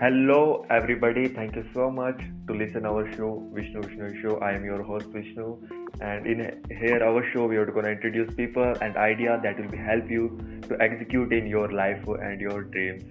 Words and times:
Hello, 0.00 0.64
everybody. 0.70 1.28
Thank 1.28 1.56
you 1.56 1.64
so 1.74 1.90
much 1.90 2.18
to 2.46 2.54
listen 2.54 2.86
our 2.86 3.02
show, 3.16 3.46
Vishnu 3.52 3.82
Vishnu 3.82 4.22
Show. 4.22 4.38
I 4.38 4.52
am 4.52 4.64
your 4.64 4.82
host 4.82 5.08
Vishnu, 5.08 5.58
and 6.00 6.26
in 6.26 6.38
here 6.70 7.04
our 7.04 7.22
show 7.32 7.46
we 7.46 7.58
are 7.58 7.66
going 7.66 7.84
to 7.84 7.90
introduce 7.90 8.34
people 8.34 8.72
and 8.80 8.96
idea 8.96 9.38
that 9.42 9.60
will 9.60 9.76
help 9.76 10.08
you 10.08 10.38
to 10.68 10.80
execute 10.80 11.34
in 11.34 11.46
your 11.46 11.70
life 11.70 12.02
and 12.08 12.40
your 12.40 12.62
dreams. 12.62 13.04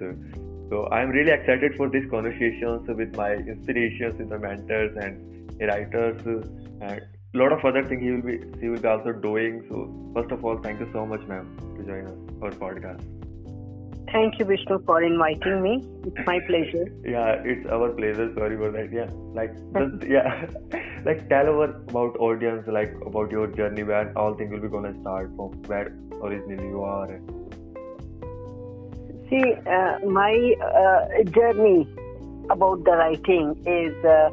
So 0.71 0.85
I 0.85 1.03
am 1.03 1.11
really 1.11 1.29
excited 1.29 1.75
for 1.77 1.89
this 1.89 2.09
conversations 2.09 2.87
with 2.87 3.15
my 3.15 3.33
inspirations, 3.33 4.17
with 4.17 4.29
my 4.31 4.37
mentors 4.37 4.97
and 4.97 5.61
writers, 5.61 6.19
and 6.25 7.01
a 7.01 7.37
lot 7.37 7.51
of 7.51 7.63
other 7.63 7.85
things 7.85 8.01
he 8.01 8.09
will 8.09 8.27
be 8.31 8.41
he 8.59 8.67
will 8.67 8.81
be 8.81 8.87
also 8.87 9.11
doing. 9.11 9.63
So 9.69 9.85
first 10.15 10.31
of 10.31 10.43
all, 10.43 10.57
thank 10.57 10.79
you 10.79 10.89
so 10.91 11.05
much, 11.05 11.21
ma'am, 11.27 11.55
to 11.77 11.83
join 11.83 12.07
us 12.07 12.19
our 12.41 12.49
podcast. 12.49 13.18
Thank 14.11 14.39
you, 14.39 14.45
Vishnu, 14.45 14.79
for 14.85 15.03
inviting 15.03 15.61
me. 15.61 15.83
It's 16.03 16.25
my 16.25 16.39
pleasure. 16.47 16.85
yeah, 17.03 17.41
it's 17.43 17.67
our 17.69 17.89
pleasure. 17.89 18.33
Sorry 18.35 18.57
for 18.57 18.71
that. 18.71 18.91
Yeah, 18.91 19.09
like 19.33 19.53
just 19.77 20.03
yeah, 20.07 20.45
like 21.05 21.27
tell 21.29 21.47
our 21.47 21.65
about 21.65 22.17
audience, 22.17 22.67
like 22.67 22.93
about 23.05 23.31
your 23.31 23.47
journey, 23.47 23.83
where 23.83 24.11
all 24.17 24.33
things 24.33 24.51
will 24.51 24.61
be 24.61 24.69
gonna 24.69 24.93
start 25.01 25.31
from 25.35 25.61
where 25.73 25.93
originally 26.23 26.67
you 26.67 26.83
are. 26.83 27.19
See, 29.29 29.53
uh, 29.77 29.99
my 30.19 30.55
uh, 30.73 31.23
journey 31.39 31.87
about 32.49 32.83
the 32.83 32.99
writing 33.03 33.55
is. 33.65 34.05
Uh, 34.05 34.29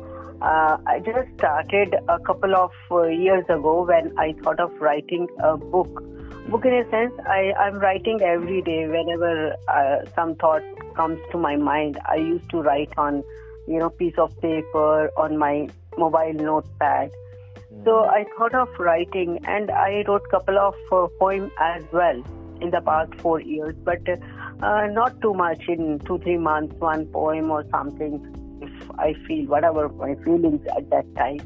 uh 0.47 0.77
I 0.93 0.99
just 1.05 1.29
started 1.39 1.95
a 2.15 2.19
couple 2.25 2.55
of 2.55 2.73
uh, 2.91 3.05
years 3.05 3.47
ago 3.53 3.85
when 3.91 4.11
I 4.25 4.35
thought 4.43 4.61
of 4.65 4.75
writing 4.87 5.29
a 5.43 5.57
book 5.57 6.03
book 6.49 6.65
in 6.65 6.75
a 6.75 6.89
sense 6.91 7.13
I, 7.27 7.53
i'm 7.59 7.79
writing 7.79 8.21
every 8.23 8.63
day 8.63 8.87
whenever 8.87 9.57
uh, 9.69 9.97
some 10.15 10.37
thought 10.37 10.63
comes 10.95 11.19
to 11.33 11.39
my 11.39 11.57
mind. 11.57 11.99
I 12.07 12.17
used 12.17 12.49
to 12.51 12.63
write 12.63 12.93
on 12.97 13.25
you 13.67 13.79
know 13.81 13.91
piece 13.91 14.15
of 14.17 14.41
paper 14.41 15.11
on 15.17 15.37
my 15.37 15.69
mobile 15.99 16.33
notepad. 16.35 17.11
Mm. 17.11 17.85
so 17.85 18.05
i 18.05 18.25
thought 18.37 18.55
of 18.55 18.69
writing 18.79 19.41
and 19.45 19.71
i 19.71 20.05
wrote 20.07 20.23
couple 20.31 20.59
of 20.59 20.75
uh, 20.93 21.09
poems 21.19 21.51
as 21.59 21.83
well 21.93 22.23
in 22.61 22.71
the 22.71 22.81
past 22.81 23.15
four 23.17 23.41
years 23.41 23.75
but 23.85 24.09
uh, 24.09 24.87
not 24.87 25.21
too 25.21 25.35
much. 25.35 25.69
In 25.69 25.99
two 26.07 26.19
three 26.19 26.39
months 26.39 26.75
one 26.79 27.07
poem 27.07 27.51
or 27.51 27.65
something 27.71 28.21
if 28.63 28.91
i 28.99 29.13
feel 29.27 29.47
whatever 29.47 29.89
my 29.89 30.15
feelings 30.27 30.65
at 30.77 30.89
that 30.91 31.15
time 31.17 31.41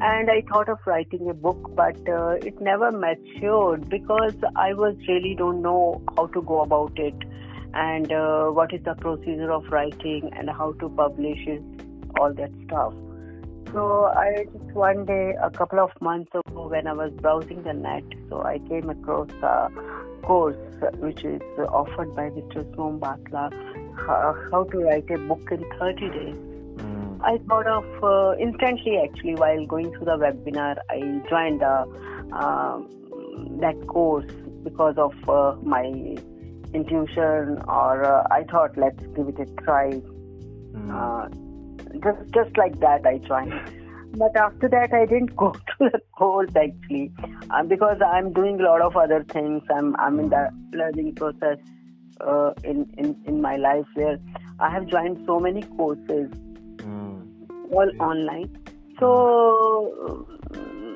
and 0.00 0.30
I 0.30 0.42
thought 0.50 0.68
of 0.68 0.78
writing 0.86 1.30
a 1.30 1.34
book, 1.34 1.70
but 1.74 1.96
uh, 2.08 2.36
it 2.42 2.60
never 2.60 2.90
matured 2.90 3.88
because 3.88 4.34
I 4.56 4.74
was 4.74 4.96
really 5.08 5.34
don't 5.36 5.62
know 5.62 6.02
how 6.16 6.26
to 6.26 6.42
go 6.42 6.62
about 6.62 6.98
it 6.98 7.14
and 7.74 8.10
uh, 8.12 8.46
what 8.46 8.72
is 8.72 8.82
the 8.84 8.94
procedure 8.94 9.52
of 9.52 9.64
writing 9.70 10.30
and 10.36 10.50
how 10.50 10.72
to 10.80 10.88
publish 10.88 11.38
it, 11.46 11.62
all 12.18 12.32
that 12.34 12.50
stuff. 12.66 12.94
So 13.72 14.04
I 14.04 14.46
just 14.52 14.72
one 14.72 15.04
day, 15.04 15.34
a 15.42 15.50
couple 15.50 15.80
of 15.80 15.90
months 16.00 16.30
ago, 16.34 16.68
when 16.68 16.86
I 16.86 16.92
was 16.92 17.12
browsing 17.14 17.62
the 17.62 17.72
net, 17.72 18.04
so 18.28 18.42
I 18.42 18.58
came 18.68 18.88
across 18.88 19.30
a 19.42 19.68
course 20.22 20.56
which 20.98 21.24
is 21.24 21.40
offered 21.58 22.14
by 22.14 22.30
Mr. 22.30 22.64
Som 22.76 23.00
Bathla, 23.00 23.52
how 24.06 24.64
to 24.70 24.78
write 24.78 25.10
a 25.10 25.18
book 25.18 25.48
in 25.50 25.64
30 25.78 26.10
days. 26.10 26.53
I 27.24 27.38
thought 27.48 27.66
of 27.66 28.04
uh, 28.04 28.36
instantly 28.38 28.98
actually 29.02 29.34
while 29.36 29.64
going 29.66 29.90
through 29.92 30.04
the 30.04 30.18
webinar. 30.18 30.76
I 30.90 31.00
joined 31.30 31.62
uh, 31.62 31.86
that 33.60 33.86
course 33.86 34.30
because 34.62 34.96
of 34.98 35.14
uh, 35.28 35.56
my 35.62 35.84
intuition, 36.74 37.62
or 37.66 38.04
uh, 38.04 38.26
I 38.30 38.44
thought 38.44 38.76
let's 38.76 39.02
give 39.16 39.28
it 39.28 39.40
a 39.40 39.46
try. 39.62 39.90
Mm. 40.74 42.02
just 42.02 42.34
just 42.34 42.58
like 42.58 42.78
that, 42.80 43.06
I 43.06 43.18
joined. 43.18 43.54
But 44.16 44.36
after 44.36 44.68
that, 44.68 44.92
I 44.92 45.06
didn't 45.06 45.34
go 45.34 45.52
to 45.78 45.90
the 45.90 46.00
course 46.12 46.50
actually 46.54 47.10
uh, 47.50 47.62
because 47.62 47.98
I'm 48.06 48.32
doing 48.34 48.60
a 48.60 48.64
lot 48.64 48.82
of 48.82 48.96
other 48.96 49.24
things. 49.24 49.62
I'm 49.74 49.96
I'm 49.96 50.20
in 50.20 50.28
the 50.28 50.50
learning 50.72 51.14
process 51.14 51.58
uh, 52.20 52.52
in 52.62 52.86
in 52.98 53.16
in 53.26 53.40
my 53.40 53.56
life 53.56 53.86
where 53.94 54.18
I 54.60 54.70
have 54.70 54.86
joined 54.86 55.24
so 55.26 55.40
many 55.40 55.62
courses 55.62 56.30
all 57.74 57.90
online. 58.00 58.50
So 59.00 60.26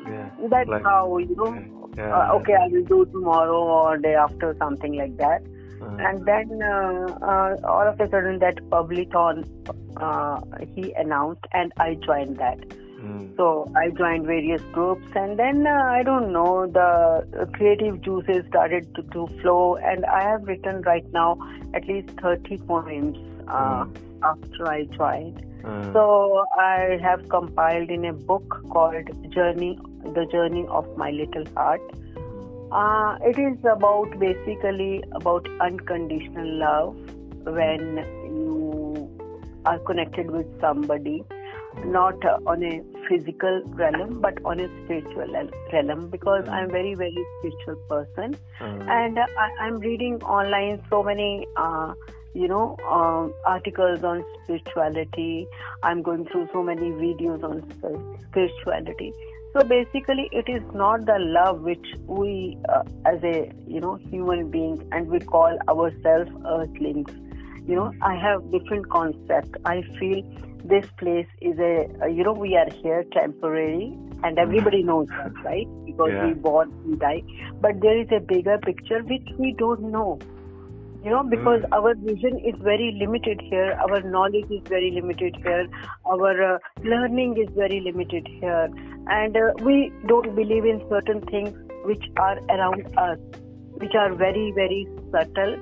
yeah, 0.06 0.30
that's 0.48 0.68
like, 0.68 0.82
how 0.82 1.18
you 1.18 1.34
know. 1.36 1.88
Yeah, 1.96 2.14
uh, 2.14 2.34
okay, 2.36 2.54
I 2.54 2.68
will 2.68 2.84
do 2.84 3.06
tomorrow 3.06 3.60
or 3.60 3.98
day 3.98 4.14
after 4.14 4.54
something 4.58 4.94
like 4.94 5.16
that. 5.16 5.42
Uh-huh. 5.80 5.96
And 5.98 6.24
then 6.24 6.62
uh, 6.62 7.06
uh, 7.22 7.56
all 7.64 7.88
of 7.88 8.00
a 8.00 8.08
sudden 8.08 8.38
that 8.38 8.56
Publithon 8.70 9.44
uh, 9.96 10.40
he 10.74 10.92
announced, 10.92 11.44
and 11.52 11.72
I 11.76 11.94
joined 11.94 12.38
that. 12.38 12.58
Mm. 13.00 13.36
So 13.36 13.70
I 13.76 13.90
joined 13.90 14.26
various 14.26 14.62
groups, 14.72 15.06
and 15.14 15.38
then 15.38 15.66
uh, 15.66 15.70
I 15.70 16.02
don't 16.02 16.32
know 16.32 16.66
the 16.66 17.48
creative 17.54 18.00
juices 18.00 18.44
started 18.48 18.92
to, 18.96 19.02
to, 19.02 19.26
flow, 19.40 19.76
and 19.76 20.04
I 20.04 20.22
have 20.22 20.42
written 20.44 20.82
right 20.82 21.06
now 21.12 21.38
at 21.74 21.86
least 21.86 22.10
thirty 22.20 22.58
poems 22.58 23.16
mm. 23.16 24.07
After 24.22 24.66
I 24.66 24.84
joined. 24.84 25.44
Mm. 25.62 25.92
So 25.92 26.44
I 26.56 26.98
have 27.02 27.28
compiled 27.28 27.90
in 27.90 28.04
a 28.04 28.12
book 28.12 28.62
called 28.70 29.08
Journey, 29.30 29.78
The 30.14 30.26
Journey 30.30 30.66
of 30.68 30.96
My 30.96 31.10
Little 31.10 31.44
Heart. 31.54 31.80
Uh, 32.70 33.18
it 33.22 33.38
is 33.38 33.58
about 33.64 34.18
basically 34.18 35.02
about 35.12 35.48
unconditional 35.60 36.58
love 36.58 36.96
when 37.44 37.96
you 38.24 39.10
are 39.64 39.78
connected 39.80 40.30
with 40.30 40.46
somebody, 40.60 41.24
not 41.84 42.22
on 42.46 42.62
a 42.62 42.82
physical 43.08 43.62
realm 43.68 44.20
but 44.20 44.34
on 44.44 44.60
a 44.60 44.68
spiritual 44.84 45.50
realm 45.72 46.10
because 46.10 46.44
mm. 46.44 46.50
I'm 46.50 46.70
very 46.70 46.94
very 46.94 47.26
spiritual 47.38 47.76
person 47.88 48.36
mm. 48.60 48.88
and 48.88 49.18
I, 49.18 49.66
am 49.66 49.78
reading 49.78 50.22
online 50.22 50.82
so 50.90 51.02
many. 51.02 51.46
Uh, 52.38 52.42
you 52.42 52.48
know, 52.48 52.76
um, 52.90 53.32
articles 53.44 54.02
on 54.04 54.24
spirituality. 54.44 55.46
I'm 55.82 56.02
going 56.02 56.26
through 56.26 56.48
so 56.52 56.62
many 56.62 56.90
videos 56.90 57.42
on 57.42 57.62
spirituality. 58.30 59.12
So 59.52 59.66
basically, 59.66 60.28
it 60.32 60.48
is 60.48 60.62
not 60.74 61.06
the 61.06 61.18
love 61.18 61.62
which 61.62 61.86
we, 62.06 62.58
uh, 62.68 62.82
as 63.06 63.22
a 63.24 63.50
you 63.66 63.80
know 63.80 63.96
human 63.96 64.50
being, 64.50 64.86
and 64.92 65.08
we 65.08 65.20
call 65.20 65.56
ourselves 65.68 66.30
earthlings. 66.46 67.10
You 67.66 67.76
know, 67.76 67.92
I 68.02 68.14
have 68.14 68.50
different 68.50 68.88
concept. 68.88 69.56
I 69.64 69.82
feel 69.98 70.22
this 70.64 70.86
place 70.98 71.26
is 71.40 71.58
a, 71.58 72.08
you 72.08 72.24
know, 72.24 72.32
we 72.32 72.56
are 72.56 72.68
here 72.82 73.04
temporary, 73.12 73.96
and 74.22 74.38
everybody 74.38 74.82
knows 74.82 75.08
that, 75.08 75.32
right? 75.44 75.66
Because 75.84 76.10
yeah. 76.12 76.26
we 76.26 76.34
born, 76.34 76.72
we 76.86 76.96
die. 76.96 77.22
But 77.60 77.80
there 77.80 77.98
is 77.98 78.08
a 78.10 78.20
bigger 78.20 78.58
picture 78.58 79.02
which 79.02 79.28
we 79.38 79.52
don't 79.58 79.90
know 79.90 80.18
you 81.08 81.14
know 81.14 81.22
because 81.22 81.62
mm. 81.62 81.76
our 81.76 81.94
vision 81.94 82.38
is 82.50 82.56
very 82.68 82.88
limited 83.02 83.40
here 83.50 83.72
our 83.84 84.00
knowledge 84.14 84.50
is 84.56 84.62
very 84.68 84.90
limited 84.90 85.36
here 85.44 85.66
our 86.14 86.32
uh, 86.48 86.58
learning 86.84 87.36
is 87.44 87.48
very 87.60 87.80
limited 87.80 88.28
here 88.40 88.68
and 89.18 89.36
uh, 89.36 89.46
we 89.68 89.76
don't 90.12 90.36
believe 90.40 90.66
in 90.72 90.84
certain 90.90 91.22
things 91.32 91.54
which 91.84 92.04
are 92.18 92.38
around 92.56 92.98
us 92.98 93.18
which 93.84 93.94
are 93.94 94.12
very 94.14 94.52
very 94.60 94.86
subtle 95.10 95.56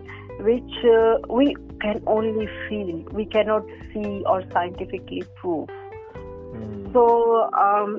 which 0.51 0.77
uh, 0.97 1.15
we 1.29 1.55
can 1.87 2.03
only 2.19 2.49
feel 2.69 2.93
we 3.21 3.27
cannot 3.39 3.75
see 3.93 4.23
or 4.27 4.43
scientifically 4.53 5.25
prove 5.41 5.69
mm. 5.69 6.93
so 6.93 7.09
um, 7.67 7.97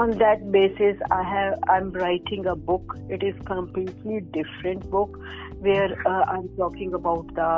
on 0.00 0.10
that 0.18 0.44
basis 0.52 1.00
i 1.10 1.22
have 1.22 1.58
i'm 1.68 1.90
writing 2.02 2.46
a 2.46 2.54
book 2.56 2.94
it 3.08 3.22
is 3.30 3.34
completely 3.46 4.20
different 4.36 4.88
book 4.90 5.18
where 5.62 5.90
uh, 6.06 6.24
i'm 6.28 6.48
talking 6.56 6.92
about 6.94 7.26
the 7.34 7.50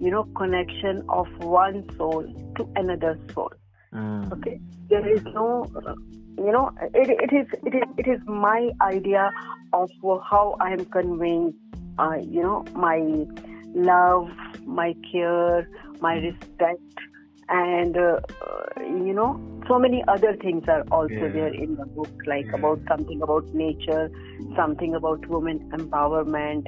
you 0.00 0.10
know 0.10 0.24
connection 0.36 1.02
of 1.08 1.26
one 1.38 1.84
soul 1.96 2.24
to 2.56 2.68
another 2.76 3.18
soul 3.32 3.52
mm. 3.92 4.32
okay 4.32 4.60
there 4.88 5.06
is 5.08 5.22
no 5.34 5.48
you 6.38 6.52
know 6.52 6.70
it, 6.94 7.08
it 7.08 7.32
is 7.32 7.46
it 7.64 7.74
is 7.74 7.88
it 7.98 8.08
is 8.08 8.20
my 8.26 8.70
idea 8.80 9.30
of 9.72 9.90
how 10.30 10.56
i 10.60 10.72
am 10.72 10.84
conveying 10.86 11.54
uh, 11.98 12.16
you 12.20 12.42
know 12.42 12.64
my 12.74 12.98
love 13.74 14.28
my 14.66 14.94
care 15.10 15.68
my 16.00 16.14
respect 16.14 16.80
and 17.48 17.96
uh, 17.96 18.20
you 18.78 19.12
know 19.12 19.40
so 19.68 19.78
many 19.78 20.02
other 20.08 20.34
things 20.36 20.64
are 20.68 20.82
also 20.90 21.14
yeah. 21.14 21.28
there 21.28 21.54
in 21.54 21.76
the 21.76 21.86
book 21.86 22.10
like 22.26 22.46
yeah. 22.46 22.54
about 22.54 22.80
something 22.88 23.22
about 23.22 23.44
nature 23.54 24.10
something 24.56 24.94
about 24.94 25.26
women 25.26 25.58
empowerment 25.72 26.66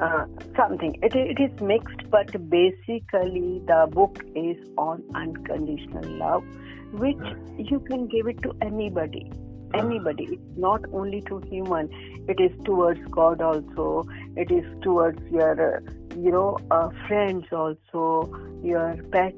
uh, 0.00 0.26
something. 0.56 0.98
It, 1.02 1.14
it 1.14 1.40
is 1.40 1.60
mixed 1.60 2.10
but 2.10 2.32
basically 2.48 3.62
the 3.66 3.88
book 3.90 4.22
is 4.34 4.56
on 4.76 5.02
unconditional 5.14 6.08
love 6.16 6.44
which 6.92 7.18
you 7.58 7.80
can 7.80 8.06
give 8.08 8.26
it 8.26 8.42
to 8.42 8.54
anybody. 8.62 9.30
Anybody. 9.74 10.24
It's 10.24 10.56
not 10.56 10.82
only 10.94 11.20
to 11.22 11.40
human. 11.40 11.90
It 12.26 12.40
is 12.40 12.52
towards 12.64 13.00
god 13.10 13.42
also. 13.42 14.04
It 14.34 14.50
is 14.50 14.64
towards 14.82 15.20
your 15.30 15.76
uh, 15.76 15.80
you 16.16 16.32
know, 16.32 16.58
uh, 16.70 16.88
friends 17.06 17.46
also, 17.52 18.32
your 18.62 18.96
pets, 19.12 19.36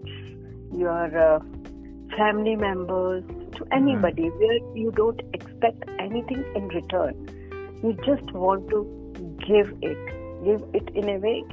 your 0.74 1.18
uh, 1.18 1.40
family 2.16 2.56
members, 2.56 3.24
to 3.56 3.66
anybody 3.72 4.24
mm-hmm. 4.24 4.38
where 4.38 4.76
you 4.76 4.92
don't 4.92 5.20
expect 5.34 5.84
anything 5.98 6.44
in 6.54 6.68
return. 6.68 7.14
You 7.82 7.96
just 8.04 8.32
want 8.32 8.68
to 8.70 8.80
give 9.46 9.74
it, 9.82 9.98
give 10.44 10.62
it 10.74 10.88
in 10.94 11.08
a 11.08 11.18
way 11.18 11.44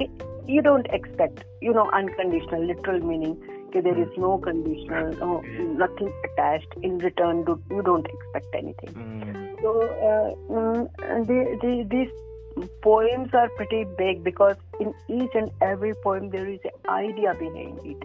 you 0.48 0.62
don't 0.62 0.88
expect, 0.88 1.44
you 1.62 1.74
know, 1.74 1.90
unconditional, 1.92 2.66
literal 2.66 3.00
meaning. 3.02 3.38
Okay, 3.68 3.82
there 3.82 3.98
is 3.98 4.08
no 4.18 4.38
conditional, 4.38 5.14
no, 5.18 5.42
nothing 5.42 6.12
attached. 6.24 6.74
In 6.82 7.00
return, 7.00 7.44
you 7.70 7.82
don't 7.84 8.06
expect 8.06 8.56
anything. 8.56 8.94
Mm. 8.94 9.62
So 9.62 9.82
uh, 10.10 10.54
mm, 10.54 11.28
they, 11.28 11.58
they, 11.62 11.84
these 11.84 12.68
poems 12.82 13.34
are 13.34 13.50
pretty 13.50 13.86
big 13.98 14.24
because 14.24 14.56
in 14.80 14.94
each 15.10 15.32
and 15.36 15.52
every 15.62 15.94
poem 15.96 16.30
there 16.30 16.48
is 16.48 16.60
an 16.64 16.90
idea 16.90 17.34
behind 17.34 17.80
it. 17.84 17.98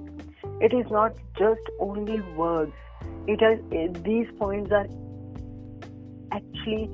It 0.60 0.74
is 0.74 0.90
not 0.90 1.14
just 1.38 1.62
only 1.78 2.20
words. 2.36 2.72
It 3.28 3.40
has 3.40 3.60
these 4.02 4.26
poems 4.38 4.72
are 4.72 4.88
actually 6.32 6.90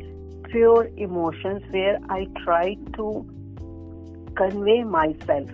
pure 0.50 0.90
emotions 0.96 1.62
where 1.70 1.98
I 2.10 2.26
try 2.44 2.76
to 2.96 3.37
convey 4.38 4.82
myself. 4.84 5.50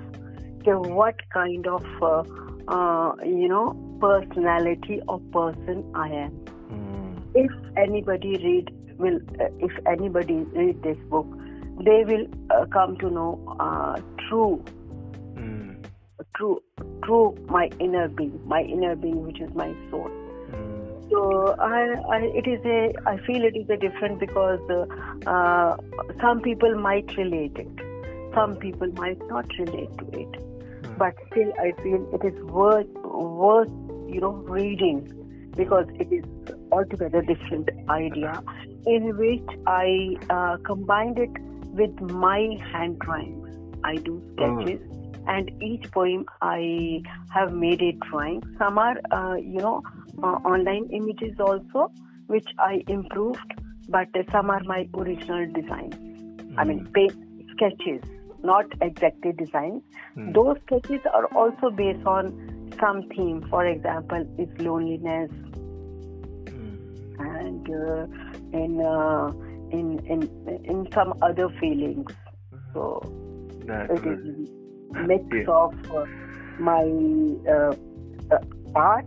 Okay, 0.61 0.79
what 1.01 1.17
kind 1.33 1.67
of 1.67 1.85
uh, 2.03 2.23
uh, 2.69 3.13
you 3.25 3.49
know 3.49 3.67
personality 4.01 5.01
or 5.09 5.21
person 5.33 5.85
I 5.95 6.09
am. 6.09 6.33
Mm. 6.71 7.23
If 7.35 7.53
anybody 7.77 8.37
read 8.45 8.99
will, 8.99 9.21
uh, 9.41 9.49
if 9.59 9.73
anybody 9.87 10.37
read 10.61 10.83
this 10.83 10.99
book, 11.09 11.27
they 11.85 12.05
will 12.05 12.27
uh, 12.51 12.67
come 12.67 12.97
to 12.99 13.11
know 13.11 13.57
uh, 13.61 14.01
true, 14.29 14.65
mm. 15.35 15.85
true, 16.37 16.63
true 17.05 17.37
my 17.49 17.71
inner 17.81 18.09
being, 18.09 18.41
my 18.47 18.63
inner 18.63 18.95
being, 18.97 19.23
which 19.25 19.41
is 19.41 19.53
my 19.55 19.73
soul. 19.91 20.11
Mm. 20.51 21.11
So 21.11 21.57
I, 21.59 21.95
I, 22.11 22.19
it 22.35 22.47
is 22.47 22.61
a, 22.65 22.93
I 23.07 23.17
feel 23.27 23.45
it 23.45 23.57
is 23.57 23.69
a 23.69 23.77
different 23.77 24.21
because 24.21 24.61
uh, 24.71 25.31
uh, 25.31 25.77
some 26.21 26.41
people 26.41 26.75
might 26.79 27.17
relate 27.17 27.57
it, 27.57 27.94
some 28.35 28.57
people 28.57 28.89
might 28.93 29.19
not 29.29 29.47
relate 29.59 29.97
to 29.99 30.07
it, 30.19 30.33
mm. 30.83 30.99
but 30.99 31.15
still 31.31 31.53
I 31.59 31.73
feel 31.83 32.09
it 32.13 32.25
is 32.25 32.43
worth, 32.45 32.93
worth, 33.05 33.69
you 34.09 34.21
know, 34.21 34.33
reading 34.33 35.11
because 35.57 35.87
it 35.95 36.13
is 36.13 36.25
altogether 36.73 37.23
different 37.23 37.69
idea 37.89 38.43
in 38.87 39.17
which 39.17 39.49
I 39.67 40.17
uh, 40.31 40.57
combined 40.65 41.19
it 41.19 41.31
with 41.73 42.01
my 42.01 42.59
hand 42.73 42.99
drawings. 42.99 43.41
I 43.85 43.97
do 43.97 44.23
sketches, 44.33 44.81
mm. 44.81 45.25
and 45.29 45.51
each 45.63 45.91
poem 45.93 46.25
I 46.41 47.03
have 47.33 47.53
made 47.53 47.83
a 47.83 47.93
drawing. 47.93 48.43
Some 48.59 48.79
are, 48.79 48.97
uh, 49.11 49.35
you 49.37 49.61
know, 49.61 49.83
uh, 50.23 50.27
online 50.27 50.89
images 50.91 51.39
also, 51.39 51.93
which 52.27 52.47
I 52.59 52.83
improved, 52.89 53.55
but 53.89 54.09
some 54.33 54.51
are 54.51 54.63
my 54.65 54.89
original 54.95 55.47
designs. 55.53 55.95
Mm. 55.95 56.55
I 56.59 56.65
mean, 56.65 56.79
hmm. 56.81 56.93
paint 56.93 57.13
sketches, 57.53 58.03
not 58.45 58.67
exactly 58.81 59.33
designs. 59.33 59.83
Mm. 60.17 60.35
Those 60.35 60.57
sketches 60.67 61.01
are 61.13 61.27
also 61.27 61.71
based 61.71 62.07
on 62.07 62.71
some 62.81 63.09
theme. 63.09 63.47
For 63.51 63.67
example, 63.67 64.27
is 64.39 64.49
loneliness, 64.61 65.31
hmm. 66.49 66.77
and 67.21 67.69
uh, 67.71 68.07
in 68.53 68.81
uh, 68.81 69.33
in 69.71 69.99
in 70.07 70.29
in 70.65 70.89
some 70.93 71.15
other 71.23 71.49
feelings. 71.61 72.11
So 72.73 73.01
that 73.67 73.91
it 73.91 74.07
is 74.07 74.49
mix 75.07 75.25
yeah. 75.33 75.45
of 75.49 75.75
uh, 75.91 76.05
my 76.59 76.85
uh, 77.49 77.75
uh, 78.31 78.39
art. 78.75 79.07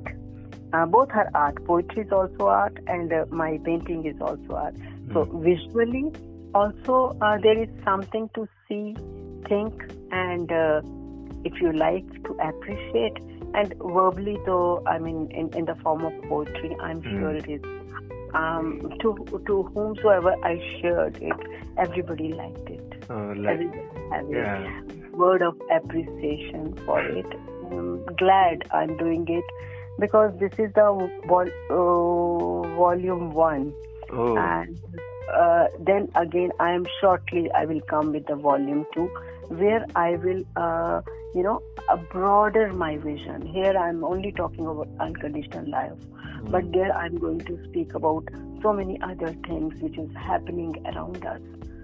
Uh, 0.74 0.86
both 0.86 1.10
are 1.12 1.30
art. 1.34 1.64
Poetry 1.66 2.04
is 2.04 2.12
also 2.12 2.48
art, 2.48 2.78
and 2.88 3.14
uh, 3.14 3.26
my 3.32 3.58
painting 3.64 4.06
is 4.06 4.20
also 4.20 4.56
art. 4.56 4.76
Mm. 4.76 5.14
So 5.14 5.24
visually, 5.40 6.12
also 6.54 7.18
uh, 7.22 7.38
there 7.42 7.62
is 7.62 7.70
something 7.86 8.30
to 8.36 8.48
see, 8.68 8.96
think, 9.48 9.74
and 10.12 10.52
if 11.44 11.62
you 11.62 11.74
like 11.74 12.08
to 12.24 12.34
appreciate. 12.34 13.18
And 13.54 13.74
verbally, 13.80 14.38
though, 14.46 14.84
I 14.86 15.00
mean, 15.00 15.32
in, 15.32 15.52
in 15.58 15.66
the 15.66 15.76
form 15.76 16.06
of 16.06 16.14
poetry, 16.24 16.76
I'm 16.82 17.02
mm. 17.02 17.20
sure 17.20 17.34
it 17.34 17.48
is 17.48 17.62
um, 18.34 18.94
to 19.02 19.42
to 19.46 19.64
whomsoever 19.74 20.36
I 20.44 20.60
shared 20.82 21.18
it, 21.22 21.36
everybody 21.78 22.34
liked 22.34 22.70
it. 22.70 23.04
Uh, 23.10 23.34
like, 23.36 23.60
everybody 24.14 24.36
yeah. 24.36 24.82
a 25.14 25.18
word 25.18 25.42
of 25.42 25.60
appreciation 25.72 26.76
for 26.86 27.02
it. 27.02 27.26
I'm 27.72 28.06
glad 28.16 28.64
I'm 28.72 28.98
doing 28.98 29.28
it 29.28 29.44
because 30.00 30.34
this 30.40 30.54
is 30.58 30.72
the 30.74 31.10
vol- 31.28 31.58
uh, 31.70 32.76
volume 32.76 33.32
one, 33.34 33.74
oh. 34.12 34.38
and 34.38 34.80
uh, 35.34 35.68
then 35.80 36.10
again 36.16 36.52
I 36.60 36.72
am 36.72 36.86
shortly 37.02 37.52
I 37.52 37.66
will 37.66 37.82
come 37.82 38.14
with 38.14 38.28
the 38.28 38.36
volume 38.36 38.86
two, 38.94 39.10
where 39.50 39.86
I 39.96 40.12
will 40.16 40.44
uh, 40.56 41.02
you 41.34 41.44
know 41.44 41.62
a 41.90 41.98
broader 41.98 42.74
my 42.74 42.98
vision. 42.98 43.46
Here 43.46 43.76
I'm 43.78 44.04
only 44.04 44.32
talking 44.32 44.68
about 44.68 44.88
unconditional 45.00 45.70
love 45.70 46.00
but 46.50 46.72
there 46.72 46.96
I'm 46.96 47.18
going 47.18 47.40
to 47.40 47.64
speak 47.66 47.94
about 47.94 48.28
so 48.62 48.74
many 48.74 49.00
other 49.02 49.34
things 49.48 49.82
which 49.82 49.98
is 49.98 50.10
happening 50.16 50.76
around 50.86 51.26
us. 51.26 51.42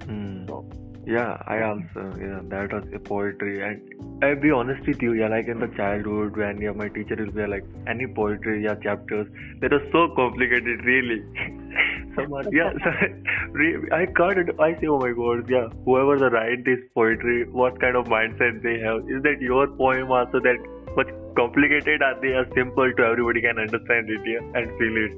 Mm. 0.07 0.48
So, 0.48 0.65
yeah, 1.06 1.42
I 1.48 1.62
also 1.63 2.13
yeah 2.19 2.39
that 2.44 2.71
was 2.71 2.86
a 2.94 3.00
poetry 3.00 3.62
and 3.62 4.24
I'll 4.24 4.39
be 4.39 4.51
honest 4.51 4.88
with 4.88 5.01
you, 5.01 5.13
yeah, 5.13 5.27
like 5.27 5.48
in 5.48 5.60
the 5.60 5.68
childhood 5.68 6.38
when 6.38 6.62
yeah 6.62 6.71
my 6.71 6.88
teacher 6.88 7.15
will 7.15 7.31
be 7.31 7.45
like 7.45 7.65
any 7.88 8.07
poetry 8.07 8.63
yeah 8.63 8.75
chapters 8.75 9.27
that 9.60 9.71
was 9.71 9.81
so 9.92 10.07
complicated 10.15 10.86
really. 10.86 11.24
Someone, 12.15 12.48
yeah, 12.51 12.71
I 13.92 14.06
can't. 14.06 14.60
I 14.60 14.74
say, 14.80 14.88
oh 14.88 15.00
my 15.00 15.12
god, 15.13 15.50
yeah. 15.50 15.68
Whoever 15.86 16.19
the 16.19 16.30
write 16.30 16.63
this 16.65 16.80
poetry, 16.94 17.50
what 17.50 17.80
kind 17.81 17.95
of 17.95 18.06
mindset 18.06 18.62
they 18.62 18.80
have? 18.80 19.10
Is 19.10 19.24
that 19.24 19.42
your 19.42 19.68
poem 19.68 20.12
also 20.12 20.39
that 20.39 20.57
much 20.95 21.07
complicated 21.36 22.01
are 22.01 22.19
they 22.21 22.33
are 22.33 22.48
simple 22.54 22.92
to 22.98 23.04
everybody 23.04 23.42
can 23.42 23.57
understand 23.57 24.10
it 24.10 24.21
yeah, 24.25 24.60
and 24.60 24.69
feel 24.77 24.95
it 25.06 25.13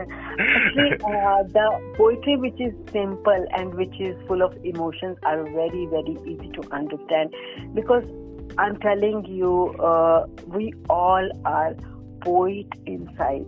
Actually, 0.00 0.92
uh, 1.04 1.42
the 1.56 1.94
poetry 1.96 2.36
which 2.36 2.60
is 2.60 2.72
simple 2.92 3.46
and 3.56 3.74
which 3.74 3.94
is 4.00 4.16
full 4.26 4.42
of 4.42 4.56
emotions 4.64 5.16
are 5.24 5.42
very 5.44 5.86
very 5.86 6.16
easy 6.26 6.50
to 6.52 6.62
understand 6.72 7.34
because 7.74 8.04
i'm 8.58 8.76
telling 8.80 9.24
you 9.26 9.68
uh, 9.90 10.26
we 10.48 10.72
all 10.88 11.28
are 11.44 11.74
poet 12.24 12.66
inside 12.86 13.46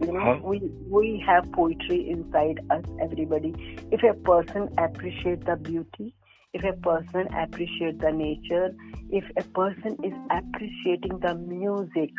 you 0.00 0.12
know 0.12 0.20
huh? 0.20 0.38
we 0.42 0.58
we 0.88 1.22
have 1.26 1.50
poetry 1.52 2.10
inside 2.10 2.60
us 2.70 2.84
everybody 3.00 3.54
if 3.90 4.02
a 4.02 4.14
person 4.14 4.68
appreciates 4.78 5.44
the 5.46 5.56
beauty 5.56 6.14
if 6.52 6.64
a 6.64 6.72
person 6.72 7.32
appreciates 7.32 8.00
the 8.00 8.10
nature, 8.10 8.74
if 9.10 9.24
a 9.36 9.42
person 9.50 9.96
is 10.02 10.12
appreciating 10.30 11.20
the 11.20 11.34
music, 11.34 12.10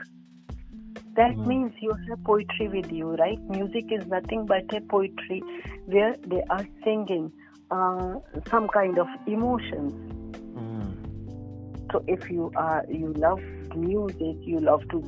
that 1.15 1.31
mm-hmm. 1.31 1.47
means 1.47 1.73
you 1.81 1.93
have 2.07 2.23
poetry 2.23 2.69
with 2.69 2.91
you, 2.91 3.15
right? 3.15 3.39
Music 3.49 3.91
is 3.91 4.05
nothing 4.07 4.45
but 4.45 4.73
a 4.73 4.79
poetry 4.81 5.43
where 5.85 6.15
they 6.25 6.41
are 6.49 6.65
singing 6.83 7.31
uh, 7.71 8.15
some 8.49 8.69
kind 8.69 8.97
of 8.97 9.07
emotions. 9.27 9.91
Mm-hmm. 10.55 11.89
So 11.91 12.03
if 12.07 12.29
you 12.29 12.51
are 12.55 12.85
you 12.87 13.11
love 13.13 13.41
music, 13.75 14.37
you 14.41 14.59
love 14.59 14.87
to 14.91 15.01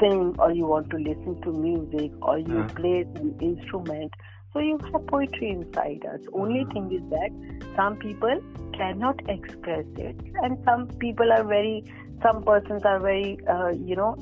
sing, 0.00 0.34
or 0.38 0.52
you 0.52 0.66
want 0.66 0.90
to 0.90 0.96
listen 0.96 1.40
to 1.42 1.52
music, 1.52 2.12
or 2.22 2.38
you 2.38 2.64
play 2.74 3.06
an 3.16 3.36
instrument, 3.40 4.12
so 4.52 4.60
you 4.60 4.78
have 4.92 5.06
poetry 5.06 5.50
inside 5.50 6.04
us. 6.06 6.20
Only 6.32 6.64
thing 6.72 6.90
is 6.92 7.02
that 7.10 7.30
some 7.76 7.96
people 7.96 8.40
cannot 8.74 9.20
express 9.28 9.84
it, 9.96 10.16
and 10.42 10.58
some 10.64 10.88
people 10.98 11.32
are 11.32 11.44
very, 11.44 11.84
some 12.22 12.42
persons 12.42 12.82
are 12.84 12.98
very, 12.98 13.38
uh, 13.48 13.70
you 13.70 13.96
know, 13.96 14.14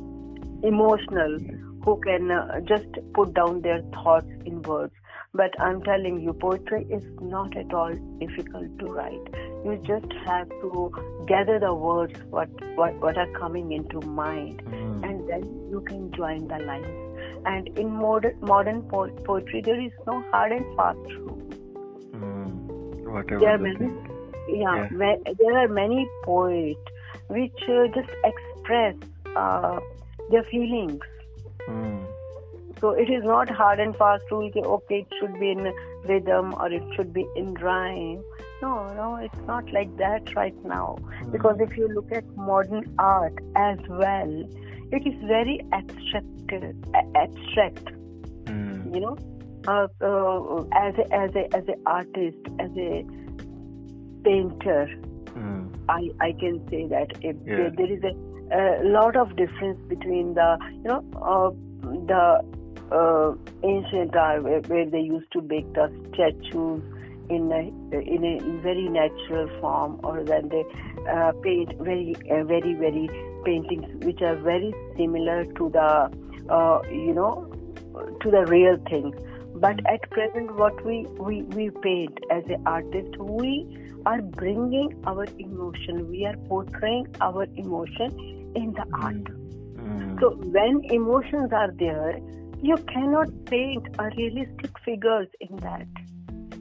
emotional 0.62 1.38
who 1.84 2.00
can 2.00 2.30
uh, 2.30 2.60
just 2.60 2.86
put 3.12 3.34
down 3.34 3.60
their 3.60 3.82
thoughts 3.92 4.26
in 4.46 4.62
words. 4.62 4.94
But 5.34 5.60
I'm 5.60 5.82
telling 5.82 6.20
you, 6.20 6.32
poetry 6.32 6.86
is 6.88 7.04
not 7.20 7.56
at 7.56 7.74
all 7.74 7.92
difficult 8.20 8.78
to 8.78 8.86
write. 8.86 9.28
You 9.64 9.80
just 9.84 10.12
have 10.26 10.48
to 10.48 11.24
gather 11.26 11.58
the 11.58 11.74
words 11.74 12.18
what 12.30 12.48
what, 12.76 12.94
what 13.00 13.18
are 13.18 13.30
coming 13.38 13.72
into 13.72 14.00
mind, 14.00 14.62
mm. 14.64 15.02
and 15.02 15.28
then 15.28 15.42
you 15.70 15.80
can 15.88 16.12
join 16.12 16.46
the 16.46 16.58
lines 16.58 17.04
and 17.46 17.68
in 17.78 17.90
modern 17.90 18.36
modern 18.40 18.82
po- 18.82 19.10
poetry 19.24 19.60
there 19.60 19.80
is 19.80 19.92
no 20.06 20.22
hard 20.30 20.52
and 20.52 20.76
fast 20.76 21.14
rule. 21.18 21.42
Mm, 22.12 23.12
whatever. 23.12 23.40
There 23.40 23.54
are 23.54 23.58
many, 23.58 23.92
yeah, 24.48 24.88
yeah. 24.90 25.32
there 25.38 25.58
are 25.58 25.68
many 25.68 26.08
poets 26.24 26.80
which 27.28 27.62
uh, 27.68 27.86
just 27.94 28.10
express 28.24 28.94
uh, 29.36 29.80
their 30.30 30.44
feelings. 30.44 31.00
Mm. 31.68 32.03
So 32.80 32.90
it 32.90 33.10
is 33.10 33.24
not 33.24 33.48
hard 33.48 33.80
and 33.80 33.96
fast 33.96 34.24
rule. 34.30 34.50
that 34.54 34.64
Okay, 34.64 35.00
it 35.00 35.06
should 35.20 35.38
be 35.40 35.50
in 35.50 35.72
rhythm 36.08 36.54
or 36.58 36.72
it 36.72 36.82
should 36.96 37.12
be 37.12 37.26
in 37.36 37.54
rhyme. 37.54 38.22
no, 38.62 38.92
no, 38.94 39.16
it's 39.16 39.46
not 39.46 39.70
like 39.72 39.94
that 39.98 40.34
right 40.34 40.64
now. 40.64 40.96
Mm. 41.00 41.32
Because 41.32 41.56
if 41.60 41.76
you 41.76 41.88
look 41.88 42.10
at 42.12 42.24
modern 42.36 42.94
art 42.98 43.38
as 43.56 43.78
well, 43.88 44.44
it 44.92 45.06
is 45.06 45.14
very 45.24 45.60
abstract. 45.72 46.26
Abstract, 47.14 47.84
mm. 48.44 48.94
you 48.94 49.00
know. 49.00 49.16
Uh, 49.66 49.88
uh, 50.02 50.62
as 50.76 50.94
a, 50.98 51.14
as 51.14 51.34
a 51.34 51.56
as 51.56 51.64
an 51.68 51.82
artist, 51.86 52.36
as 52.60 52.70
a 52.76 53.02
painter, 54.22 54.90
mm. 55.28 55.74
I 55.88 56.10
I 56.20 56.32
can 56.32 56.66
say 56.68 56.86
that 56.88 57.12
if 57.22 57.36
yeah. 57.46 57.56
there, 57.56 57.70
there 57.70 57.92
is 57.92 58.02
a, 58.04 58.14
a, 58.54 58.84
lot 58.84 59.16
of 59.16 59.36
difference 59.36 59.80
between 59.88 60.34
the 60.34 60.58
you 60.82 60.90
know 60.90 61.02
uh, 61.16 61.50
the 62.12 62.42
uh, 62.94 63.34
ancient 63.62 64.14
art 64.14 64.42
where, 64.44 64.60
where, 64.60 64.88
they 64.88 65.00
used 65.00 65.30
to 65.32 65.40
make 65.42 65.72
the 65.74 65.90
statues 66.12 66.82
in 67.28 67.50
a, 67.50 67.62
in 67.98 68.24
a 68.24 68.62
very 68.62 68.88
natural 68.88 69.48
form, 69.60 70.00
or 70.04 70.22
then 70.24 70.48
they 70.48 70.64
uh, 71.10 71.32
paint 71.42 71.72
very 71.80 72.14
uh, 72.30 72.44
very 72.44 72.74
very 72.74 73.08
paintings 73.44 74.04
which 74.04 74.22
are 74.22 74.36
very 74.36 74.72
similar 74.96 75.44
to 75.44 75.70
the 75.70 76.10
uh, 76.50 76.82
you 76.90 77.14
know 77.14 77.50
to 78.20 78.30
the 78.30 78.44
real 78.46 78.76
thing 78.90 79.12
but 79.56 79.78
at 79.86 80.10
present, 80.10 80.56
what 80.56 80.84
we, 80.84 81.06
we, 81.18 81.42
we 81.42 81.70
paint 81.70 82.18
as 82.30 82.42
an 82.48 82.62
artist, 82.66 83.16
we 83.18 83.78
are 84.04 84.20
bringing 84.20 85.00
our 85.06 85.26
emotion, 85.38 86.10
we 86.10 86.26
are 86.26 86.36
portraying 86.48 87.06
our 87.20 87.46
emotion 87.56 88.10
in 88.56 88.72
the 88.72 88.82
mm. 88.82 89.04
art. 89.04 89.24
Mm. 89.76 90.20
So 90.20 90.30
when 90.50 90.84
emotions 90.90 91.52
are 91.52 91.70
there, 91.70 92.18
you 92.62 92.76
cannot 92.88 93.28
paint 93.46 93.86
a 93.98 94.10
realistic 94.16 94.78
figures 94.84 95.28
in 95.40 95.56
that 95.56 95.86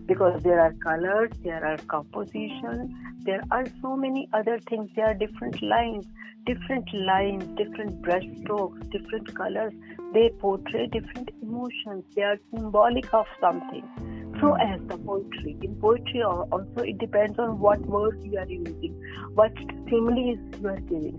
because 0.06 0.42
there 0.44 0.60
are 0.60 0.74
colors, 0.84 1.32
there 1.44 1.66
are 1.66 1.78
composition, 1.88 2.94
there 3.26 3.42
are 3.52 3.66
so 3.82 3.96
many 3.96 4.28
other 4.34 4.60
things. 4.70 4.90
There 4.96 5.06
are 5.06 5.14
different 5.14 5.62
lines, 5.62 6.06
different 6.46 6.94
lines, 6.94 7.46
different 7.56 8.02
brush 8.02 8.26
strokes, 8.42 8.86
different 8.88 9.34
colors. 9.34 9.74
They 10.14 10.30
portray 10.40 10.88
different 10.88 11.30
emotions. 11.42 12.04
They 12.16 12.24
are 12.24 12.38
symbolic 12.54 13.14
of 13.14 13.26
something. 13.40 13.88
So 14.42 14.56
as 14.56 14.82
the 14.88 14.98
poetry. 14.98 15.58
In 15.62 15.76
poetry 15.76 16.22
also 16.24 16.82
it 16.84 16.98
depends 16.98 17.40
on 17.40 17.60
what 17.60 17.80
words 17.82 18.26
you 18.26 18.38
are 18.38 18.50
using, 18.50 19.02
what 19.36 19.54
similes 19.90 20.40
you 20.60 20.68
are 20.68 20.82
giving. 20.82 21.18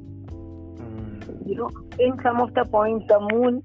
Mm. 0.76 1.48
You 1.48 1.54
know, 1.54 1.70
in 1.98 2.20
some 2.22 2.40
of 2.40 2.52
the 2.52 2.64
poems, 2.66 3.04
the 3.08 3.20
moon, 3.32 3.62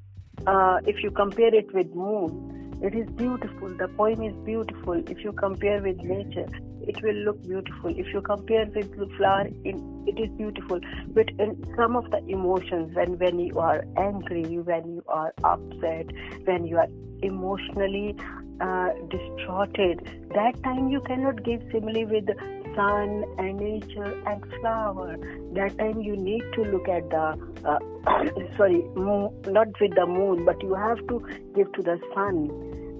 uh, 0.47 0.79
if 0.85 1.03
you 1.03 1.11
compare 1.11 1.53
it 1.53 1.73
with 1.73 1.93
moon, 1.93 2.79
it 2.81 2.95
is 2.95 3.09
beautiful. 3.11 3.69
The 3.69 3.87
poem 3.89 4.23
is 4.23 4.33
beautiful. 4.45 5.03
If 5.09 5.23
you 5.23 5.33
compare 5.33 5.81
with 5.81 5.97
nature, 5.97 6.47
it 6.87 7.01
will 7.03 7.15
look 7.25 7.41
beautiful. 7.43 7.89
If 7.89 8.13
you 8.13 8.21
compare 8.21 8.65
with 8.65 8.97
the 8.97 9.07
flower, 9.17 9.47
it 9.65 10.19
is 10.19 10.29
beautiful. 10.37 10.79
But 11.09 11.29
in 11.37 11.61
some 11.75 11.95
of 11.95 12.09
the 12.09 12.23
emotions, 12.27 12.95
when 12.95 13.17
when 13.19 13.39
you 13.39 13.59
are 13.59 13.83
angry, 13.97 14.59
when 14.59 14.95
you 14.95 15.03
are 15.07 15.33
upset, 15.43 16.07
when 16.45 16.65
you 16.65 16.77
are 16.77 16.87
emotionally 17.21 18.15
uh, 18.61 18.89
distorted, 19.09 20.01
that 20.33 20.63
time 20.63 20.89
you 20.89 21.01
cannot 21.01 21.43
give 21.43 21.61
simile 21.71 22.05
with 22.05 22.29
sun 22.75 23.23
and 23.37 23.59
nature 23.59 24.21
and 24.25 24.43
flower. 24.59 25.17
That 25.53 25.77
time 25.77 26.01
you 26.01 26.15
need 26.15 26.43
to 26.53 26.63
look 26.63 26.87
at 26.87 27.09
the 27.09 27.37
uh, 27.65 27.79
sorry, 28.57 28.83
moon, 28.95 29.41
not 29.47 29.67
with 29.79 29.95
the 29.95 30.05
moon, 30.05 30.45
but 30.45 30.61
you 30.61 30.73
have 30.75 31.05
to 31.07 31.25
give 31.55 31.71
to 31.73 31.81
the 31.81 31.99
sun 32.13 32.47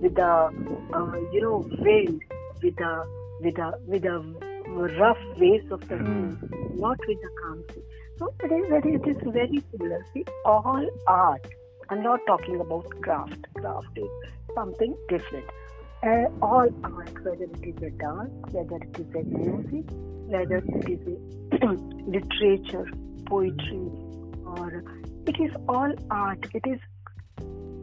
with 0.01 0.15
the 0.15 0.49
uh, 0.93 1.11
you 1.31 1.41
know 1.41 1.67
wind, 1.79 2.21
with 2.63 2.75
the 2.75 3.05
with 3.41 3.55
the 3.55 3.71
with 3.85 4.01
the 4.03 4.19
rough 4.99 5.17
waves 5.37 5.71
of 5.71 5.87
the 5.87 5.97
moon, 5.97 6.39
mm. 6.41 6.79
not 6.79 6.97
with 7.07 7.17
the 7.21 7.29
calm 7.41 7.63
sea. 7.73 7.83
So 8.17 8.33
it 8.43 8.51
is 8.51 8.69
very 8.69 8.95
it 8.95 9.07
is 9.07 9.17
very 9.25 9.63
similar. 9.71 10.05
See, 10.13 10.25
all 10.45 10.87
art. 11.07 11.45
I'm 11.89 12.03
not 12.03 12.19
talking 12.27 12.59
about 12.59 12.87
craft. 13.01 13.45
Craft 13.55 13.97
is 13.97 14.09
something 14.53 14.95
different. 15.07 15.45
Uh, 16.01 16.27
all 16.41 16.69
art, 16.85 17.25
whether 17.25 17.43
it 17.43 17.61
is 17.61 17.75
a 17.83 17.89
dance, 17.89 18.31
whether 18.51 18.77
it 18.77 18.97
is 18.97 19.15
a 19.15 19.23
music, 19.37 19.83
whether 20.27 20.63
it 20.65 20.89
is 20.89 21.01
a 21.07 21.65
literature, 22.07 22.89
poetry, 23.25 23.91
or 24.45 24.81
it 25.27 25.35
is 25.41 25.51
all 25.67 25.91
art. 26.09 26.39
It 26.53 26.63
is 26.65 26.79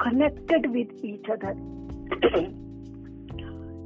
connected 0.00 0.70
with 0.70 0.88
each 1.04 1.26
other. 1.30 1.54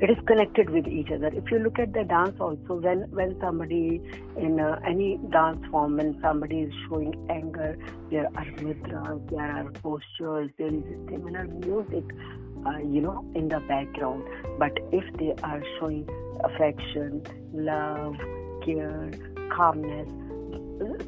it 0.00 0.10
is 0.10 0.18
connected 0.28 0.70
with 0.70 0.86
each 0.86 1.10
other. 1.10 1.32
If 1.34 1.50
you 1.50 1.58
look 1.58 1.80
at 1.80 1.92
the 1.92 2.04
dance 2.04 2.36
also, 2.38 2.74
when 2.80 3.10
when 3.10 3.36
somebody 3.40 4.00
in 4.36 4.60
uh, 4.60 4.78
any 4.86 5.18
dance 5.32 5.66
form, 5.72 5.96
when 5.96 6.20
somebody 6.22 6.60
is 6.60 6.72
showing 6.88 7.14
anger, 7.28 7.76
there 8.12 8.28
are 8.36 8.46
mudras, 8.62 9.28
there 9.28 9.50
are 9.56 9.72
postures, 9.82 10.52
there 10.56 10.68
is 10.68 10.84
a 10.84 11.10
similar 11.10 11.44
music 11.66 12.04
uh, 12.66 12.78
you 12.78 13.00
know, 13.00 13.24
in 13.34 13.48
the 13.48 13.60
background. 13.60 14.24
But 14.58 14.78
if 14.92 15.04
they 15.18 15.34
are 15.42 15.62
showing 15.78 16.08
affection, 16.44 17.22
love, 17.52 18.16
care, 18.64 19.10
calmness, 19.54 20.08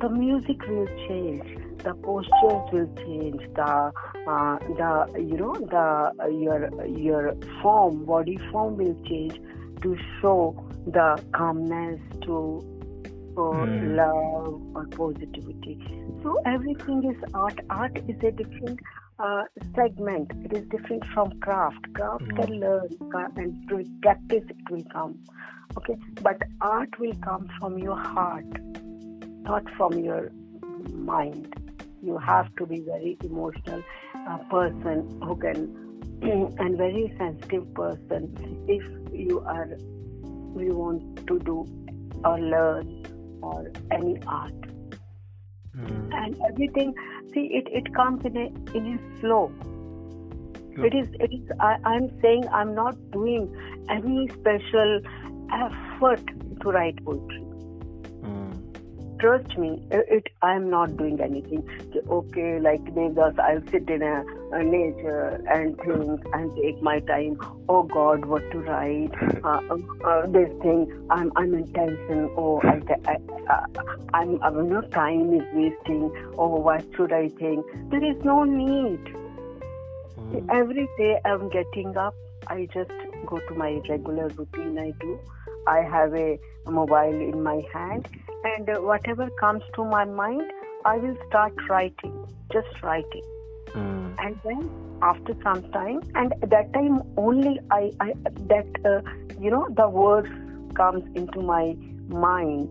the 0.00 0.09
music 0.09 0.61
will 0.68 0.87
change. 1.09 1.59
The 1.82 1.94
postures 1.94 2.73
will 2.73 2.94
change. 2.97 3.40
The 3.54 3.92
uh, 4.28 4.59
the 4.78 5.21
you 5.21 5.37
know 5.37 5.54
the 5.54 6.30
your 6.30 6.87
your 6.87 7.35
form, 7.62 8.04
body 8.04 8.38
form 8.50 8.76
will 8.76 8.97
change 9.09 9.40
to 9.82 9.97
show 10.21 10.54
the 10.87 11.23
calmness 11.32 12.00
to 12.23 12.61
or 13.37 13.54
mm. 13.54 13.97
love 13.97 14.61
or 14.76 14.87
positivity. 14.88 15.78
So 16.23 16.40
everything 16.44 17.11
is 17.11 17.16
art. 17.35 17.59
Art 17.71 17.97
is 18.09 18.16
a 18.23 18.30
different 18.30 18.78
uh, 19.19 19.45
segment. 19.75 20.31
It 20.45 20.52
is 20.52 20.69
different 20.69 21.04
from 21.14 21.38
craft. 21.40 21.92
Craft 21.95 22.25
mm. 22.25 22.37
can 22.37 22.61
learn 22.61 22.88
and 23.37 23.69
through 23.69 23.85
practice 24.02 24.45
it 24.49 24.71
will 24.71 24.85
come. 24.92 25.19
Okay, 25.76 25.97
but 26.23 26.37
art 26.61 26.99
will 26.99 27.14
come 27.25 27.49
from 27.59 27.78
your 27.78 27.97
heart, 27.97 28.47
not 29.42 29.64
from 29.76 29.99
your 29.99 30.31
mind. 30.92 31.54
You 32.02 32.19
have 32.19 32.54
to 32.57 32.66
be 32.66 32.81
very 32.81 33.16
emotional 33.25 33.83
uh, 34.14 34.38
person 34.50 35.21
who 35.23 35.37
can 35.37 35.92
and 36.59 36.76
very 36.76 37.14
sensitive 37.19 37.73
person 37.75 38.64
if 38.69 38.83
you 39.12 39.40
are 39.40 39.69
you 40.61 40.75
want 40.76 41.26
to 41.26 41.38
do 41.38 41.66
or 42.25 42.38
learn 42.38 43.40
or 43.42 43.71
any 43.90 44.19
art. 44.26 44.52
Mm. 45.76 46.14
And 46.14 46.37
everything, 46.49 46.95
see, 47.33 47.49
it, 47.52 47.69
it 47.71 47.95
comes 47.95 48.25
in 48.25 48.37
a 48.37 48.76
in 48.76 48.95
a 48.95 49.21
flow. 49.21 49.52
It 50.76 50.95
is 50.95 51.09
it 51.21 51.33
is. 51.33 51.50
I, 51.61 51.76
I'm 51.85 52.09
saying 52.23 52.49
I'm 52.49 52.75
not 52.75 52.97
doing 53.12 53.55
any 53.91 54.29
special 54.29 55.00
effort 55.52 56.23
to 56.62 56.71
write 56.71 57.05
poetry 57.05 57.51
trust 59.23 59.57
me, 59.57 59.81
it, 59.93 60.26
I 60.43 60.55
am 60.57 60.69
not 60.69 60.97
doing 60.97 61.21
anything. 61.21 61.62
Okay, 62.09 62.59
like 62.59 62.85
Devdas, 62.87 63.38
I'll 63.38 63.62
sit 63.71 63.88
in 63.88 64.02
a, 64.02 64.25
a, 64.52 64.64
nature 64.64 65.41
and 65.49 65.76
think 65.79 66.21
and 66.35 66.57
take 66.57 66.83
my 66.83 66.99
time. 67.00 67.38
Oh 67.69 67.85
God, 67.85 68.25
what 68.25 68.50
to 68.50 68.59
write? 68.59 69.12
Uh, 69.43 69.61
uh, 70.07 70.26
this 70.26 70.50
thing, 70.62 70.87
I'm 71.11 71.33
I'm 71.35 71.52
in 71.55 71.67
tension. 71.73 72.31
Oh, 72.37 72.61
I, 72.62 72.81
I, 73.09 73.17
I, 73.50 73.64
I'm, 74.14 74.41
I'm 74.41 74.69
no 74.69 74.81
time 74.83 75.35
is 75.35 75.43
wasting. 75.52 76.12
Oh, 76.38 76.61
what 76.61 76.85
should 76.95 77.12
I 77.12 77.29
think? 77.29 77.67
There 77.91 78.05
is 78.05 78.25
no 78.25 78.45
need. 78.45 79.05
Mm. 80.17 80.49
Every 80.49 80.88
day 80.97 81.19
I'm 81.25 81.49
getting 81.49 81.97
up. 81.97 82.14
I 82.47 82.69
just 82.73 82.91
go 83.26 83.41
to 83.49 83.55
my 83.55 83.81
regular 83.88 84.29
routine. 84.29 84.79
I 84.79 84.93
do. 85.00 85.19
I 85.66 85.83
have 85.83 86.14
a 86.14 86.38
mobile 86.66 87.21
in 87.21 87.42
my 87.42 87.62
hand 87.73 88.09
and 88.45 88.69
uh, 88.69 88.81
whatever 88.81 89.28
comes 89.40 89.62
to 89.75 89.85
my 89.85 90.04
mind 90.04 90.42
i 90.85 90.97
will 90.97 91.16
start 91.28 91.52
writing 91.69 92.26
just 92.52 92.83
writing. 92.83 93.23
Mm. 93.69 94.14
and 94.19 94.38
then 94.45 94.71
after 95.00 95.35
some 95.42 95.62
time 95.73 96.00
and 96.14 96.35
that 96.49 96.73
time 96.73 97.02
only 97.16 97.59
i, 97.71 97.90
I 98.00 98.12
that 98.52 98.66
uh, 98.85 99.00
you 99.40 99.50
know 99.50 99.66
the 99.71 99.88
words 99.88 100.28
comes 100.75 101.04
into 101.14 101.40
my 101.40 101.76
mind. 102.09 102.69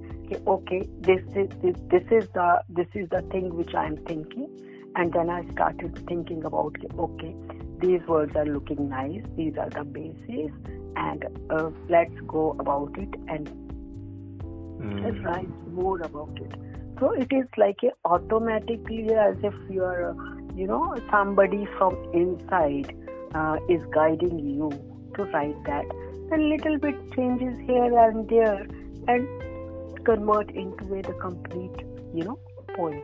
Okay 0.48 0.88
this 1.02 1.22
is 1.36 1.50
this, 1.62 1.76
this 1.90 2.04
is 2.10 2.28
the 2.34 2.62
this 2.70 2.88
is 2.94 3.10
the 3.10 3.22
thing 3.32 3.54
which 3.56 3.74
i 3.76 3.86
am 3.86 3.98
thinking. 3.98 4.50
And 4.96 5.12
then 5.14 5.30
i 5.30 5.44
started 5.52 6.06
thinking 6.08 6.44
about 6.46 6.76
okay 6.98 7.36
these 7.80 8.02
words 8.08 8.36
are 8.36 8.46
looking 8.46 8.90
nice 8.90 9.24
these 9.36 9.58
are 9.58 9.70
the 9.70 9.84
bases 9.84 10.52
and 10.96 11.26
uh, 11.50 11.70
let's 11.90 12.20
go 12.28 12.56
about 12.60 12.98
it 12.98 13.14
and 13.28 13.48
mm. 14.80 15.04
let's 15.04 15.24
write 15.26 15.72
more 15.72 16.00
about 16.02 16.38
it. 16.42 16.52
So 17.00 17.12
it 17.12 17.32
is 17.32 17.48
like 17.58 17.78
a 17.84 17.92
automatically 18.06 19.10
as 19.14 19.36
if 19.44 19.54
you 19.70 19.84
are, 19.84 20.16
you 20.56 20.68
know, 20.68 20.96
somebody 21.10 21.68
from 21.78 21.96
inside 22.14 22.96
uh, 23.34 23.58
is 23.70 23.82
guiding 23.92 24.38
you 24.40 24.70
to 25.16 25.24
write 25.26 25.64
that. 25.66 25.86
a 26.32 26.38
little 26.38 26.78
bit 26.78 26.96
changes 27.14 27.58
here 27.68 28.00
and 28.00 28.30
there 28.30 28.68
and 29.08 29.28
convert 30.06 30.52
into 30.52 30.94
a 30.96 31.02
the 31.02 31.14
complete, 31.20 31.86
you 32.14 32.24
know, 32.24 32.40
poem. 32.76 33.02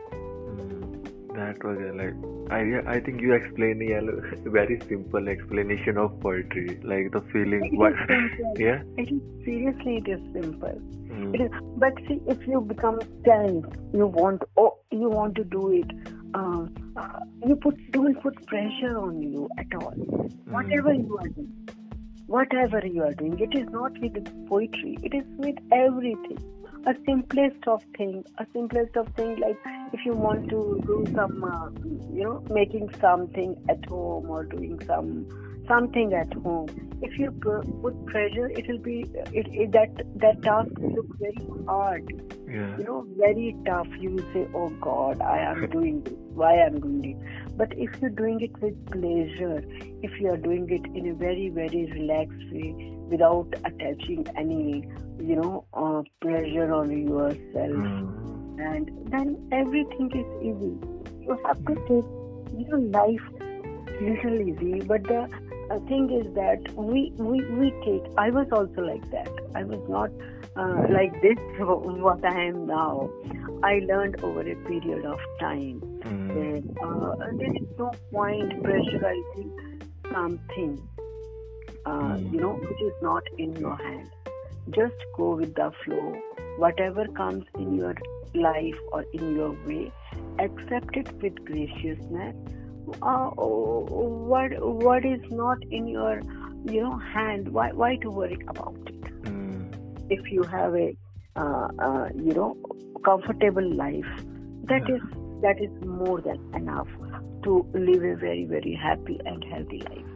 Mm, 1.38 1.54
that 1.54 1.64
was 1.64 1.78
like 2.00 2.14
I 2.50 2.96
I 2.96 3.00
think 3.00 3.20
you 3.20 3.32
explained 3.32 3.82
a 3.82 4.50
very 4.50 4.80
simple 4.88 5.28
explanation 5.28 5.98
of 5.98 6.20
poetry, 6.20 6.80
like 6.82 7.12
the 7.12 7.20
feeling. 7.32 7.76
What, 7.76 7.92
yeah. 8.56 8.82
It 8.96 9.10
is 9.12 9.20
seriously 9.44 9.98
it 9.98 10.08
is 10.08 10.20
simple. 10.32 10.80
Mm. 11.08 11.34
It 11.34 11.40
is, 11.42 11.50
but 11.76 11.94
see, 12.06 12.20
if 12.26 12.46
you 12.46 12.60
become 12.60 13.00
tense, 13.24 13.66
you 13.92 14.06
want 14.06 14.42
oh, 14.56 14.76
you 14.90 15.08
want 15.08 15.34
to 15.36 15.44
do 15.44 15.72
it. 15.72 15.90
Uh, 16.34 16.66
uh, 16.96 17.20
you 17.46 17.56
put 17.56 17.76
don't 17.92 18.20
put 18.22 18.44
pressure 18.46 18.98
on 18.98 19.22
you 19.22 19.48
at 19.58 19.74
all. 19.82 19.94
Whatever 20.56 20.92
you 20.92 21.18
are 21.18 21.28
doing, 21.28 21.68
whatever 22.26 22.86
you 22.86 23.02
are 23.02 23.14
doing, 23.14 23.38
it 23.38 23.58
is 23.58 23.68
not 23.70 23.98
with 24.00 24.48
poetry. 24.48 24.98
It 25.02 25.14
is 25.14 25.24
with 25.38 25.56
everything. 25.72 26.38
A 26.86 26.94
simplest 27.04 27.66
of 27.66 27.82
thing, 27.96 28.24
a 28.38 28.46
simplest 28.52 28.96
of 28.96 29.08
thing 29.14 29.36
like 29.40 29.58
if 29.92 30.04
you 30.06 30.14
want 30.14 30.48
to 30.48 30.80
do 30.86 31.06
some, 31.14 31.44
uh, 31.44 31.68
you 32.14 32.24
know, 32.24 32.42
making 32.50 32.88
something 33.00 33.56
at 33.68 33.84
home 33.86 34.30
or 34.30 34.44
doing 34.44 34.80
some 34.86 35.26
something 35.68 36.12
at 36.14 36.32
home. 36.34 36.68
If 37.00 37.16
you 37.18 37.30
put 37.30 38.06
pressure, 38.06 38.48
it 38.48 38.66
will 38.68 38.78
be 38.78 39.02
it, 39.32 39.46
it 39.52 39.72
that 39.72 39.90
that 40.16 40.42
task 40.42 40.70
will 40.78 40.94
look 40.96 41.18
very 41.18 41.64
hard 41.66 42.08
Yeah. 42.48 42.76
you 42.78 42.84
know, 42.84 43.06
very 43.18 43.54
tough. 43.66 43.88
You 44.00 44.10
will 44.12 44.24
say, 44.32 44.42
Oh 44.54 44.68
God, 44.86 45.20
I 45.20 45.38
am 45.50 45.68
doing 45.76 46.02
this. 46.02 46.14
Why 46.40 46.52
I'm 46.62 46.80
doing 46.80 47.04
it? 47.12 47.56
But 47.56 47.72
if 47.86 47.90
you're 48.00 48.10
doing 48.20 48.40
it 48.46 48.60
with 48.62 48.76
pleasure, 48.90 49.62
if 50.08 50.18
you 50.20 50.30
are 50.32 50.36
doing 50.36 50.68
it 50.78 50.86
in 51.00 51.08
a 51.10 51.14
very, 51.14 51.48
very 51.50 51.84
relaxed 51.92 52.52
way, 52.52 52.70
without 53.12 53.54
attaching 53.64 54.26
any, 54.36 54.86
you 55.30 55.36
know, 55.36 55.64
uh, 55.72 56.02
pressure 56.20 56.72
on 56.78 56.90
yourself, 56.96 57.84
Mm. 57.88 58.70
and 58.72 58.90
then 59.14 59.34
everything 59.60 60.10
is 60.22 60.28
easy. 60.50 60.72
You 61.26 61.38
have 61.46 61.64
to 61.70 61.74
take, 61.90 62.08
you 62.60 62.66
know, 62.68 62.80
life 62.98 63.28
little 64.00 64.40
easy. 64.48 64.80
But 64.94 65.04
the 65.04 65.22
uh, 65.70 65.78
thing 65.88 66.10
is 66.12 66.32
that 66.34 66.72
we, 66.74 67.12
we, 67.16 67.44
we 67.58 67.70
take, 67.84 68.02
I 68.16 68.30
was 68.30 68.46
also 68.52 68.80
like 68.82 69.08
that. 69.10 69.30
I 69.54 69.64
was 69.64 69.80
not 69.88 70.10
uh, 70.56 70.86
like 70.92 71.12
this, 71.22 71.38
what 71.58 72.24
I 72.24 72.44
am 72.46 72.66
now. 72.66 73.10
I 73.62 73.80
learned 73.88 74.22
over 74.22 74.40
a 74.40 74.56
period 74.66 75.04
of 75.04 75.18
time 75.40 75.80
Mm. 76.08 76.28
that 76.28 76.82
uh, 76.86 77.16
there 77.38 77.54
is 77.54 77.68
no 77.78 77.90
point 78.12 78.62
pressurizing 78.62 79.50
something, 80.12 80.88
uh, 81.84 81.90
Mm. 81.90 82.32
you 82.32 82.40
know, 82.40 82.52
which 82.54 82.80
is 82.82 82.92
not 83.02 83.22
in 83.36 83.54
your 83.56 83.76
hand. 83.76 84.08
Just 84.70 84.94
go 85.16 85.34
with 85.36 85.54
the 85.54 85.70
flow. 85.84 86.14
Whatever 86.58 87.06
comes 87.08 87.44
in 87.58 87.74
your 87.76 87.94
life 88.34 88.78
or 88.92 89.04
in 89.12 89.34
your 89.34 89.50
way, 89.66 89.90
accept 90.38 90.96
it 90.96 91.10
with 91.22 91.44
graciousness. 91.44 92.36
Uh, 93.02 93.28
what 93.30 94.52
what 94.88 95.04
is 95.04 95.20
not 95.30 95.58
in 95.70 95.86
your 95.88 96.20
you 96.64 96.82
know 96.82 96.96
hand? 96.98 97.48
Why 97.52 97.70
why 97.72 97.96
to 97.96 98.10
worry 98.10 98.38
about 98.48 98.76
it? 98.86 99.00
Mm. 99.24 100.10
if 100.10 100.30
you 100.32 100.44
have 100.44 100.74
a 100.74 100.96
uh, 101.36 101.68
uh, 101.86 102.08
you 102.14 102.32
know 102.38 102.56
comfortable 103.04 103.68
life 103.80 104.12
that 104.72 104.88
Yeah. 104.88 104.96
is 104.96 105.02
that 105.42 105.60
is 105.66 105.70
more 105.86 106.20
than 106.28 106.38
enough 106.60 106.88
to 107.44 107.56
live 107.88 108.04
a 108.12 108.14
very 108.22 108.44
very 108.52 108.74
happy 108.84 109.18
and 109.32 109.44
healthy 109.54 109.80
life 109.88 110.14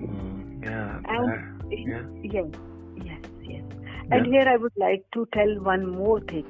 Mm. 0.00 0.64
Yeah. 0.64 1.00
and 1.16 1.70
yeah. 1.88 2.02
yes 2.22 2.46
yes 3.04 3.20
yes 3.52 3.64
and 4.10 4.26
here 4.26 4.44
i 4.54 4.56
would 4.64 4.76
like 4.82 5.04
to 5.16 5.26
tell 5.36 5.52
one 5.68 5.86
more 5.92 6.20
thing 6.32 6.44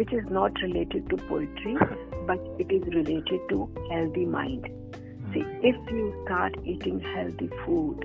which 0.00 0.12
is 0.12 0.24
not 0.38 0.60
related 0.62 1.08
to 1.10 1.16
poetry 1.28 1.76
but 2.28 2.38
it 2.62 2.72
is 2.78 2.94
related 2.94 3.40
to 3.50 3.68
healthy 3.90 4.24
mind. 4.36 4.68
Hmm. 4.68 5.32
See 5.32 5.44
if 5.72 5.90
you 5.90 6.06
start 6.24 6.54
eating 6.64 7.00
healthy 7.00 7.50
food 7.64 8.04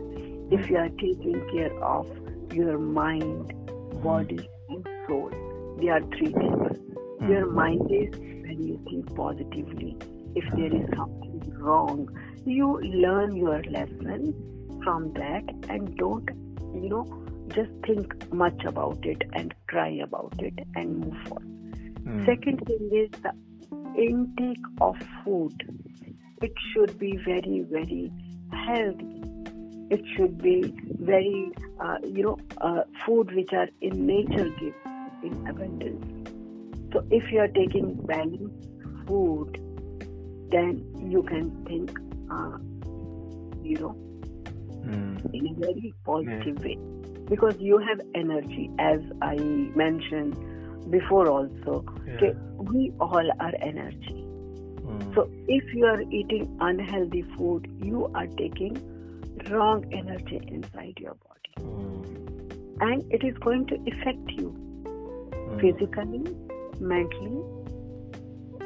if 0.52 0.66
hmm. 0.66 0.74
you 0.74 0.78
are 0.84 0.90
taking 1.06 1.40
care 1.54 1.74
of 1.84 2.08
your 2.54 2.78
mind 2.80 3.54
hmm. 3.54 4.02
body 4.08 4.50
and 4.70 4.88
soul 5.08 5.32
they 5.80 5.90
are 5.90 6.02
three 6.18 6.32
things. 6.32 6.80
Your 7.30 7.46
mind 7.50 7.90
is 7.90 8.20
when 8.20 8.62
you 8.68 8.80
think 8.90 9.16
positively. 9.16 9.96
If 10.36 10.46
there 10.56 10.76
is 10.76 10.88
something 10.96 11.54
wrong 11.58 12.10
you 12.46 12.80
learn 12.82 13.36
your 13.36 13.64
lesson 13.64 14.34
from 14.84 15.14
that 15.14 15.44
and 15.70 15.96
don't 15.98 16.30
you 16.74 16.90
know 16.90 17.26
just 17.50 17.72
think 17.86 18.34
much 18.34 18.64
about 18.66 19.06
it 19.06 19.22
and 19.34 19.54
cry 19.68 19.90
about 20.04 20.34
it 20.40 20.54
and 20.76 20.98
move 21.00 21.32
on. 21.32 21.50
Mm. 22.04 22.26
second 22.26 22.66
thing 22.66 22.90
is 22.92 23.10
the 23.22 23.32
intake 23.98 24.66
of 24.82 24.96
food 25.24 25.54
it 26.42 26.52
should 26.74 26.98
be 27.00 27.18
very 27.26 27.62
very 27.70 28.12
healthy. 28.52 29.22
It 29.90 30.02
should 30.16 30.42
be 30.42 30.74
very 31.00 31.52
uh, 31.80 31.98
you 32.04 32.24
know 32.24 32.38
uh, 32.62 32.84
food 33.06 33.34
which 33.34 33.54
are 33.54 33.68
in 33.82 34.06
nature 34.06 34.50
gives 34.60 34.76
in 35.22 35.40
abundance. 35.50 36.06
So 36.92 37.06
if 37.12 37.32
you 37.32 37.40
are 37.40 37.48
taking 37.48 37.96
balanced 38.06 38.68
food 39.08 39.58
then 40.52 40.84
you 41.10 41.24
can 41.24 41.52
think 41.66 41.92
uh, 42.32 42.58
you 43.64 43.80
know 43.80 43.96
Mm. 44.84 45.34
in 45.34 45.48
a 45.48 45.54
very 45.60 45.94
positive 46.06 46.58
way. 46.62 46.78
Because 47.30 47.56
you 47.58 47.78
have 47.78 48.02
energy 48.16 48.70
as 48.80 49.00
i 49.22 49.36
mentioned 49.84 50.36
before 50.90 51.28
also 51.30 51.84
Yeah. 52.08 52.14
okay, 52.16 52.34
we 52.72 52.92
all 53.00 53.30
are 53.40 53.54
energy 53.62 54.20
Mm. 54.84 55.16
so 55.16 55.30
if 55.48 55.74
you 55.74 55.86
are 55.86 56.02
eating 56.20 56.48
unhealthy 56.60 57.22
food 57.38 57.68
you 57.82 58.08
are 58.16 58.28
taking 58.38 58.76
wrong 59.50 59.86
energy 59.92 60.40
inside 60.48 60.98
your 61.00 61.16
body 61.28 61.54
Mm. 61.60 62.04
and 62.82 63.04
it 63.18 63.24
is 63.24 63.38
going 63.48 63.66
to 63.68 63.80
affect 63.94 64.32
you 64.42 64.54
Mm. 65.48 65.60
physically 65.62 66.24
mentally 66.80 67.44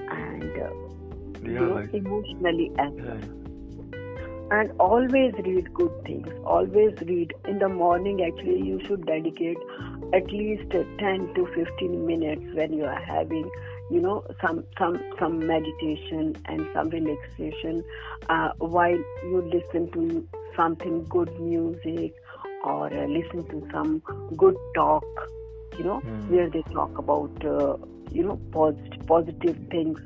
and 0.09 0.43
uh, 0.43 0.69
you 1.41 1.51
Yeah, 1.53 1.59
know, 1.59 1.73
like 1.75 1.93
emotionally 1.93 2.71
as 2.79 2.91
well 2.93 3.19
yeah. 3.19 4.57
and 4.59 4.71
always 4.79 5.33
read 5.45 5.73
good 5.73 5.91
things 6.05 6.27
always 6.45 6.93
read 7.11 7.33
in 7.53 7.59
the 7.59 7.69
morning 7.69 8.21
actually 8.27 8.61
you 8.71 8.79
should 8.87 9.05
dedicate 9.05 9.57
at 10.13 10.31
least 10.31 10.63
10 10.99 11.29
to 11.35 11.47
15 11.55 12.05
minutes 12.05 12.43
when 12.53 12.73
you 12.73 12.85
are 12.85 13.01
having 13.01 13.51
you 13.89 14.01
know 14.01 14.23
some 14.41 14.63
some 14.77 15.03
some 15.19 15.45
meditation 15.45 16.35
and 16.45 16.67
some 16.73 16.89
relaxation 16.89 17.83
uh, 18.29 18.49
while 18.59 18.97
you 19.21 19.41
listen 19.41 19.89
to 19.93 20.25
something 20.55 21.05
good 21.09 21.29
music 21.39 22.13
or 22.61 22.87
uh, 22.87 23.07
listen 23.07 23.45
to 23.49 23.63
some 23.71 24.01
good 24.37 24.57
talk 24.75 25.05
you 25.77 25.83
know 25.83 26.03
Hmm. 26.03 26.27
where 26.27 26.49
they 26.49 26.65
talk 26.73 26.91
about 26.97 27.31
uh, 27.45 27.75
you 28.11 28.23
know 28.23 28.41
positive 28.53 28.99
positive 29.07 29.57
things 29.71 29.99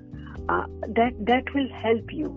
uh, 0.50 0.64
that 0.88 1.14
that 1.20 1.44
will 1.56 1.70
help 1.82 2.06
you 2.12 2.36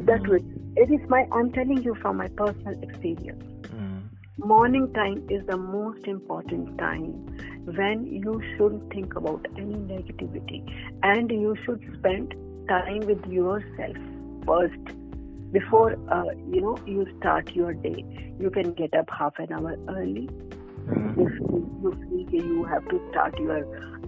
that 0.00 0.20
Mm. 0.20 0.28
will 0.28 0.40
it 0.76 0.90
is 0.90 1.00
my 1.08 1.24
i'm 1.32 1.50
telling 1.52 1.82
you 1.82 1.94
from 2.02 2.16
my 2.16 2.28
personal 2.36 2.74
experience 2.82 3.42
Mm. 3.42 3.53
Morning 4.38 4.92
time 4.94 5.24
is 5.30 5.46
the 5.46 5.56
most 5.56 6.08
important 6.08 6.76
time 6.76 7.12
when 7.76 8.04
you 8.04 8.42
shouldn't 8.56 8.92
think 8.92 9.14
about 9.14 9.46
any 9.56 9.74
negativity 9.74 10.60
and 11.04 11.30
you 11.30 11.54
should 11.64 11.80
spend 11.98 12.34
time 12.68 12.98
with 13.06 13.24
yourself 13.26 13.96
first 14.44 14.96
before 15.52 15.96
uh, 16.10 16.24
you 16.50 16.60
know 16.60 16.76
you 16.84 17.06
start 17.18 17.48
your 17.52 17.74
day. 17.74 18.04
You 18.40 18.50
can 18.50 18.72
get 18.72 18.92
up 18.94 19.08
half 19.16 19.38
an 19.38 19.52
hour 19.52 19.76
early. 19.88 20.28
If 21.16 21.32
you 21.38 22.26
feel 22.28 22.44
you 22.44 22.64
have 22.64 22.88
to 22.88 23.00
start 23.10 23.38
your 23.38 23.58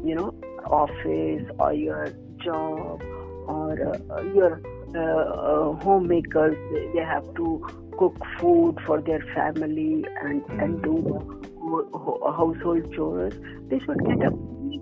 you 0.05 0.17
know 0.17 0.35
office 0.67 1.49
or 1.61 1.73
your 1.73 2.09
job 2.43 3.01
or 3.47 3.95
uh, 4.11 4.23
your 4.23 4.61
uh, 4.93 5.01
uh, 5.01 5.73
homemakers 5.85 6.57
they 6.95 7.05
have 7.05 7.33
to 7.37 7.86
cook 7.99 8.17
food 8.41 8.79
for 8.87 9.01
their 9.01 9.21
family 9.35 10.05
and 10.23 10.43
and 10.61 10.83
do 10.83 11.03
the 11.03 11.19
ho- 11.61 11.91
ho- 11.93 12.33
household 12.37 12.93
chores. 12.95 13.35
They 13.69 13.79
should 13.81 14.05
get 14.07 14.27
up 14.27 14.35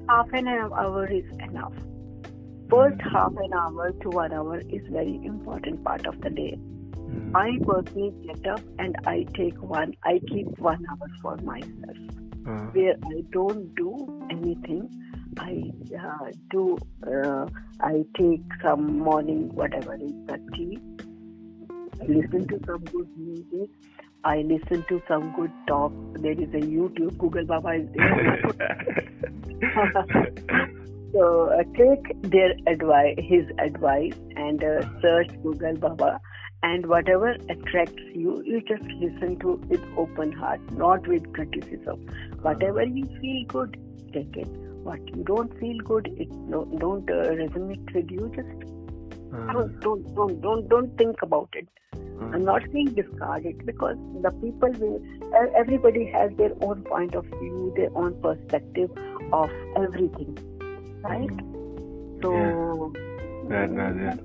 half 0.08 0.32
an 0.32 0.48
hour 0.48 1.06
is 1.06 1.24
enough. 1.48 1.74
First 2.70 3.00
half 3.12 3.32
an 3.36 3.52
hour 3.54 3.92
to 4.02 4.08
one 4.10 4.32
hour 4.32 4.58
is 4.58 4.82
very 4.90 5.20
important 5.24 5.84
part 5.84 6.06
of 6.06 6.20
the 6.20 6.30
day. 6.30 6.58
Mm. 6.96 7.32
I 7.34 7.58
personally 7.64 8.14
get 8.26 8.46
up 8.46 8.60
and 8.78 8.96
I 9.06 9.26
take 9.34 9.60
one, 9.62 9.94
I 10.04 10.20
keep 10.28 10.48
one 10.58 10.84
hour 10.90 11.08
for 11.22 11.36
myself. 11.38 11.96
Uh, 12.46 12.66
where 12.72 12.96
I 13.04 13.22
don't 13.32 13.74
do 13.74 14.26
anything. 14.30 14.90
I 15.38 15.62
uh, 15.98 16.30
do, 16.50 16.78
uh, 17.06 17.46
I 17.80 18.04
take 18.16 18.42
some 18.62 18.98
morning, 18.98 19.48
whatever 19.54 19.94
is 19.94 20.12
the 20.26 20.38
tea, 20.54 20.78
listen 22.06 22.46
to 22.48 22.60
some 22.66 22.84
good 22.84 23.08
music, 23.16 23.70
I 24.24 24.38
listen 24.38 24.84
to 24.88 25.02
some 25.06 25.34
good 25.36 25.52
talk. 25.66 25.92
There 26.14 26.32
is 26.32 26.48
a 26.54 26.64
YouTube. 26.66 27.18
Google 27.18 27.44
Baba 27.44 27.74
is 27.74 27.88
there. 27.94 28.40
so 31.12 31.50
uh, 31.50 31.62
take 31.76 32.22
their 32.22 32.54
advice, 32.66 33.16
his 33.18 33.44
advice, 33.58 34.14
and 34.36 34.64
uh, 34.64 34.80
search 35.02 35.28
Google 35.42 35.76
Baba. 35.76 36.20
And 36.62 36.86
whatever 36.86 37.36
attracts 37.50 38.02
you, 38.14 38.42
you 38.46 38.62
just 38.62 38.84
listen 38.98 39.38
to 39.40 39.60
with 39.68 39.84
open 39.98 40.32
heart, 40.32 40.60
not 40.72 41.06
with 41.06 41.30
criticism. 41.34 42.06
Whatever 42.40 42.82
you 42.82 43.04
feel 43.20 43.44
good, 43.48 43.76
take 44.14 44.34
it. 44.38 44.48
What 44.84 45.06
you 45.14 45.22
don't 45.24 45.52
feel 45.60 45.76
good, 45.84 46.08
it 46.16 46.30
no, 46.30 46.64
don't 46.78 47.10
uh, 47.10 47.28
resonate 47.42 47.94
with 47.94 48.10
you. 48.10 48.32
Just 48.34 48.48
don't, 49.52 49.80
don't, 49.80 50.14
don't, 50.14 50.40
don't, 50.40 50.68
don't 50.68 50.98
think 50.98 51.22
about 51.22 51.48
it. 51.54 51.68
I'm 52.32 52.44
not 52.44 52.62
saying 52.72 52.94
discard 52.94 53.44
it 53.44 53.64
because 53.66 53.96
the 54.22 54.30
people 54.30 54.70
will, 54.78 55.02
everybody 55.56 56.06
has 56.06 56.30
their 56.36 56.52
own 56.62 56.82
point 56.82 57.14
of 57.14 57.24
view, 57.26 57.72
their 57.76 57.90
own 57.96 58.20
perspective 58.20 58.90
of 59.32 59.50
everything, 59.76 60.38
right? 61.02 61.30
So, 62.22 62.92
That, 63.48 63.74
that, 63.76 63.96
yeah. 63.96 64.16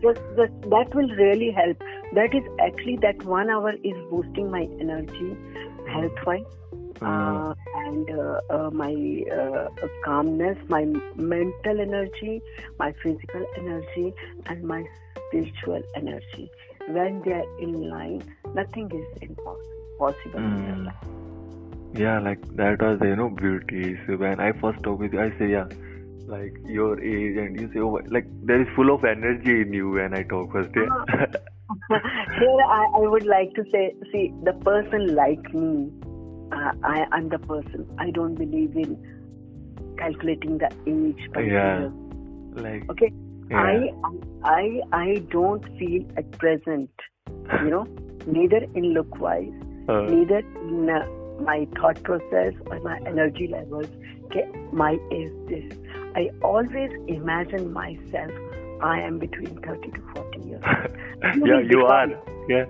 just, 0.00 0.20
just 0.36 0.52
that 0.70 0.94
will 0.94 1.08
really 1.16 1.50
help. 1.50 1.82
That 2.14 2.32
is 2.32 2.44
actually 2.60 2.96
that 2.98 3.22
one 3.24 3.50
hour 3.50 3.72
is 3.72 3.96
boosting 4.10 4.50
my 4.50 4.68
energy, 4.80 5.36
health 5.88 6.12
wise, 6.24 6.44
uh, 7.02 7.54
and 7.76 8.10
uh, 8.10 8.40
uh, 8.50 8.70
my 8.70 9.22
uh, 9.32 9.68
calmness, 10.04 10.58
my 10.68 10.84
mental 11.16 11.80
energy, 11.80 12.40
my 12.78 12.92
physical 13.02 13.44
energy, 13.56 14.14
and 14.46 14.62
my 14.64 14.84
spiritual 15.28 15.82
energy. 15.96 16.50
When 16.88 17.22
they 17.24 17.32
are 17.32 17.58
in 17.60 17.88
line, 17.88 18.36
nothing 18.54 18.90
is 18.90 19.22
impossible 19.22 20.40
in 20.40 20.64
your 20.64 20.76
Mm. 20.76 20.86
life. 20.86 20.94
Yeah, 21.94 22.18
like 22.20 22.40
that 22.56 22.80
was 22.80 22.98
you 23.02 23.16
know 23.16 23.30
beauty. 23.30 23.98
So 24.06 24.16
when 24.16 24.40
I 24.40 24.52
first 24.52 24.82
talk 24.82 24.98
with 24.98 25.12
you, 25.12 25.20
I 25.20 25.30
say 25.38 25.50
yeah, 25.50 25.66
like 26.26 26.54
your 26.66 27.00
age, 27.00 27.36
and 27.36 27.60
you 27.60 27.70
say 27.72 27.80
oh, 27.80 28.00
like 28.08 28.26
there 28.44 28.60
is 28.60 28.68
full 28.76 28.94
of 28.94 29.04
energy 29.04 29.62
in 29.62 29.72
you 29.72 29.90
when 29.90 30.14
I 30.14 30.22
talk 30.22 30.52
first. 30.52 30.70
Yeah. 30.76 30.88
Here, 32.40 32.62
I, 32.66 32.86
I 32.94 33.00
would 33.00 33.26
like 33.26 33.54
to 33.54 33.64
say, 33.70 33.94
see, 34.12 34.32
the 34.42 34.52
person 34.64 35.14
like 35.14 35.52
me, 35.52 35.90
uh, 36.52 36.72
I, 36.82 37.06
I'm 37.12 37.28
the 37.28 37.38
person. 37.38 37.86
I 37.98 38.10
don't 38.10 38.34
believe 38.34 38.76
in 38.76 38.96
calculating 39.98 40.58
the 40.58 40.70
age 40.86 41.28
by 41.34 41.42
Yeah. 41.42 41.88
like 42.54 42.88
Okay, 42.90 43.12
yeah. 43.50 43.56
I, 43.56 43.90
I, 44.44 44.80
I 44.92 45.18
don't 45.30 45.64
feel 45.78 46.04
at 46.16 46.30
present, 46.38 46.90
you 47.62 47.70
know, 47.70 47.86
neither 48.26 48.60
in 48.74 48.94
look 48.94 49.18
wise, 49.20 49.52
uh, 49.88 50.00
neither 50.02 50.38
in 50.62 50.88
uh, 50.88 51.04
my 51.42 51.66
thought 51.76 52.02
process 52.02 52.54
or 52.66 52.80
my 52.80 52.98
energy 53.06 53.48
levels. 53.48 53.88
Okay, 54.26 54.46
my 54.72 54.92
is 55.10 55.32
this. 55.48 55.64
I 56.14 56.30
always 56.42 56.90
imagine 57.06 57.72
myself. 57.72 58.30
I 58.82 59.00
am 59.00 59.18
between 59.18 59.58
30 59.66 59.90
to 59.90 60.02
40 60.14 60.40
years. 60.40 60.62
yeah, 61.22 61.32
will 61.36 61.70
you 61.70 61.84
are. 61.84 62.06
Yeah. 62.48 62.64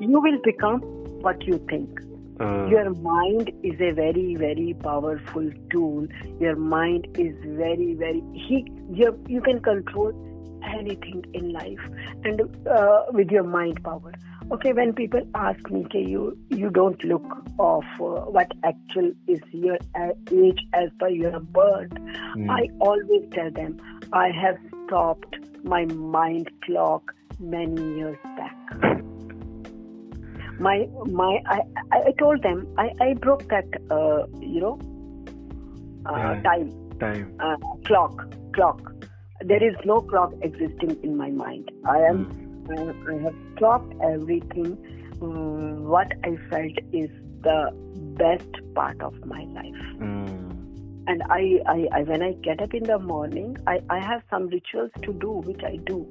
You 0.00 0.20
will 0.20 0.38
become 0.42 0.80
what 1.20 1.46
you 1.46 1.64
think. 1.70 1.88
Uh, 2.42 2.66
Your 2.66 2.90
mind 2.94 3.50
is 3.62 3.80
a 3.80 3.92
very, 3.92 4.34
very 4.34 4.74
powerful 4.82 5.50
tool. 5.70 6.06
Your 6.40 6.56
mind 6.56 7.06
is 7.18 7.34
very, 7.44 7.94
very. 7.94 8.22
He, 8.34 8.66
you, 8.90 9.18
you 9.28 9.40
can 9.40 9.60
control 9.60 10.12
anything 10.64 11.24
in 11.34 11.52
life, 11.52 11.80
and 12.24 12.40
uh, 12.66 13.02
with 13.10 13.30
your 13.30 13.44
mind 13.44 13.82
power. 13.84 14.12
Okay, 14.50 14.72
when 14.72 14.92
people 14.92 15.22
ask 15.34 15.70
me, 15.70 15.84
okay, 15.84 16.04
you 16.04 16.36
you 16.50 16.70
don't 16.70 17.02
look 17.04 17.24
of 17.58 17.84
uh, 18.00 18.24
what 18.36 18.50
actual 18.64 19.12
is 19.26 19.40
your 19.52 19.78
uh, 19.94 20.10
age 20.32 20.60
as 20.72 20.90
per 20.98 21.08
your 21.08 21.38
birth. 21.40 21.90
mm, 21.90 22.50
I 22.50 22.68
always 22.80 23.28
tell 23.32 23.50
them 23.50 23.78
I 24.12 24.30
have 24.30 24.58
stopped 24.86 25.36
my 25.62 25.84
mind 25.86 26.50
clock 26.64 27.14
many 27.38 27.98
years 27.98 28.18
back. 28.36 28.98
My 30.58 30.86
my 31.06 31.40
I, 31.46 31.60
I 31.92 32.12
told 32.18 32.42
them 32.42 32.66
I, 32.78 32.90
I 33.00 33.14
broke 33.14 33.48
that 33.48 33.66
uh, 33.90 34.26
you 34.40 34.60
know 34.60 34.78
uh, 36.06 36.34
time 36.44 36.70
time. 37.00 37.34
uh, 37.40 37.56
clock 37.86 38.12
clock. 38.54 38.80
There 39.40 39.62
is 39.62 39.76
no 39.84 40.00
clock 40.00 40.32
existing 40.42 40.98
in 41.02 41.16
my 41.16 41.30
mind. 41.30 41.70
I 41.84 41.98
am 41.98 42.26
Mm, 42.26 42.36
I, 42.70 43.12
I 43.12 43.22
have 43.24 43.34
stopped 43.56 43.92
everything. 44.02 44.78
Mm, 45.20 45.82
what 45.82 46.08
I 46.24 46.36
felt 46.50 46.78
is 46.92 47.10
the 47.42 47.70
best 48.16 48.50
part 48.74 49.00
of 49.02 49.14
my 49.26 49.44
life 49.44 49.82
mm, 50.00 50.52
and 51.06 51.22
I, 51.30 51.60
I, 51.66 51.88
I 51.92 52.02
when 52.02 52.22
I 52.22 52.32
get 52.42 52.60
up 52.62 52.74
in 52.74 52.84
the 52.84 52.98
morning, 52.98 53.56
I, 53.66 53.80
I 53.90 53.98
have 53.98 54.22
some 54.30 54.48
rituals 54.48 54.90
to 55.02 55.12
do, 55.14 55.30
which 55.30 55.60
I 55.64 55.76
do. 55.86 56.06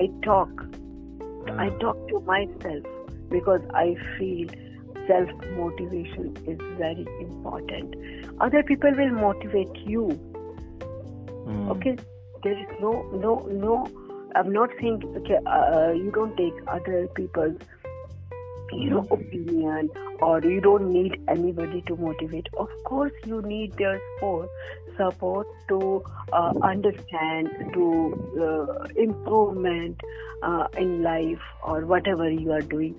I 0.00 0.08
talk. 0.24 0.50
I 1.58 1.68
uh, 1.68 1.78
talk 1.78 1.96
to 2.08 2.20
myself 2.20 2.84
because 3.30 3.60
I 3.74 3.96
feel 4.18 4.48
self 5.06 5.30
motivation 5.56 6.36
is 6.46 6.58
very 6.78 7.06
important. 7.20 7.94
Other 8.40 8.62
people 8.62 8.92
will 8.92 9.10
motivate 9.10 9.74
you. 9.86 10.06
mm, 11.46 11.70
Okay, 11.76 11.96
there 12.42 12.58
is 12.58 12.68
no 12.80 12.92
no 13.24 13.34
no. 13.50 13.86
I'm 14.34 14.52
not 14.52 14.70
saying 14.80 15.02
okay. 15.18 15.38
Uh, 15.46 15.92
you 15.92 16.10
don't 16.14 16.36
take 16.36 16.54
other 16.68 17.06
people's 17.08 17.56
you 18.72 18.90
know 18.90 19.06
opinion 19.10 19.88
or 20.20 20.42
you 20.42 20.60
don't 20.60 20.92
need 20.92 21.14
anybody 21.28 21.82
to 21.86 21.96
motivate 21.96 22.46
of 22.58 22.68
course 22.84 23.12
you 23.24 23.40
need 23.42 23.72
their 23.78 23.98
support 24.16 24.50
support 24.98 25.46
to 25.68 26.04
uh, 26.32 26.52
understand 26.62 27.48
to 27.74 27.86
uh, 28.46 28.84
improvement 28.96 30.00
uh, 30.42 30.66
in 30.76 31.02
life 31.02 31.46
or 31.62 31.86
whatever 31.86 32.30
you 32.30 32.52
are 32.52 32.62
doing 32.62 32.96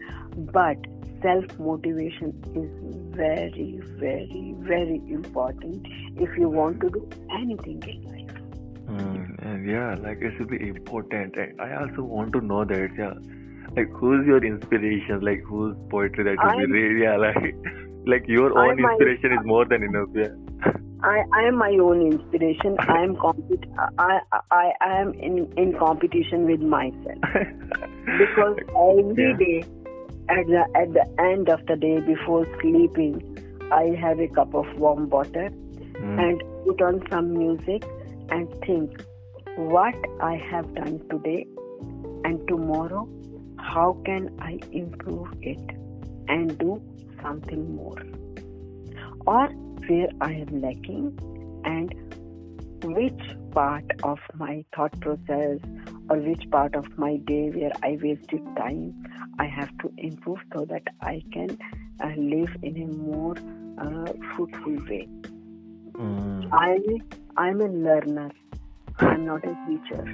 but 0.54 0.78
self 1.22 1.46
motivation 1.60 2.34
is 2.56 2.72
very 3.16 3.80
very 4.06 4.56
very 4.74 5.02
important 5.20 5.88
if 6.16 6.38
you 6.38 6.50
want 6.50 6.80
to 6.82 6.90
do 6.90 7.08
anything 7.42 7.82
in 7.88 8.02
life 8.14 8.40
mm, 8.88 9.30
and 9.42 9.70
yeah, 9.70 9.96
like 9.96 10.20
it 10.22 10.34
should 10.38 10.50
be 10.50 10.68
important. 10.68 11.36
And 11.36 11.60
I 11.62 11.76
also 11.82 12.04
want 12.04 12.34
to 12.34 12.42
know 12.42 12.66
that 12.66 12.90
yeah, 12.98 13.14
like 13.76 13.90
who's 14.00 14.26
your 14.26 14.44
inspiration? 14.44 15.22
Like 15.22 15.44
whose 15.44 15.76
poetry 15.90 16.24
that 16.26 16.44
you 16.44 16.52
be 16.52 16.66
really 16.72 17.04
yeah, 17.04 17.18
like 17.18 17.56
like 18.06 18.28
your 18.28 18.58
own 18.58 18.82
my- 18.82 18.92
inspiration 18.92 19.34
is 19.34 19.46
more 19.46 19.66
than 19.66 19.84
enough. 19.84 20.10
Yeah. 20.14 20.74
I, 21.02 21.24
I 21.34 21.44
am 21.48 21.58
my 21.58 21.72
own 21.82 22.02
inspiration. 22.02 22.76
I 22.80 23.04
am 23.04 23.16
compet- 23.16 23.70
I, 23.98 24.20
I 24.52 24.72
I 24.82 25.00
am 25.02 25.14
in, 25.14 25.52
in 25.58 25.74
competition 25.78 26.46
with 26.46 26.62
myself 26.62 27.20
because 28.18 28.58
every 28.76 29.32
Yeah. 29.32 29.38
day 29.38 29.64
at 30.30 30.46
the 30.48 30.64
at 30.76 30.94
the 30.94 31.06
end 31.22 31.50
of 31.50 31.66
the 31.68 31.76
day 31.78 32.00
before 32.02 32.46
sleeping, 32.62 33.22
I 33.72 33.96
have 34.02 34.20
a 34.20 34.28
cup 34.28 34.54
of 34.54 34.66
warm 34.78 35.10
water 35.10 35.50
Mm, 36.00 36.18
and 36.18 36.44
put 36.66 36.82
on 36.82 37.02
some 37.12 37.34
music 37.38 37.84
and 38.30 38.48
think 38.66 39.02
what 39.58 39.96
I 40.22 40.36
have 40.50 40.74
done 40.76 41.02
today 41.10 41.46
and 42.24 42.48
tomorrow. 42.48 43.08
How 43.58 43.98
can 44.06 44.30
I 44.40 44.60
improve 44.72 45.28
it 45.42 45.60
and 46.30 46.58
do 46.58 46.82
something 47.22 47.76
more? 47.76 47.98
or 49.26 49.50
where 49.90 50.10
I 50.22 50.34
am 50.34 50.62
lacking 50.62 51.14
and 51.66 51.94
which 52.84 53.22
part 53.54 53.86
of 54.04 54.20
my 54.36 54.64
thought 54.76 55.00
process 55.02 55.60
or 56.10 56.18
which 56.18 56.44
part 56.52 56.76
of 56.76 56.86
my 56.98 57.18
day 57.28 57.50
where 57.52 57.72
I 57.84 57.98
wasted 58.02 58.42
time 58.58 58.94
I 59.40 59.46
have 59.46 59.70
to 59.82 59.92
improve 59.98 60.40
so 60.54 60.66
that 60.70 60.84
I 61.02 61.24
can 61.34 61.58
uh, 62.04 62.14
live 62.18 62.56
in 62.64 62.82
a 62.82 62.88
more 62.88 63.36
uh, 63.78 64.12
fruitful 64.36 64.78
way. 64.90 65.08
mm, 65.98 66.50
I 66.54 66.78
I'm 67.38 67.62
a 67.62 67.68
learner. 67.68 68.32
I'm 69.00 69.26
not 69.26 69.44
a 69.46 69.56
teacher. 69.68 70.06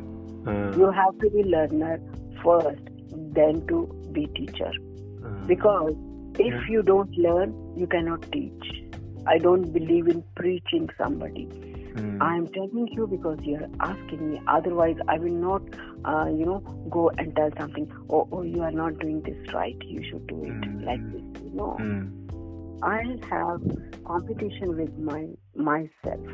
uh, 0.48 0.76
You 0.78 0.92
have 0.92 1.18
to 1.20 1.30
be 1.32 1.44
learner 1.44 2.00
first, 2.44 2.82
then 3.12 3.64
to 3.70 3.90
be 4.12 4.28
teacher. 4.36 4.72
uh, 5.26 5.48
Because 5.48 5.94
if 6.38 6.54
Yeah. 6.54 6.68
you 6.70 6.84
don't 6.84 7.16
learn, 7.18 7.56
you 7.76 7.88
cannot 7.88 8.22
teach. 8.32 8.85
I 9.28 9.38
don't 9.40 9.72
believe 9.74 10.08
in 10.08 10.24
preaching 10.36 10.90
somebody. 10.98 11.46
mm, 11.48 12.18
I 12.22 12.36
am 12.38 12.48
telling 12.48 12.88
you 12.92 13.08
because 13.08 13.40
you 13.42 13.56
are 13.58 13.70
asking 13.92 14.32
me. 14.32 14.42
Otherwise, 14.48 14.98
I 15.08 15.18
will 15.20 15.38
not, 15.46 15.62
uh, 16.06 16.26
you 16.30 16.46
know, 16.46 16.60
go 16.90 17.10
and 17.18 17.36
tell 17.36 17.50
something. 17.60 17.92
Oh, 18.10 18.28
oh, 18.32 18.42
you 18.44 18.62
are 18.62 18.72
not 18.72 19.00
doing 19.00 19.22
this 19.22 19.54
right. 19.54 19.78
You 19.96 20.04
should 20.10 20.28
do 20.28 20.44
it 20.44 20.62
Mm. 20.62 20.86
like 20.86 21.04
this. 21.12 21.44
No, 21.54 21.70
mm, 21.80 22.12
I 22.84 23.18
have 23.34 23.62
competition 24.06 24.76
with 24.78 24.98
my 25.12 25.22
myself. 25.56 26.28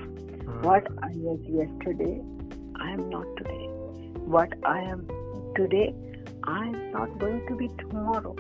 uh, 0.48 0.60
What 0.68 0.88
I 1.10 1.12
was 1.28 1.40
yesterday, 1.58 2.14
I 2.88 2.92
am 2.92 3.10
not 3.10 3.28
today. 3.38 3.68
What 4.38 4.54
I 4.64 4.80
am 4.82 5.08
today, 5.56 5.94
I 6.44 6.60
am 6.68 6.92
not 6.92 7.18
going 7.20 7.42
to 7.48 7.56
be 7.56 7.70
tomorrow. 7.84 8.36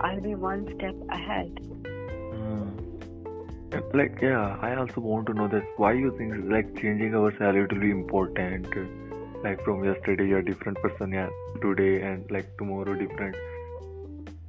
I'll 0.00 0.20
be 0.20 0.34
one 0.34 0.66
step 0.76 0.94
ahead. 1.10 1.52
Mm. 2.34 2.83
Like, 3.92 4.20
yeah, 4.20 4.58
I 4.60 4.74
also 4.76 5.00
want 5.00 5.26
to 5.26 5.34
know 5.34 5.48
that 5.48 5.64
why 5.76 5.92
you 5.92 6.16
think 6.16 6.34
like 6.50 6.76
changing 6.80 7.14
our 7.14 7.30
it 7.30 7.72
will 7.72 7.80
be 7.80 7.90
important. 7.90 8.66
Like 9.42 9.62
from 9.64 9.84
yesterday, 9.84 10.28
you're 10.28 10.38
a 10.38 10.44
different 10.44 10.78
person, 10.78 11.12
yeah, 11.12 11.28
today, 11.60 12.02
and 12.02 12.30
like 12.30 12.56
tomorrow, 12.56 12.94
different. 12.94 13.36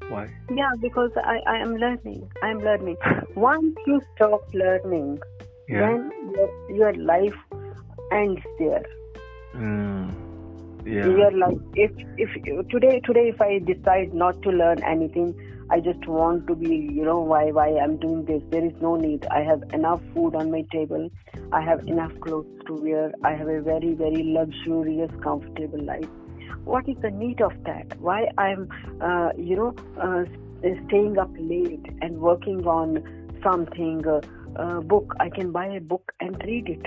Why? 0.10 0.30
Yeah, 0.50 0.72
because 0.80 1.12
I, 1.18 1.40
I 1.48 1.58
am 1.58 1.76
learning. 1.76 2.30
I 2.44 2.50
am 2.52 2.60
learning. 2.60 2.98
Once 3.36 3.76
you 3.86 4.02
stop 4.16 4.42
learning, 4.54 5.20
Yeah. 5.68 5.80
then 5.80 6.12
your, 6.36 6.76
your 6.78 6.94
life 6.94 7.36
ends 8.12 8.42
there. 8.60 8.86
Mm. 9.56 10.25
Yeah. 10.86 11.08
Your 11.08 11.32
life. 11.32 11.58
If 11.76 11.92
if 12.18 12.34
today 12.70 13.00
today 13.06 13.30
if 13.34 13.42
I 13.42 13.60
decide 13.60 14.14
not 14.14 14.42
to 14.44 14.50
learn 14.50 14.84
anything, 14.84 15.34
I 15.70 15.80
just 15.80 16.06
want 16.08 16.46
to 16.48 16.56
be. 16.56 16.76
You 16.98 17.06
know 17.06 17.20
why 17.22 17.52
why 17.52 17.66
I'm 17.86 17.98
doing 17.98 18.26
this. 18.26 18.44
There 18.52 18.64
is 18.66 18.74
no 18.82 18.96
need. 18.96 19.26
I 19.32 19.42
have 19.42 19.64
enough 19.74 20.02
food 20.14 20.36
on 20.36 20.52
my 20.52 20.62
table. 20.72 21.10
I 21.52 21.62
have 21.62 21.82
enough 21.88 22.14
clothes 22.20 22.62
to 22.68 22.76
wear. 22.76 23.12
I 23.24 23.32
have 23.32 23.48
a 23.48 23.62
very 23.62 23.94
very 23.96 24.24
luxurious, 24.38 25.12
comfortable 25.24 25.84
life. 25.84 26.08
What 26.66 26.88
is 26.88 26.98
the 27.02 27.12
need 27.12 27.42
of 27.42 27.54
that? 27.64 28.00
Why 28.00 28.30
I'm 28.38 28.70
uh, 29.02 29.30
you 29.38 29.56
know 29.56 29.76
uh, 30.00 30.24
staying 30.88 31.18
up 31.18 31.32
late 31.40 31.86
and 32.02 32.20
working 32.20 32.66
on 32.68 33.04
something. 33.44 34.08
Uh, 34.08 34.22
uh, 34.56 34.80
book. 34.80 35.14
I 35.20 35.30
can 35.30 35.52
buy 35.52 35.66
a 35.68 35.82
book 35.82 36.14
and 36.22 36.42
read 36.46 36.70
it. 36.70 36.84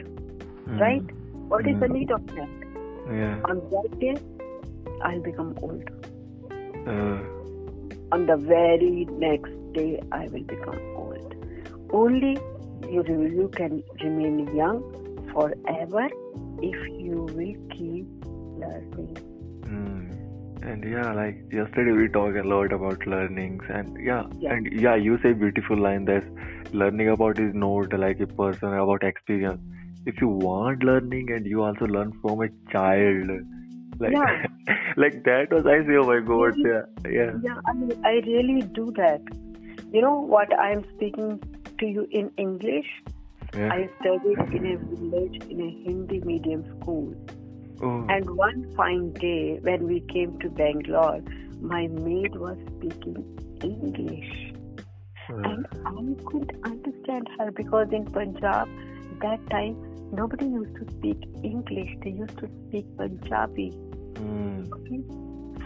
Mm. 0.67 0.81
Right? 0.81 1.03
What 1.49 1.67
is 1.69 1.79
the 1.81 1.87
Mm. 1.87 1.93
need 1.99 2.11
of 2.11 2.27
that? 2.29 2.68
Yeah. 3.11 3.41
On 3.45 3.61
that 3.71 4.01
day, 4.01 4.17
I'll 5.03 5.21
become 5.21 5.57
old. 5.63 5.91
Uh, 6.87 7.19
On 8.13 8.27
the 8.27 8.37
very 8.37 9.07
next 9.11 9.53
day, 9.73 10.01
I 10.13 10.27
will 10.29 10.45
become 10.45 10.79
old. 10.97 11.35
Only 11.91 12.39
you, 12.91 13.03
you 13.03 13.51
can 13.55 13.83
remain 14.03 14.55
young 14.55 14.83
forever 15.33 16.09
if 16.63 16.89
you 17.01 17.27
will 17.35 17.55
keep 17.71 18.07
learning. 18.59 19.17
Mm. 19.63 20.63
And 20.63 20.85
yeah, 20.85 21.13
like 21.13 21.37
yesterday 21.53 21.93
we 21.93 22.09
talked 22.09 22.37
a 22.37 22.43
lot 22.43 22.73
about 22.73 23.07
learnings, 23.07 23.63
and 23.69 23.97
yeah, 24.05 24.25
Yeah. 24.39 24.55
and 24.55 24.73
yeah, 24.73 24.97
you 24.97 25.19
say 25.23 25.33
beautiful 25.33 25.77
line 25.77 26.05
that 26.07 26.25
learning 26.73 27.09
about 27.09 27.39
is 27.39 27.55
not 27.55 27.93
like 27.99 28.21
a 28.21 28.27
person 28.27 28.75
about 28.75 29.03
experience. 29.03 29.61
If 30.11 30.21
you 30.23 30.29
want 30.29 30.83
learning 30.89 31.31
and 31.37 31.47
you 31.47 31.63
also 31.63 31.87
learn 31.95 32.13
from 32.23 32.43
a 32.43 32.49
child, 32.73 33.31
like 34.01 34.13
Yeah. 34.13 34.47
like 35.05 35.23
that 35.25 35.53
was 35.57 35.67
I 35.67 35.79
say, 35.89 35.97
oh 36.03 36.07
my 36.11 36.21
god, 36.29 36.55
yeah, 36.57 36.83
yeah, 37.17 37.33
Yeah, 37.47 37.61
I, 37.67 37.73
mean, 37.75 37.93
I 38.11 38.13
really 38.27 38.63
do 38.79 38.91
that. 38.97 39.21
You 39.93 40.03
know 40.03 40.15
what? 40.35 40.55
I 40.59 40.71
am 40.73 40.85
speaking 40.95 41.41
to 41.79 41.87
you 41.87 42.07
in 42.11 42.31
English. 42.37 42.91
yeah. 43.57 43.71
I 43.75 43.89
studied 44.01 44.41
in 44.61 44.67
a 44.73 44.77
village 44.95 45.37
in 45.51 45.61
a 45.67 45.71
Hindi 45.85 46.21
medium 46.31 46.65
school. 46.73 47.15
oh, 47.83 48.07
And 48.17 48.31
one 48.41 48.65
fine 48.77 49.13
day, 49.13 49.59
when 49.69 49.87
we 49.87 50.01
came 50.15 50.39
to 50.41 50.51
Bangalore, 50.51 51.21
my 51.61 51.87
maid 51.87 52.37
was 52.37 52.57
speaking 52.77 53.23
English. 53.63 54.53
And 55.29 55.67
I 55.93 56.25
couldn't 56.25 56.53
understand 56.73 57.29
her 57.39 57.51
because 57.51 57.89
in 57.93 58.07
Punjab, 58.19 58.69
that 59.23 59.51
time, 59.51 59.77
nobody 60.13 60.47
used 60.47 60.75
to 60.77 60.85
speak 60.97 61.19
English. 61.43 61.91
They 62.03 62.11
used 62.11 62.39
to 62.39 62.49
speak 62.69 62.87
Punjabi. 62.97 63.73
mm, 64.15 64.73
Okay? 64.73 65.01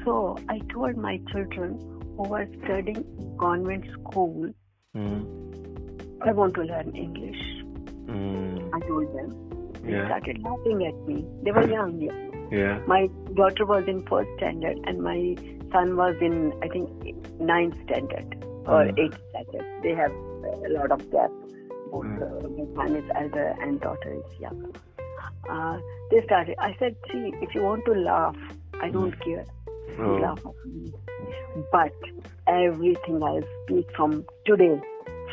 So 0.05 0.37
I 0.49 0.59
told 0.73 0.97
my 0.97 1.21
children 1.31 1.79
who 2.17 2.29
were 2.29 2.47
studying 2.65 3.05
convent 3.39 3.85
school, 3.93 4.53
mm, 4.97 5.25
I 6.23 6.33
want 6.33 6.55
to 6.55 6.63
learn 6.63 6.95
English. 6.95 7.43
mm, 8.07 8.69
I 8.75 8.81
told 8.81 9.15
them. 9.17 9.31
They 9.85 9.93
yeah, 9.93 10.07
started 10.07 10.41
laughing 10.43 10.87
at 10.87 11.09
me. 11.09 11.25
They 11.43 11.51
were 11.51 11.69
young. 11.69 12.01
Yeah. 12.53 12.79
My 12.87 13.09
daughter 13.35 13.65
was 13.67 13.85
in 13.89 14.05
first 14.07 14.29
standard 14.37 14.79
and 14.87 15.03
my 15.03 15.35
son 15.73 15.97
was 15.97 16.15
in, 16.21 16.53
I 16.63 16.69
think, 16.69 16.89
ninth 17.41 17.75
standard 17.85 18.37
or 18.67 18.85
Mm. 18.85 18.99
eighth 19.05 19.19
standard. 19.31 19.65
They 19.83 19.95
have 19.95 20.13
a 20.69 20.73
lot 20.77 20.93
of 20.93 21.11
gap. 21.11 21.31
Both 21.93 22.07
uh, 22.07 22.49
my 22.49 22.65
son 22.75 22.97
is 22.97 23.11
elder 23.15 23.55
and 23.61 23.79
daughter 23.81 24.15
is 24.15 24.41
young. 24.41 24.75
Uh, 25.49 25.79
they 26.11 26.25
started. 26.25 26.57
I 26.59 26.75
said, 26.79 26.97
see, 27.13 27.33
if 27.43 27.55
you 27.55 27.63
want 27.63 27.85
to 27.85 27.93
laugh, 27.93 28.37
I 28.81 28.89
don't 28.89 29.13
care. 29.23 29.45
Oh, 29.99 30.15
laugh. 30.15 30.39
But 31.71 31.93
everything 32.49 33.23
I 33.23 33.41
speak 33.65 33.87
from 33.95 34.25
today, 34.47 34.81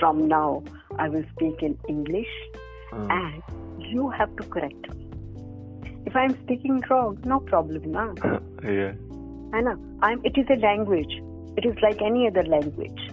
from 0.01 0.27
now, 0.27 0.61
I 0.97 1.07
will 1.07 1.23
speak 1.35 1.63
in 1.63 1.77
English 1.87 2.27
uh, 2.91 3.07
and 3.09 3.43
you 3.77 4.09
have 4.09 4.35
to 4.35 4.43
correct 4.43 4.93
me. 4.93 5.07
If 6.05 6.15
I'm 6.15 6.37
speaking 6.43 6.81
wrong, 6.89 7.17
no 7.23 7.39
problem, 7.39 7.91
na. 7.91 8.13
yeah, 8.63 8.93
I 9.53 9.61
know. 9.61 9.77
I'm. 10.01 10.19
It 10.25 10.37
is 10.37 10.45
a 10.49 10.59
language. 10.59 11.21
It 11.55 11.65
is 11.65 11.75
like 11.81 12.01
any 12.01 12.27
other 12.27 12.43
language. 12.43 13.08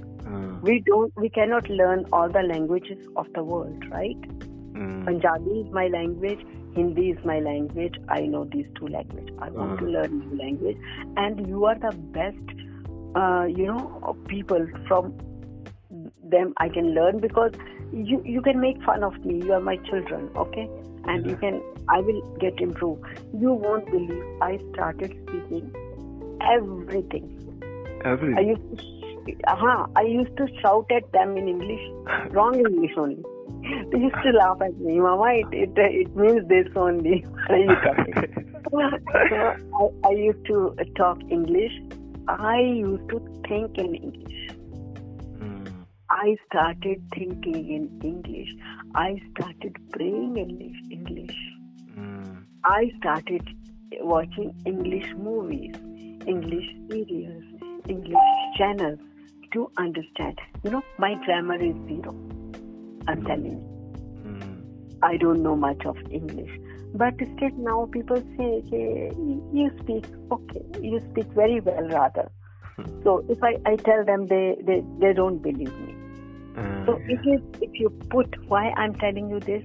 We 0.67 0.75
don't. 0.87 1.13
We 1.25 1.29
cannot 1.39 1.69
learn 1.81 2.05
all 2.13 2.29
the 2.37 2.43
languages 2.43 3.07
of 3.17 3.33
the 3.39 3.43
world, 3.45 3.85
right? 3.91 4.21
mm, 4.31 5.05
Punjabi 5.09 5.59
is 5.65 5.73
my 5.81 5.87
language. 5.97 6.45
Hindi 6.77 7.05
is 7.11 7.25
my 7.31 7.37
language. 7.41 7.95
I 8.17 8.21
know 8.33 8.45
these 8.55 8.67
two 8.79 8.89
languages. 8.95 9.37
I 9.47 9.51
want 9.59 9.79
to 9.83 9.85
Mm. 9.87 9.93
learn 9.97 10.19
new 10.23 10.39
language, 10.41 10.79
and 11.25 11.47
you 11.53 11.65
are 11.73 11.77
the 11.87 11.93
best. 12.19 12.57
Uh, 13.23 13.45
you 13.61 13.67
know, 13.67 14.17
people 14.35 14.67
from 14.89 15.15
them 16.35 16.53
I 16.59 16.69
can 16.69 16.91
learn 16.95 17.21
because 17.21 17.53
you 17.93 18.21
you 18.25 18.43
can 18.51 18.61
make 18.61 18.83
fun 18.91 19.05
of 19.11 19.19
me. 19.25 19.39
You 19.45 19.55
are 19.61 19.65
my 19.71 19.77
children, 19.91 20.29
okay? 20.45 20.69
And 21.15 21.27
you 21.33 21.37
can. 21.47 21.63
I 21.89 22.01
will 22.11 22.21
get 22.45 22.61
improved. 22.61 23.05
You 23.47 23.53
won't 23.67 23.91
believe. 23.97 24.25
I 24.51 24.59
started 24.73 25.17
speaking 25.23 25.71
everything. 26.55 27.33
I 28.05 28.09
everything. 28.11 28.49
used 28.49 28.79
to, 28.81 28.85
uh-huh, 29.47 29.87
I 29.97 30.03
used 30.03 30.37
to 30.37 30.47
shout 30.61 30.91
at 30.91 31.11
them 31.13 31.37
in 31.37 31.49
English, 31.49 31.81
wrong 32.31 32.55
English 32.59 32.93
only. 32.97 33.23
They 33.91 33.99
used 33.99 34.23
to 34.23 34.31
laugh 34.31 34.61
at 34.63 34.77
me, 34.79 35.01
Mama. 35.01 35.27
It 35.35 35.49
it, 35.53 35.71
it 35.77 36.17
means 36.17 36.49
this 36.49 36.69
only. 36.77 37.25
Are 37.49 37.59
you 37.59 37.75
talking? 37.87 38.63
so 38.71 39.93
I, 40.03 40.09
I 40.09 40.11
used 40.13 40.45
to 40.47 40.77
talk 40.97 41.19
English. 41.31 41.73
I 42.29 42.61
used 42.61 43.09
to 43.11 43.19
think 43.49 43.79
in 43.79 43.95
English. 43.95 44.51
Mm, 45.41 45.87
I 46.11 46.37
started 46.47 47.03
thinking 47.15 47.71
in 47.79 48.01
English. 48.03 48.51
I 48.95 49.21
started 49.33 49.77
praying 49.93 50.37
in 50.37 50.51
English. 50.51 50.81
English. 50.91 51.37
mm, 51.99 52.45
I 52.65 52.91
started 52.99 53.49
watching 54.01 54.55
English 54.65 55.13
movies, 55.17 55.75
English 56.27 56.69
serials, 56.91 57.45
English 57.89 58.33
channels 58.59 58.99
to 59.53 59.71
understand. 59.79 60.39
You 60.65 60.71
know, 60.71 60.83
my 60.99 61.15
grammar 61.25 61.57
is 61.63 61.75
zero. 61.89 62.15
I'm 63.09 63.23
telling 63.25 63.45
you. 63.47 63.65
mm, 64.27 64.63
I 65.03 65.17
don't 65.17 65.43
know 65.43 65.57
much 65.57 65.85
of 65.87 65.97
English. 66.11 66.51
But 66.95 67.15
still 67.15 67.51
now 67.59 67.89
people 67.93 68.17
say, 68.39 68.63
okay, 68.67 69.13
you 69.53 69.71
speak, 69.83 70.05
okay, 70.33 70.63
you 70.81 71.01
speak 71.11 71.27
very 71.35 71.61
well 71.61 71.89
rather. 71.89 72.31
So 73.05 73.25
if 73.29 73.43
I, 73.43 73.57
I 73.67 73.77
tell 73.77 74.05
them, 74.05 74.27
they, 74.27 74.57
they, 74.63 74.83
they 75.01 75.13
don't 75.13 75.39
believe 75.39 75.77
me. 75.79 75.95
uh, 76.57 76.87
So 76.87 76.99
yeah. 76.99 77.07
it 77.09 77.21
is 77.27 77.41
if 77.61 77.71
you 77.79 77.91
put 78.11 78.35
why 78.49 78.71
I'm 78.77 78.95
telling 78.95 79.29
you 79.31 79.41
this, 79.41 79.63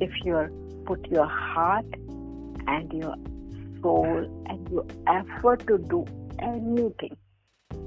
if 0.00 0.10
you 0.24 0.48
put 0.86 1.06
your 1.10 1.26
heart 1.26 1.86
and 2.66 2.92
your 2.92 3.14
soul 3.82 4.44
and 4.46 4.68
your 4.70 4.86
effort 5.06 5.66
to 5.68 5.78
do 5.78 6.04
anything, 6.40 7.16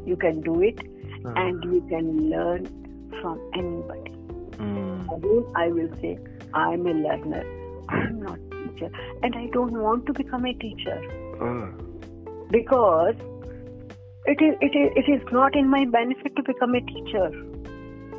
you 0.05 0.15
can 0.17 0.41
do 0.41 0.61
it 0.61 0.79
Uh, 1.25 1.33
and 1.43 1.63
you 1.73 1.81
can 1.89 2.29
learn 2.29 2.65
from 3.21 3.39
anybody. 3.53 4.11
mm, 4.57 5.17
Again, 5.17 5.45
I 5.55 5.67
will 5.67 5.89
say 6.01 6.17
I'm 6.53 6.85
a 6.85 6.93
learner. 6.93 7.43
I'm 7.89 8.19
not 8.21 8.39
a 8.39 8.67
teacher, 8.67 8.89
and 9.23 9.35
I 9.35 9.47
don't 9.53 9.73
want 9.85 10.05
to 10.07 10.13
become 10.13 10.45
a 10.45 10.53
teacher. 10.53 10.99
Uh, 11.41 11.67
because 12.51 13.15
it 14.33 14.41
is 14.41 14.55
it 14.61 14.75
is 14.83 14.91
it 15.03 15.11
is 15.15 15.21
not 15.31 15.55
in 15.55 15.69
my 15.69 15.85
benefit 15.85 16.35
to 16.35 16.43
become 16.43 16.75
a 16.75 16.81
teacher. 16.93 17.27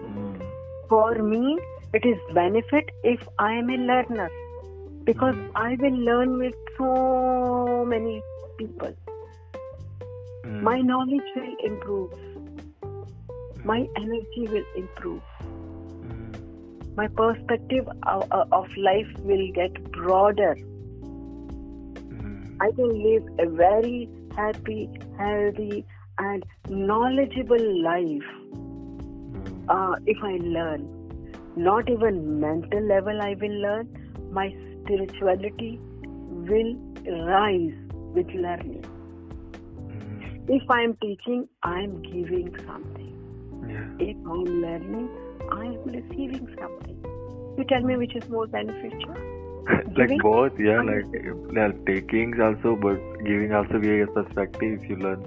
mm, 0.09 0.43
for 0.89 1.15
me 1.31 1.59
it 1.99 2.05
is 2.11 2.19
benefit 2.35 2.91
if 3.15 3.21
i 3.39 3.53
am 3.55 3.71
a 3.71 3.79
learner. 3.91 4.29
Because 5.05 5.37
i 5.55 5.77
will 5.81 5.99
learn 6.11 6.39
with 6.39 6.55
so 6.79 7.85
many 7.95 8.15
people. 8.59 8.95
Mm, 10.45 10.63
my 10.71 10.81
knowledge 10.81 11.31
will 11.37 11.55
improve 11.71 12.11
my 13.71 13.79
energy 14.03 14.45
will 14.55 14.69
improve 14.83 15.23
mm, 15.43 16.33
my 17.01 17.07
perspective 17.21 17.89
of, 18.15 18.25
of 18.61 18.77
life 18.89 19.11
will 19.31 19.47
get 19.61 19.79
broader 19.99 20.55
mm, 22.15 22.57
i 22.67 22.71
can 22.81 22.91
live 23.07 23.25
a 23.47 23.49
very 23.63 23.99
happy 24.41 24.81
healthy 25.19 25.85
and 26.19 26.45
knowledgeable 26.91 27.67
life 27.91 28.31
Mm. 29.37 29.47
uh, 29.75 29.97
if 30.07 30.19
I 30.27 30.37
learn. 30.57 30.83
Not 31.57 31.89
even 31.91 32.41
mental 32.41 32.83
level 32.91 33.21
I 33.23 33.35
will 33.41 33.57
learn. 33.65 33.89
My 34.39 34.45
spirituality 34.83 35.71
will 36.51 36.71
rise 37.29 37.75
with 38.15 38.29
learning. 38.45 38.85
If 40.49 40.71
I 40.71 40.83
am 40.83 40.95
teaching, 41.03 41.49
I 41.63 41.81
am 41.81 42.01
giving 42.03 42.55
something. 42.67 43.06
Yeah. 43.69 44.09
If 44.11 44.17
I 44.17 44.33
am 44.33 44.63
learning, 44.63 45.09
I 45.53 45.65
am 45.65 45.83
receiving 45.85 46.49
something. 46.61 46.99
You 47.59 47.65
tell 47.69 47.81
me 47.81 47.97
which 47.97 48.15
is 48.15 48.29
more 48.29 48.47
beneficial. 48.47 49.15
like 49.97 50.11
both, 50.21 50.59
yeah, 50.59 50.81
like 50.83 51.07
yeah, 51.53 51.73
takings 51.87 52.39
also, 52.41 52.77
but 52.77 52.99
giving 53.25 53.53
also 53.53 53.77
a 53.77 54.07
perspective 54.07 54.81
if 54.81 54.89
you 54.89 54.97
learn. 54.97 55.25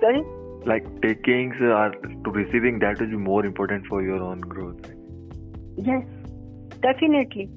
Sorry? 0.00 0.22
Like 0.66 0.84
takings 1.00 1.56
are 1.60 1.92
to 1.92 2.30
receiving 2.30 2.80
that 2.80 3.00
will 3.00 3.06
be 3.06 3.16
more 3.16 3.46
important 3.46 3.86
for 3.86 4.02
your 4.02 4.22
own 4.22 4.40
growth. 4.40 4.80
Yes, 5.76 6.04
definitely. 6.82 7.48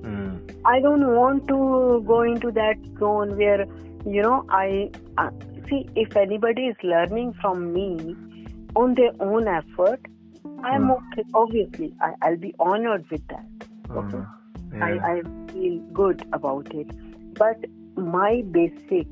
Mm. 0.00 0.60
I 0.64 0.80
don't 0.80 1.06
want 1.14 1.46
to 1.48 2.02
go 2.06 2.22
into 2.22 2.50
that 2.52 2.76
zone 2.98 3.36
where, 3.36 3.66
you 4.06 4.22
know, 4.22 4.44
I 4.48 4.90
uh, 5.18 5.30
see 5.68 5.88
if 5.94 6.16
anybody 6.16 6.66
is 6.66 6.76
learning 6.82 7.34
from 7.40 7.72
me 7.72 8.16
on 8.82 8.94
their 8.94 9.12
own 9.28 9.48
effort, 9.48 10.00
I'm 10.72 10.84
Hmm. 10.86 10.90
okay. 10.96 11.24
Obviously, 11.42 11.92
I, 12.00 12.12
I'll 12.22 12.36
be 12.44 12.54
honored 12.58 13.10
with 13.10 13.26
that. 13.28 13.68
Okay. 14.02 14.18
Uh, 14.18 14.76
yeah. 14.76 14.84
I, 14.84 15.10
I 15.12 15.22
feel 15.52 15.78
good 16.02 16.24
about 16.38 16.72
it. 16.82 16.90
But 17.42 17.64
my 17.96 18.42
basic 18.58 19.08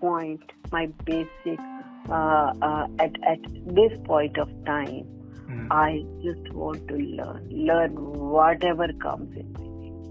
point, 0.00 0.42
my 0.72 0.86
basic 1.10 1.60
uh, 2.08 2.52
uh, 2.70 2.86
at 3.06 3.20
at 3.34 3.42
this 3.80 3.98
point 4.12 4.38
of 4.46 4.56
time, 4.72 5.04
Mm. 5.48 5.66
I 5.70 5.90
just 6.22 6.52
want 6.60 6.88
to 6.88 6.94
learn, 6.96 7.42
learn 7.66 7.92
whatever 8.30 8.86
comes 9.02 9.36
in. 9.42 9.50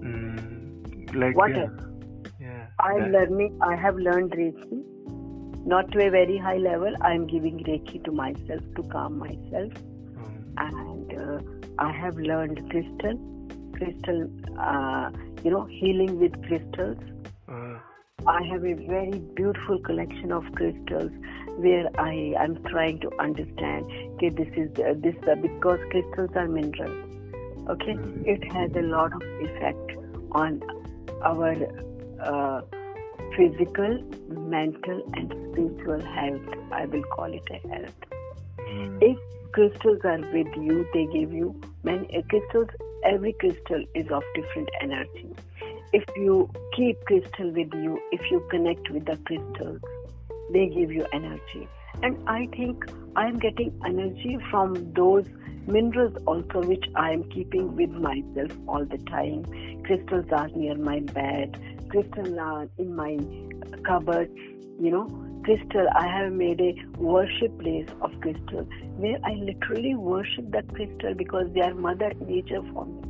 Mm. 0.04 1.16
Like 1.24 1.36
Whatever. 1.36 1.90
yeah. 2.40 2.48
yeah. 2.48 2.68
I'm 2.80 3.12
that- 3.12 3.30
learning. 3.32 3.58
I 3.62 3.76
have 3.76 3.98
learned 3.98 4.32
Reiki, 4.32 4.78
not 5.66 5.92
to 5.92 6.06
a 6.06 6.10
very 6.10 6.38
high 6.38 6.58
level. 6.58 6.94
I'm 7.02 7.28
giving 7.28 7.60
Reiki 7.60 8.04
to 8.06 8.12
myself 8.12 8.62
to 8.76 8.84
calm 8.96 9.18
myself, 9.20 9.74
Mm. 10.18 10.44
and 10.58 11.14
uh, 11.24 11.40
I 11.80 11.92
have 11.92 12.18
learned 12.18 12.62
crystal, 12.70 13.18
crystal, 13.74 14.30
uh, 14.60 15.10
you 15.44 15.52
know, 15.52 15.66
healing 15.66 16.20
with 16.20 16.38
crystals. 16.48 16.98
Uh, 17.48 17.78
I 18.28 18.42
have 18.52 18.64
a 18.66 18.74
very 18.74 19.20
beautiful 19.36 19.80
collection 19.80 20.32
of 20.32 20.46
crystals 20.56 21.12
where 21.58 21.90
I 22.00 22.14
am 22.46 22.56
trying 22.66 23.00
to 23.02 23.12
understand. 23.20 23.86
Okay, 24.16 24.30
this 24.30 24.48
is 24.56 24.70
uh, 24.80 24.94
this 24.98 25.16
uh, 25.28 25.36
because 25.36 25.80
crystals 25.92 26.32
are 26.36 26.48
minerals. 26.48 27.04
Okay, 27.76 27.96
Mhm. 27.96 28.26
it 28.36 28.44
has 28.54 28.72
a 28.76 28.82
lot 28.96 29.14
of 29.14 29.22
effect 29.50 29.92
on 30.32 30.62
our 31.24 31.56
uh, 32.22 32.62
physical, 33.36 34.02
mental, 34.30 35.02
and 35.14 35.34
spiritual 35.52 36.02
health. 36.02 36.42
I 36.72 36.86
will 36.86 37.04
call 37.04 37.34
it 37.34 37.48
a 37.52 37.68
health. 37.68 37.96
mm. 38.60 38.98
If 39.02 39.18
crystals 39.52 40.00
are 40.04 40.20
with 40.20 40.48
you, 40.56 40.88
they 40.94 41.06
give 41.06 41.34
you 41.34 41.60
many 41.84 42.24
crystals. 42.30 42.70
Every 43.04 43.34
crystal 43.34 43.84
is 43.94 44.10
of 44.10 44.24
different 44.34 44.70
energy. 44.82 45.30
If 45.94 46.04
you 46.16 46.50
keep 46.76 47.00
crystal 47.06 47.52
with 47.52 47.74
you, 47.74 48.00
if 48.12 48.32
you 48.32 48.46
connect 48.50 48.90
with 48.90 49.06
the 49.06 49.18
crystals, 49.26 49.82
they 50.52 50.68
give 50.68 50.92
you 50.92 51.06
energy. 51.14 51.68
And 52.04 52.18
I 52.28 52.48
think 52.48 52.86
I 53.16 53.28
am 53.28 53.40
getting 53.40 53.80
energy 53.86 54.38
from 54.50 54.92
those 54.94 55.26
minerals 55.68 56.18
also, 56.26 56.62
which 56.62 56.86
I 56.96 57.12
am 57.12 57.24
keeping 57.30 57.76
with 57.76 57.92
myself 57.92 58.52
all 58.68 58.86
the 58.86 58.98
time. 59.10 59.46
Crystals 59.84 60.26
are 60.32 60.50
near 60.50 60.76
my 60.76 61.00
bed, 61.00 61.60
crystals 61.96 62.38
are 62.38 62.68
in 62.78 62.96
my 62.96 63.18
cupboard, 63.86 64.30
you 64.80 64.92
know. 64.92 65.08
Crystal, 65.44 65.88
I 65.96 66.08
have 66.08 66.34
made 66.34 66.60
a 66.60 66.74
worship 66.98 67.58
place 67.60 67.88
of 68.02 68.12
crystal 68.20 68.68
where 68.98 69.20
I 69.24 69.34
literally 69.34 69.94
worship 69.96 70.52
that 70.52 70.68
crystal 70.74 71.14
because 71.14 71.48
they 71.54 71.62
are 71.62 71.74
mother 71.74 72.12
nature 72.28 72.62
for 72.74 72.86
me. 72.88 73.02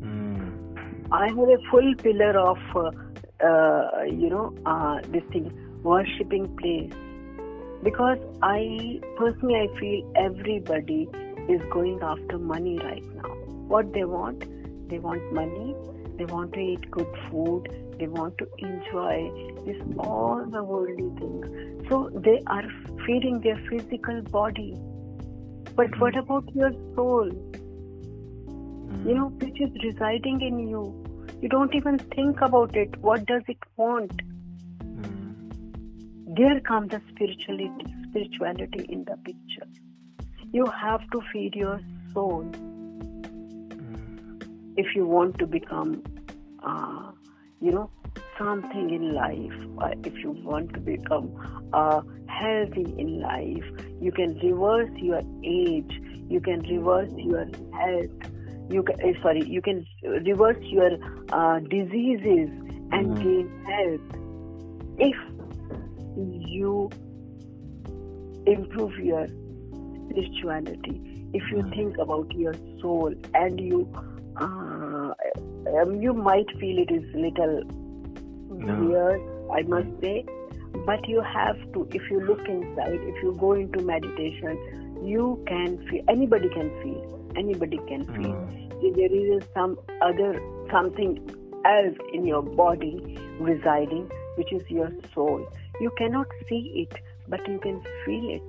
Mm. 0.00 1.08
I 1.12 1.28
have 1.28 1.38
a 1.38 1.58
full 1.70 1.94
pillar 1.96 2.38
of, 2.38 2.58
uh, 2.74 2.90
uh, 3.44 4.02
you 4.04 4.30
know, 4.30 4.54
uh, 4.64 5.00
this 5.10 5.22
thing, 5.24 5.52
worshipping 5.82 6.56
place. 6.56 6.92
Because 7.82 8.18
I 8.42 8.98
personally, 9.18 9.56
I 9.56 9.78
feel 9.78 10.12
everybody 10.16 11.06
is 11.50 11.60
going 11.70 12.00
after 12.02 12.38
money 12.38 12.78
right 12.78 13.04
now. 13.14 13.28
What 13.68 13.92
they 13.92 14.04
want, 14.04 14.40
they 14.88 14.98
want 14.98 15.32
money. 15.34 15.76
They 16.16 16.24
want 16.24 16.52
to 16.54 16.60
eat 16.60 16.90
good 16.90 17.12
food. 17.30 17.68
They 17.98 18.08
want 18.08 18.38
to 18.38 18.48
enjoy 18.58 19.30
this 19.64 19.82
all 19.98 20.44
the 20.44 20.62
worldly 20.62 21.10
things. 21.18 21.88
So 21.88 22.10
they 22.14 22.42
are 22.46 22.64
feeding 23.06 23.40
their 23.40 23.60
physical 23.68 24.22
body. 24.22 24.74
But 25.74 25.98
what 26.00 26.16
about 26.16 26.54
your 26.54 26.72
soul? 26.94 27.30
Mm. 28.86 29.06
you 29.06 29.14
know, 29.14 29.28
which 29.28 29.60
is 29.60 29.70
residing 29.82 30.40
in 30.40 30.58
you. 30.68 30.82
You 31.40 31.48
don't 31.48 31.74
even 31.74 31.98
think 31.98 32.40
about 32.40 32.76
it. 32.76 32.96
What 33.00 33.26
does 33.26 33.42
it 33.48 33.58
want? 33.76 34.12
Mm. 34.78 36.36
There 36.36 36.60
comes 36.60 36.90
the 36.90 37.00
spirituality, 37.10 37.94
spirituality 38.08 38.86
in 38.88 39.04
the 39.04 39.16
picture. 39.24 39.66
You 40.52 40.66
have 40.66 41.08
to 41.10 41.20
feed 41.32 41.54
your 41.54 41.80
soul. 42.12 42.50
If 44.76 44.86
you 44.94 45.06
want 45.06 45.38
to 45.38 45.46
become, 45.46 46.04
uh, 46.66 47.12
you 47.60 47.72
know, 47.72 47.90
something 48.38 48.90
in 48.90 49.14
life. 49.14 49.52
If 50.04 50.14
you 50.22 50.30
want 50.32 50.72
to 50.74 50.80
become 50.80 51.32
uh, 51.72 52.00
healthy 52.26 52.94
in 52.98 53.20
life, 53.20 53.64
you 54.00 54.12
can 54.12 54.38
reverse 54.42 54.90
your 55.00 55.22
age. 55.44 55.90
You 56.28 56.40
can 56.40 56.62
reverse 56.62 57.10
your 57.16 57.46
health. 57.72 58.10
You 58.68 58.82
can, 58.82 58.96
eh, 59.02 59.12
sorry, 59.22 59.44
you 59.46 59.62
can 59.62 59.86
reverse 60.02 60.58
your 60.70 60.90
uh, 61.32 61.60
diseases 61.60 62.50
and 62.92 63.18
Mm. 63.18 63.20
gain 63.20 63.50
health 63.66 64.00
if 64.98 65.16
you 66.16 66.92
improve 68.46 68.92
your 68.98 69.28
spirituality. 70.10 71.02
If 71.32 71.44
you 71.52 71.62
Mm. 71.62 71.74
think 71.74 71.96
about 72.00 72.28
your 72.34 72.56
soul 72.80 73.12
and 73.34 73.60
you, 73.60 73.88
uh, 74.40 75.14
um, 75.82 76.00
you 76.00 76.12
might 76.12 76.50
feel 76.60 76.78
it 76.78 76.90
is 76.90 77.04
little 77.14 77.62
No. 78.50 78.74
weird, 78.84 79.20
I 79.52 79.62
must 79.62 79.88
say, 80.00 80.24
but 80.84 81.08
you 81.08 81.20
have 81.22 81.56
to. 81.72 81.88
If 81.92 82.10
you 82.10 82.20
look 82.20 82.46
inside, 82.48 83.00
if 83.12 83.22
you 83.22 83.36
go 83.40 83.52
into 83.52 83.80
meditation, 83.80 84.58
you 85.04 85.42
can 85.46 85.78
feel. 85.88 86.04
Anybody 86.08 86.48
can 86.50 86.70
feel. 86.82 87.30
Anybody 87.36 87.78
can 87.88 88.04
feel. 88.06 88.34
Mm. 88.34 88.96
There 88.96 89.12
is 89.12 89.42
some 89.54 89.78
other 90.02 90.30
something 90.70 91.18
else 91.64 91.96
in 92.12 92.26
your 92.26 92.42
body 92.42 93.18
residing, 93.40 94.10
which 94.36 94.52
is 94.52 94.68
your 94.70 94.90
soul. 95.14 95.46
You 95.80 95.90
cannot 95.98 96.26
see 96.48 96.62
it, 96.86 96.98
but 97.28 97.46
you 97.48 97.58
can 97.58 97.80
feel 98.04 98.30
it. 98.38 98.48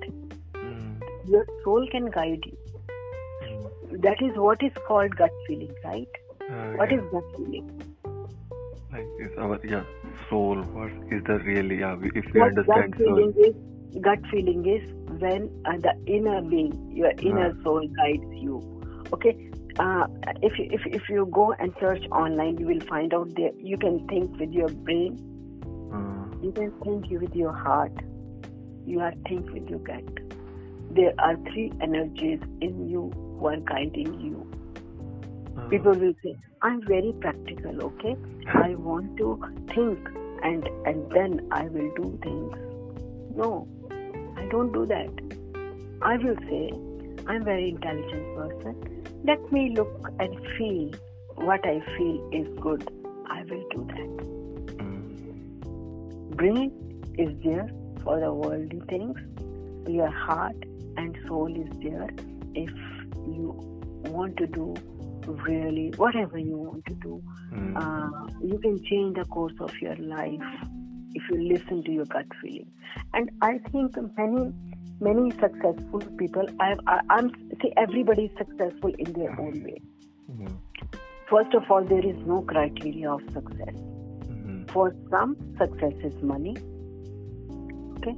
Mm. 0.54 1.00
Your 1.26 1.46
soul 1.64 1.86
can 1.90 2.10
guide 2.10 2.44
you. 2.46 2.57
That 3.92 4.20
is 4.22 4.36
what 4.36 4.62
is 4.62 4.72
called 4.86 5.16
gut 5.16 5.30
feeling, 5.46 5.74
right? 5.84 6.08
Uh, 6.40 6.72
What 6.76 6.90
yeah. 6.90 6.98
is 6.98 7.04
gut 7.10 7.24
feeling? 7.36 7.70
like 8.92 9.06
is 9.20 9.36
our 9.38 9.58
yeah 9.64 9.84
soul? 10.30 10.56
What 10.76 10.90
is 11.16 11.22
the 11.24 11.38
really 11.40 11.78
yeah? 11.80 11.94
we- 11.94 12.10
If 12.14 12.26
we 12.34 12.40
What 12.40 12.54
gut 12.54 12.66
understand 12.68 12.94
soul. 12.98 13.16
feeling 13.16 13.34
is? 13.48 14.00
Gut 14.06 14.18
feeling 14.30 14.66
is 14.66 14.82
when 15.20 15.50
uh, 15.64 15.76
the 15.78 15.92
inner 16.06 16.40
being, 16.42 16.72
your 16.94 17.12
inner 17.30 17.54
Ah. 17.58 17.62
soul 17.64 17.86
guides 18.00 18.34
you. 18.46 18.58
Okay. 19.12 19.34
Uh, 19.78 20.06
if 20.42 20.58
you, 20.58 20.66
if 20.78 20.86
if 21.00 21.08
you 21.08 21.26
go 21.26 21.52
and 21.52 21.72
search 21.80 22.04
online, 22.10 22.58
you 22.58 22.66
will 22.66 22.84
find 22.88 23.14
out 23.14 23.34
there. 23.36 23.52
You 23.72 23.78
can 23.78 24.06
think 24.08 24.38
with 24.38 24.52
your 24.52 24.68
brain. 24.88 25.16
Uh, 25.92 26.24
You 26.42 26.52
can 26.52 26.72
think 26.84 27.10
with 27.22 27.34
your 27.34 27.52
heart. 27.52 27.92
You 28.86 29.00
are 29.00 29.12
think 29.28 29.50
with 29.52 29.68
your 29.70 29.80
gut. 29.80 30.04
There 30.98 31.14
are 31.18 31.36
three 31.52 31.70
energies 31.86 32.40
in 32.60 32.88
you 32.88 33.02
are 33.46 33.56
guiding 33.56 34.20
you. 34.20 34.46
uh, 35.56 35.68
People 35.68 35.92
will 35.92 36.14
say, 36.22 36.36
"I'm 36.62 36.82
very 36.86 37.12
practical. 37.20 37.82
Okay, 37.88 38.16
I 38.54 38.74
want 38.74 39.16
to 39.18 39.28
think, 39.74 40.08
and 40.42 40.68
and 40.86 41.10
then 41.12 41.48
I 41.50 41.64
will 41.68 41.90
do 42.02 42.18
things." 42.22 42.56
No, 43.42 43.66
I 44.36 44.46
don't 44.50 44.72
do 44.72 44.86
that. 44.86 45.10
I 46.02 46.16
will 46.16 46.36
say, 46.50 46.70
"I'm 47.26 47.42
a 47.42 47.44
very 47.44 47.68
intelligent 47.70 48.36
person. 48.36 49.04
Let 49.24 49.50
me 49.52 49.74
look 49.76 50.10
and 50.18 50.36
feel 50.56 50.90
what 51.50 51.64
I 51.66 51.80
feel 51.96 52.28
is 52.32 52.48
good. 52.68 52.90
I 53.26 53.42
will 53.44 53.64
do 53.70 53.86
that." 53.94 54.24
mm. 54.84 56.36
brain 56.36 56.70
is 57.18 57.30
there 57.44 57.68
for 58.04 58.20
the 58.20 58.32
worldly 58.32 58.80
things. 58.88 59.18
Your 59.88 60.10
heart 60.10 60.56
and 60.96 61.16
soul 61.26 61.54
is 61.54 61.70
there 61.82 62.08
if 62.54 62.70
you 63.34 63.52
want 64.10 64.36
to 64.38 64.46
do 64.46 64.74
really 65.26 65.92
whatever 65.96 66.38
you 66.38 66.56
want 66.56 66.84
to 66.86 66.94
do. 66.94 67.22
Mm. 67.52 67.76
Uh, 67.76 68.26
you 68.42 68.58
can 68.58 68.82
change 68.84 69.16
the 69.16 69.24
course 69.26 69.54
of 69.60 69.72
your 69.80 69.96
life 69.96 70.40
if 71.14 71.22
you 71.30 71.42
listen 71.42 71.82
to 71.84 71.92
your 71.92 72.04
gut 72.06 72.26
feeling. 72.40 72.70
And 73.14 73.30
I 73.42 73.58
think 73.70 73.96
many 74.16 74.52
many 75.00 75.30
successful 75.32 76.00
people. 76.16 76.46
I, 76.60 76.74
I, 76.86 77.00
I'm 77.10 77.30
see 77.62 77.72
everybody 77.76 78.24
is 78.24 78.30
successful 78.38 78.92
in 78.98 79.12
their 79.12 79.30
own 79.40 79.62
way. 79.62 79.80
Mm. 80.30 80.56
First 81.30 81.54
of 81.54 81.70
all, 81.70 81.84
there 81.84 82.04
is 82.04 82.16
no 82.26 82.42
criteria 82.42 83.10
of 83.12 83.20
success. 83.32 83.74
Mm. 83.74 84.70
For 84.70 84.94
some, 85.10 85.36
success 85.58 85.92
is 86.02 86.22
money. 86.22 86.56
Okay. 87.98 88.16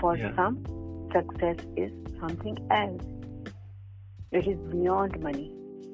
For 0.00 0.16
Yeah. 0.16 0.34
some, 0.36 0.64
success 1.12 1.56
is 1.76 1.92
something 2.20 2.56
else. 2.70 3.02
It 4.32 4.46
is 4.48 4.58
beyond 4.70 5.20
money. 5.20 5.52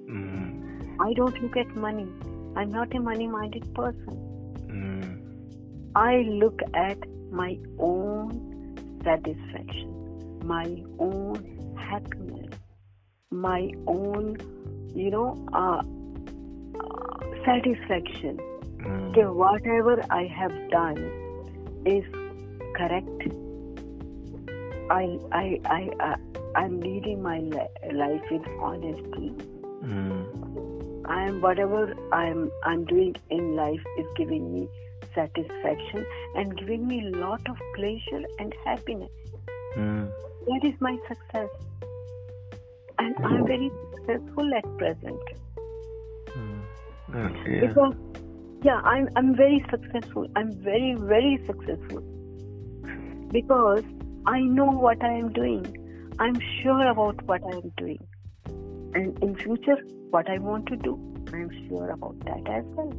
Mm. 0.09 0.97
I 1.01 1.13
don't 1.15 1.43
look 1.43 1.57
at 1.57 1.75
money. 1.77 2.09
I'm 2.57 2.71
not 2.71 2.95
a 2.95 3.01
money 3.01 3.27
minded 3.27 3.75
person. 3.75 4.19
Mm. 4.69 5.93
I 5.95 6.23
look 6.43 6.61
at 6.75 6.99
my 7.31 7.59
own 7.79 9.01
satisfaction, 9.05 10.39
my 10.45 10.83
own 10.99 11.75
happiness, 11.77 12.55
my 13.31 13.71
own, 13.87 14.37
you 14.95 15.11
know, 15.11 15.47
uh, 15.53 15.83
uh, 16.81 17.45
satisfaction. 17.45 18.39
Mm. 18.79 19.11
Okay, 19.11 19.27
whatever 19.27 20.03
I 20.11 20.25
have 20.25 20.53
done 20.71 20.99
is 21.85 22.05
correct. 22.77 23.29
I, 24.91 25.19
I, 25.33 25.61
I, 25.67 25.91
I, 26.01 26.17
I'm 26.55 26.81
leading 26.81 27.23
my 27.23 27.39
li- 27.39 27.93
life 27.93 28.23
with 28.31 28.43
honesty. 28.61 29.33
Mm. 29.85 31.03
I 31.07 31.25
am 31.25 31.41
whatever 31.41 31.95
I'm 32.13 32.51
I'm 32.65 32.85
doing 32.85 33.17
in 33.31 33.57
life 33.57 33.85
is 33.99 34.07
giving 34.17 34.53
me 34.53 34.69
satisfaction 35.15 36.07
and 36.37 36.57
giving 36.57 36.87
me 36.87 37.07
a 37.07 37.17
lot 37.19 37.41
of 37.49 37.57
pleasure 37.75 38.25
and 38.39 38.55
happiness. 38.65 39.11
Mm. 39.77 40.11
That 40.47 40.65
is 40.65 40.75
my 40.81 40.97
success. 41.09 41.49
And 42.99 43.17
I'm 43.25 43.47
very 43.47 43.71
successful 43.95 44.55
at 44.55 44.79
present. 44.79 45.23
Mm. 46.37 46.63
Okay. 47.15 47.67
Because 47.67 47.95
yeah, 48.63 48.81
I'm 48.85 49.09
I'm 49.17 49.35
very 49.35 49.65
successful. 49.71 50.27
I'm 50.37 50.53
very, 50.53 50.95
very 50.95 51.41
successful. 51.47 52.03
Because 53.31 53.85
I 54.27 54.41
know 54.41 54.71
what 54.71 55.03
I 55.03 55.15
am 55.15 55.33
doing. 55.33 55.82
I'm 56.19 56.39
sure 56.63 56.87
about 56.89 57.23
what 57.25 57.43
I 57.45 57.57
am 57.57 57.73
doing. 57.77 58.07
And 58.95 59.19
in 59.23 59.35
future 59.37 59.79
what 60.11 60.29
I 60.29 60.39
want 60.39 60.67
to 60.67 60.77
do, 60.77 60.95
I'm 61.33 61.51
sure 61.69 61.91
about 61.91 62.19
that 62.27 62.47
as 62.49 62.65
well. 62.77 62.93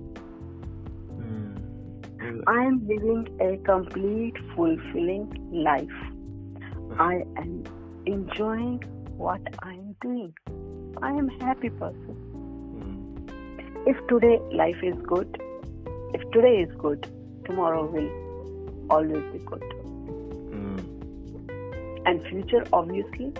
Mm. 1.19 2.41
I 2.47 2.63
am 2.63 2.87
living 2.87 3.27
a 3.39 3.57
complete, 3.63 4.35
fulfilling 4.55 5.27
life. 5.51 5.99
I 6.97 7.23
am 7.37 7.63
enjoying 8.05 8.81
what 9.17 9.41
I 9.61 9.73
am 9.73 9.95
doing. 10.01 10.33
I 11.01 11.11
am 11.11 11.29
a 11.29 11.43
happy 11.43 11.69
person. 11.69 12.15
Mm. 12.77 13.87
If 13.87 14.07
today 14.07 14.39
life 14.51 14.81
is 14.81 14.95
good, 15.05 15.41
if 16.13 16.29
today 16.31 16.61
is 16.61 16.75
good, 16.77 17.07
tomorrow 17.45 17.85
will 17.85 18.09
always 18.89 19.23
be 19.31 19.39
good. 19.39 19.63
Mm. 20.51 20.92
And 22.05 22.21
future, 22.27 22.63
obviously, 22.73 23.33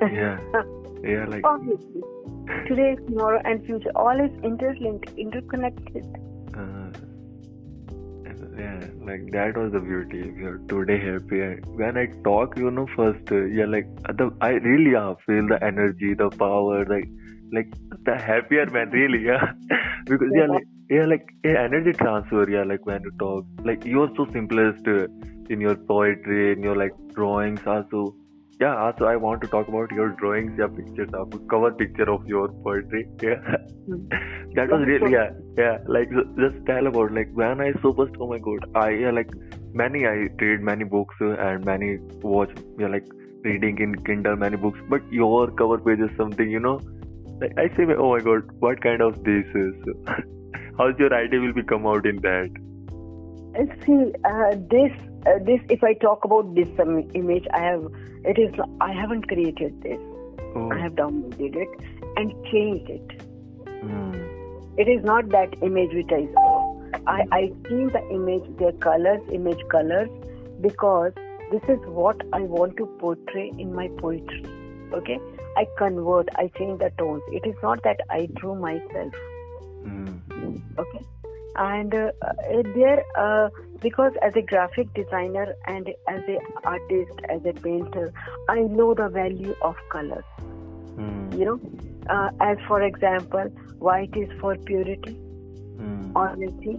Yeah. 0.00 0.38
Yeah, 1.02 1.26
like 1.26 1.46
obviously, 1.46 2.02
today, 2.66 2.96
tomorrow, 3.06 3.40
and 3.44 3.64
future, 3.66 3.90
all 3.94 4.18
is 4.18 4.30
interlinked, 4.42 5.10
interconnected. 5.18 6.04
Uh, 6.56 6.90
yeah, 8.58 8.80
like 9.02 9.30
that 9.32 9.56
was 9.56 9.72
the 9.72 9.80
beauty. 9.80 10.20
If 10.20 10.36
you're 10.36 10.58
today 10.68 10.98
happy, 10.98 11.60
when 11.74 11.98
I 11.98 12.06
talk, 12.24 12.56
you 12.56 12.70
know, 12.70 12.86
first, 12.96 13.30
uh, 13.30 13.44
yeah, 13.44 13.66
like 13.66 13.86
the 14.16 14.30
I 14.40 14.52
really 14.68 14.96
uh, 14.96 15.14
feel 15.26 15.46
the 15.46 15.58
energy, 15.62 16.14
the 16.14 16.30
power, 16.30 16.86
like 16.86 17.08
like 17.52 17.70
the 18.06 18.16
happier 18.16 18.64
man, 18.70 18.88
really, 18.90 19.24
yeah, 19.24 19.52
because 20.06 20.28
yeah, 20.34 20.46
like 20.46 20.64
yeah, 20.88 21.04
like 21.04 21.28
yeah, 21.44 21.64
energy 21.64 21.92
transfer, 21.92 22.48
yeah, 22.48 22.62
like 22.62 22.86
when 22.86 23.02
you 23.02 23.12
talk, 23.18 23.44
like 23.62 23.84
you're 23.84 24.10
so 24.16 24.26
simplest 24.32 24.88
uh, 24.88 25.06
in 25.50 25.60
your 25.60 25.76
poetry, 25.76 26.52
in 26.52 26.62
your 26.62 26.76
like 26.76 26.92
drawings, 27.14 27.60
also. 27.66 28.14
Yeah, 28.60 28.76
also 28.76 29.06
I 29.06 29.16
want 29.16 29.42
to 29.42 29.48
talk 29.48 29.66
about 29.66 29.90
your 29.90 30.10
drawings, 30.10 30.56
yeah, 30.56 30.68
pictures, 30.68 31.08
uh, 31.12 31.24
cover 31.50 31.72
picture 31.72 32.08
of 32.08 32.24
your 32.24 32.48
poetry, 32.48 33.08
yeah. 33.22 33.56
that 34.56 34.70
was 34.70 34.86
really 34.86 35.10
yeah 35.12 35.30
yeah 35.58 35.78
like 35.86 36.10
just 36.38 36.56
tell 36.66 36.86
about 36.86 37.12
like 37.12 37.30
when 37.40 37.60
i 37.60 37.70
saw 37.82 37.92
first 38.00 38.14
oh 38.20 38.28
my 38.28 38.38
god 38.38 38.66
i 38.82 38.90
yeah, 38.90 39.10
like 39.10 39.30
many 39.72 40.06
i 40.06 40.14
read 40.42 40.60
many 40.60 40.84
books 40.84 41.14
uh, 41.20 41.32
and 41.46 41.64
many 41.64 41.98
watch 42.22 42.50
yeah 42.78 42.86
like 42.86 43.06
reading 43.42 43.78
in 43.78 43.94
kindle 44.04 44.36
many 44.36 44.56
books 44.56 44.78
but 44.88 45.12
your 45.12 45.50
cover 45.62 45.78
page 45.78 46.04
is 46.08 46.16
something 46.16 46.50
you 46.50 46.60
know 46.60 46.80
like 47.40 47.58
i 47.58 47.66
say 47.76 47.86
oh 48.04 48.10
my 48.12 48.20
god 48.20 48.50
what 48.60 48.80
kind 48.80 49.02
of 49.02 49.22
this 49.24 49.44
is? 49.54 49.74
How's 50.78 50.98
your 50.98 51.14
idea 51.14 51.38
will 51.38 51.52
be 51.52 51.62
come 51.62 51.86
out 51.86 52.04
in 52.04 52.16
that 52.22 52.50
see, 53.84 54.12
uh, 54.24 54.56
this, 54.70 54.92
uh, 55.26 55.38
this. 55.44 55.60
If 55.68 55.84
I 55.84 55.94
talk 55.94 56.24
about 56.24 56.54
this 56.54 56.68
um, 56.78 57.08
image, 57.14 57.46
I 57.52 57.60
have. 57.60 57.84
It 58.24 58.38
is. 58.38 58.54
I 58.80 58.92
haven't 58.92 59.28
created 59.28 59.80
this. 59.82 59.98
oh 60.56 60.70
I 60.72 60.78
have 60.78 60.92
downloaded 60.92 61.56
it 61.56 61.68
and 62.16 62.32
changed 62.50 62.90
it. 62.90 63.08
mm. 63.66 64.78
It 64.78 64.88
is 64.88 65.04
not 65.04 65.28
that 65.30 65.54
image 65.62 65.92
which 65.92 66.10
I 66.10 66.26
saw. 66.32 66.80
I 67.06 67.18
I 67.32 67.42
seen 67.68 67.88
the 67.98 68.02
image, 68.10 68.50
their 68.58 68.72
colors, 68.72 69.20
image 69.32 69.62
colors, 69.76 70.10
because 70.60 71.12
this 71.52 71.62
is 71.68 71.78
what 72.00 72.26
I 72.32 72.40
want 72.40 72.76
to 72.78 72.86
portray 73.04 73.52
in 73.58 73.74
my 73.74 73.88
poetry. 73.98 74.44
Okay, 75.00 75.18
I 75.56 75.66
convert. 75.78 76.28
I 76.36 76.48
change 76.58 76.80
the 76.80 76.90
tones. 76.98 77.22
It 77.40 77.46
is 77.46 77.56
not 77.62 77.82
that 77.84 78.00
I 78.10 78.26
drew 78.42 78.54
myself. 78.54 79.12
Mm. 79.84 80.60
okay 80.78 81.04
and 81.56 81.94
uh, 81.94 82.10
uh, 82.22 82.62
there 82.74 83.02
uh, 83.16 83.48
because 83.82 84.12
as 84.22 84.32
a 84.36 84.42
graphic 84.42 84.92
designer 84.94 85.46
and 85.66 85.88
as 86.08 86.22
a 86.28 86.38
artist 86.64 87.20
as 87.28 87.40
a 87.44 87.52
painter 87.66 88.12
i 88.48 88.60
know 88.60 88.94
the 88.94 89.08
value 89.08 89.54
of 89.62 89.76
colors 89.90 90.24
Mm. 90.96 91.36
you 91.38 91.44
know 91.44 91.60
uh, 92.08 92.28
as 92.40 92.56
for 92.68 92.82
example 92.82 93.48
white 93.78 94.16
is 94.16 94.28
for 94.40 94.56
purity 94.66 95.16
Mm. 95.78 96.12
honesty 96.14 96.76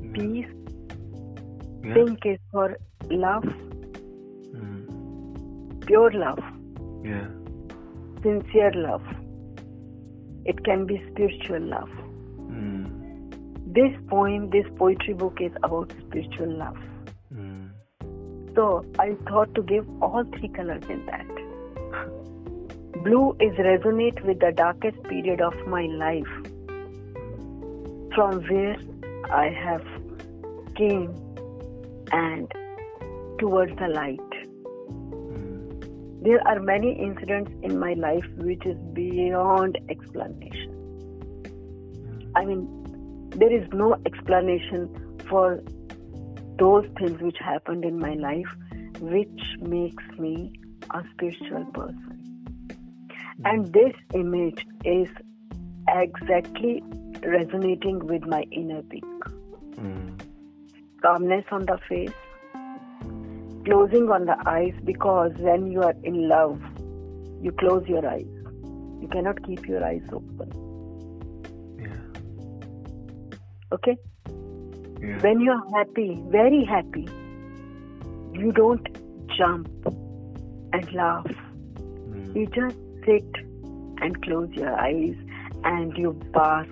Yeah. 0.00 0.12
peace 0.14 0.52
Yeah. 1.84 1.94
pink 1.94 2.26
is 2.32 2.38
for 2.50 2.76
love 3.10 3.44
Mm. 4.54 4.80
pure 5.86 6.12
love 6.24 6.42
yeah 7.04 7.28
sincere 8.22 8.72
love 8.74 9.02
it 10.44 10.64
can 10.64 10.86
be 10.86 11.00
spiritual 11.10 11.60
love. 11.60 11.90
This 13.80 13.92
poem 14.08 14.50
this 14.50 14.66
poetry 14.76 15.14
book 15.14 15.38
is 15.40 15.52
about 15.62 15.92
spiritual 16.06 16.58
love 16.64 16.78
Mm. 17.34 17.70
So 18.54 18.84
I 18.98 19.14
thought 19.28 19.54
to 19.54 19.62
give 19.62 19.86
all 20.02 20.24
three 20.36 20.48
colors 20.48 20.82
in 20.88 21.06
that. 21.06 21.26
Blue 23.02 23.34
is 23.40 23.52
resonate 23.54 24.22
with 24.24 24.40
the 24.40 24.52
darkest 24.52 25.02
period 25.04 25.40
of 25.40 25.54
my 25.66 25.86
life, 25.86 26.28
from 28.14 28.42
where 28.48 28.76
I 29.30 29.48
have 29.48 29.84
came 30.76 31.14
and 32.12 32.52
towards 33.38 33.74
the 33.78 33.88
light. 33.88 34.30
Mm. 34.90 36.22
There 36.22 36.46
are 36.46 36.60
many 36.60 36.92
incidents 36.92 37.50
in 37.62 37.78
my 37.78 37.94
life 37.94 38.26
which 38.36 38.66
is 38.66 38.76
beyond 38.92 39.78
explanation. 39.88 40.78
I 42.36 42.44
mean, 42.44 42.68
there 43.34 43.52
is 43.52 43.66
no 43.72 43.96
explanation 44.06 44.88
for 45.28 45.62
those 46.58 46.86
things 46.98 47.20
which 47.20 47.38
happened 47.38 47.84
in 47.84 47.98
my 47.98 48.14
life 48.14 48.54
which 49.00 49.42
makes 49.60 50.04
me 50.18 50.52
a 50.90 51.02
spiritual 51.12 51.64
person. 51.72 52.76
And 53.44 53.72
this 53.72 53.94
image 54.14 54.64
is 54.84 55.08
exactly 55.88 56.82
resonating 57.24 58.06
with 58.06 58.24
my 58.26 58.42
inner 58.52 58.82
being. 58.82 59.20
Mm. 59.74 60.20
Calmness 61.02 61.44
on 61.50 61.66
the 61.66 61.78
face, 61.88 62.12
closing 63.64 64.10
on 64.10 64.26
the 64.26 64.36
eyes 64.46 64.74
because 64.84 65.32
when 65.38 65.70
you 65.72 65.82
are 65.82 65.94
in 66.04 66.28
love, 66.28 66.60
you 67.40 67.50
close 67.52 67.84
your 67.88 68.06
eyes. 68.06 68.26
You 69.00 69.08
cannot 69.10 69.42
keep 69.44 69.66
your 69.66 69.84
eyes 69.84 70.02
open. 70.12 70.71
Okay? 73.72 73.96
Yeah. 75.00 75.18
When 75.20 75.40
you're 75.40 75.62
happy, 75.76 76.22
very 76.28 76.64
happy, 76.64 77.08
you 78.32 78.52
don't 78.52 78.86
jump 79.36 79.68
and 80.72 80.92
laugh. 80.92 81.26
Mm. 81.76 82.36
You 82.36 82.46
just 82.46 82.76
sit 83.04 83.32
and 84.00 84.22
close 84.22 84.50
your 84.52 84.74
eyes 84.78 85.16
and 85.64 85.96
you 85.96 86.12
bask 86.32 86.68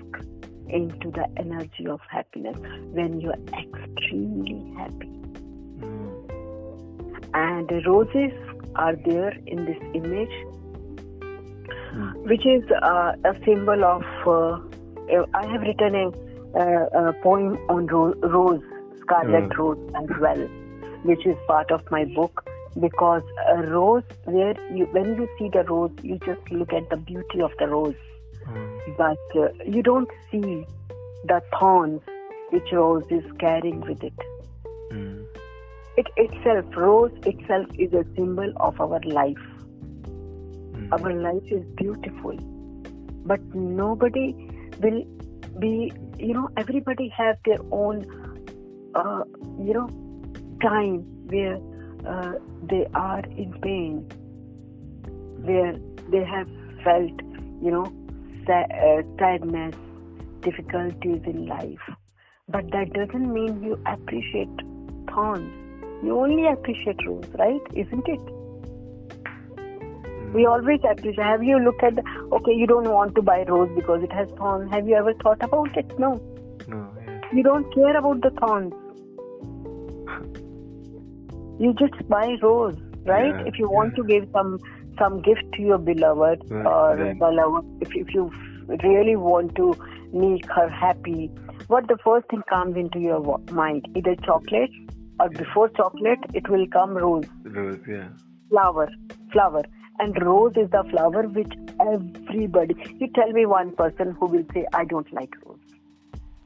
into 0.68 1.10
the 1.10 1.26
energy 1.36 1.86
of 1.86 2.00
happiness 2.08 2.56
when 2.92 3.20
you're 3.20 3.38
extremely 3.52 4.74
happy. 4.76 5.10
Mm. 5.80 6.10
And 7.34 7.68
the 7.68 7.82
roses 7.86 8.32
are 8.76 8.96
there 8.96 9.32
in 9.46 9.64
this 9.64 9.78
image, 9.94 10.46
Mm. 11.90 12.22
which 12.22 12.46
is 12.46 12.62
uh, 12.82 13.12
a 13.24 13.34
symbol 13.44 13.84
of. 13.84 14.04
Uh, 14.24 14.60
I 15.34 15.44
have 15.44 15.62
written 15.62 15.96
a, 15.96 16.12
uh, 16.54 16.86
a 17.00 17.12
poem 17.22 17.58
on 17.68 17.86
ro- 17.86 18.14
rose, 18.22 18.62
scarlet 19.00 19.48
Mm. 19.50 19.56
rose 19.58 19.78
as 19.94 20.18
well, 20.20 20.48
which 21.04 21.26
is 21.26 21.36
part 21.46 21.70
of 21.70 21.82
my 21.90 22.04
book. 22.04 22.44
Because 22.78 23.22
a 23.48 23.62
rose, 23.62 24.04
where 24.24 24.54
you 24.72 24.86
when 24.92 25.16
you 25.16 25.28
see 25.38 25.48
the 25.48 25.64
rose, 25.64 25.90
you 26.02 26.18
just 26.24 26.50
look 26.52 26.72
at 26.72 26.88
the 26.90 26.96
beauty 26.96 27.40
of 27.42 27.52
the 27.58 27.66
rose, 27.66 27.94
Mm. 28.48 28.96
but 28.96 29.40
uh, 29.44 29.48
you 29.66 29.82
don't 29.82 30.08
see 30.30 30.66
the 31.24 31.42
thorns 31.58 32.00
which 32.50 32.70
rose 32.72 33.04
is 33.10 33.24
carrying 33.38 33.80
with 33.80 34.02
it. 34.02 34.14
Mm. 34.92 35.24
It 35.96 36.06
itself, 36.16 36.64
rose 36.76 37.12
itself, 37.26 37.66
is 37.78 37.92
a 37.92 38.04
symbol 38.14 38.52
of 38.56 38.80
our 38.80 39.00
life. 39.04 39.44
Mm. 40.06 40.88
Our 40.92 41.12
life 41.12 41.50
is 41.58 41.64
beautiful, 41.82 42.36
but 43.24 43.40
nobody 43.54 44.26
will 44.80 45.04
be. 45.58 45.92
You 46.18 46.34
know, 46.34 46.48
everybody 46.56 47.08
have 47.16 47.38
their 47.44 47.58
own. 47.70 48.06
Uh, 48.94 49.22
you 49.58 49.72
know, 49.72 49.88
time 50.60 51.04
where 51.28 51.58
uh, 52.06 52.32
they 52.62 52.86
are 52.94 53.20
in 53.20 53.52
pain, 53.62 54.00
where 55.44 55.76
they 56.10 56.24
have 56.24 56.48
felt, 56.82 57.12
you 57.62 57.70
know, 57.70 57.86
sa- 58.46 58.66
uh, 58.74 59.02
sadness, 59.18 59.74
difficulties 60.40 61.22
in 61.24 61.46
life. 61.46 61.90
But 62.48 62.70
that 62.72 62.92
doesn't 62.92 63.32
mean 63.32 63.62
you 63.62 63.80
appreciate 63.86 64.48
thorns. 65.12 65.52
You 66.02 66.18
only 66.18 66.46
appreciate 66.46 67.06
rose, 67.06 67.28
right? 67.38 67.60
Isn't 67.74 68.08
it? 68.08 68.20
We 70.34 70.46
always 70.46 70.80
appreciate. 70.88 71.24
Have 71.24 71.42
you 71.42 71.58
looked 71.58 71.82
at? 71.82 71.96
The, 71.96 72.02
okay, 72.32 72.52
you 72.52 72.66
don't 72.66 72.88
want 72.88 73.14
to 73.16 73.22
buy 73.22 73.44
rose 73.44 73.70
because 73.74 74.02
it 74.02 74.12
has 74.12 74.28
thorns. 74.38 74.70
Have 74.72 74.86
you 74.88 74.94
ever 74.94 75.12
thought 75.22 75.42
about 75.42 75.76
it? 75.76 75.98
No. 75.98 76.20
No, 76.68 76.88
yeah. 77.06 77.20
You 77.32 77.42
don't 77.42 77.72
care 77.74 77.96
about 77.96 78.20
the 78.22 78.30
thorns. 78.38 78.72
You 81.60 81.74
just 81.74 82.08
buy 82.08 82.36
rose, 82.42 82.76
right? 83.04 83.34
Yeah, 83.34 83.46
if 83.46 83.58
you 83.58 83.68
want 83.70 83.92
yeah. 83.96 84.02
to 84.02 84.08
give 84.08 84.28
some 84.32 84.58
some 84.98 85.20
gift 85.22 85.44
to 85.54 85.62
your 85.62 85.78
beloved 85.78 86.44
Right, 86.50 86.66
or 86.66 86.96
then. 86.96 87.18
beloved, 87.18 87.66
if 87.80 87.94
if 87.94 88.14
you 88.14 88.30
really 88.84 89.16
want 89.16 89.54
to 89.56 89.74
make 90.12 90.46
her 90.46 90.68
happy, 90.68 91.30
what 91.66 91.88
the 91.88 91.98
first 92.04 92.28
thing 92.28 92.42
comes 92.48 92.76
into 92.76 93.00
your 93.00 93.38
mind? 93.50 93.86
Either 93.96 94.14
chocolate 94.16 94.70
or 95.18 95.28
before 95.30 95.68
chocolate, 95.70 96.18
it 96.34 96.48
will 96.48 96.66
come 96.68 96.96
rose 96.96 97.24
Rose, 97.44 97.80
yeah. 97.88 98.08
flower 98.48 98.88
flower 99.32 99.62
and 100.02 100.20
rose 100.26 100.52
is 100.62 100.70
the 100.70 100.82
flower 100.90 101.22
which 101.38 101.52
everybody 101.92 102.74
you 103.00 103.08
tell 103.18 103.30
me 103.38 103.44
one 103.46 103.70
person 103.80 104.14
who 104.18 104.26
will 104.34 104.44
say 104.54 104.64
i 104.74 104.84
don't 104.84 105.12
like 105.12 105.34
rose. 105.46 105.58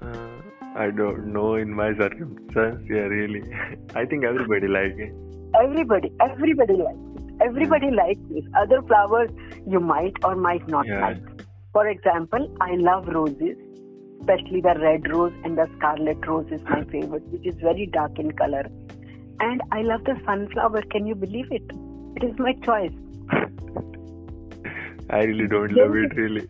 Uh, 0.02 0.30
I 0.76 0.90
don't 0.90 1.32
know 1.32 1.54
in 1.54 1.72
my 1.72 1.94
circumstance, 1.98 2.80
yeah, 2.90 3.06
really. 3.10 3.42
I 3.94 4.04
think 4.04 4.24
everybody 4.24 4.66
like 4.76 4.96
it. 5.04 5.12
everybody 5.60 6.10
everybody 6.24 6.74
likes 6.80 6.98
it. 7.18 7.42
Everybody 7.46 7.90
likes 7.98 8.20
it. 8.40 8.44
Other 8.62 8.80
flowers 8.88 9.30
you 9.74 9.80
might 9.80 10.18
or 10.24 10.34
might 10.46 10.66
not 10.74 10.86
Yeah. 10.86 11.00
like. 11.06 11.44
For 11.76 11.86
example 11.92 12.48
i 12.66 12.74
love 12.88 13.06
roses 13.18 13.56
especially 14.20 14.60
the 14.66 14.74
red 14.82 15.08
rose 15.12 15.32
and 15.44 15.58
the 15.62 15.68
scarlet 15.76 16.26
rose 16.32 16.50
is 16.58 16.62
my 16.74 16.82
favorite 16.96 17.26
which 17.36 17.46
is 17.52 17.56
very 17.68 17.86
dark 17.98 18.18
in 18.18 18.32
color. 18.42 18.64
And 19.48 19.62
i 19.72 19.82
love 19.92 20.04
the 20.10 20.18
sunflower. 20.26 20.82
Can 20.96 21.06
you 21.06 21.14
believe 21.14 21.50
it? 21.60 21.70
It 22.16 22.24
is 22.32 22.38
my 22.48 22.52
choice 22.68 22.92
I 25.10 25.22
really 25.24 25.46
don't 25.48 25.72
love 25.72 25.94
it, 25.96 26.14
really. 26.16 26.48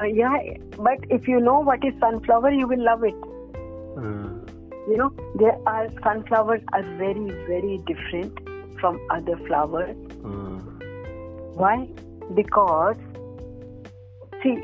Uh, 0.00 0.04
yeah 0.04 0.36
but 0.78 0.98
if 1.10 1.28
you 1.28 1.40
know 1.40 1.60
what 1.60 1.84
is 1.84 1.92
sunflower 2.00 2.50
you 2.52 2.66
will 2.66 2.82
love 2.88 3.02
it 3.08 3.18
Uh, 4.02 4.28
you 4.90 4.96
know 5.00 5.08
there 5.42 5.56
are 5.72 5.88
sunflowers 6.04 6.62
are 6.78 6.82
very 7.00 7.26
very 7.48 7.74
different 7.90 8.38
from 8.80 8.98
other 9.16 9.36
flowers 9.48 9.96
uh, 10.24 10.58
why 11.62 11.74
because 12.40 12.96
see 14.42 14.54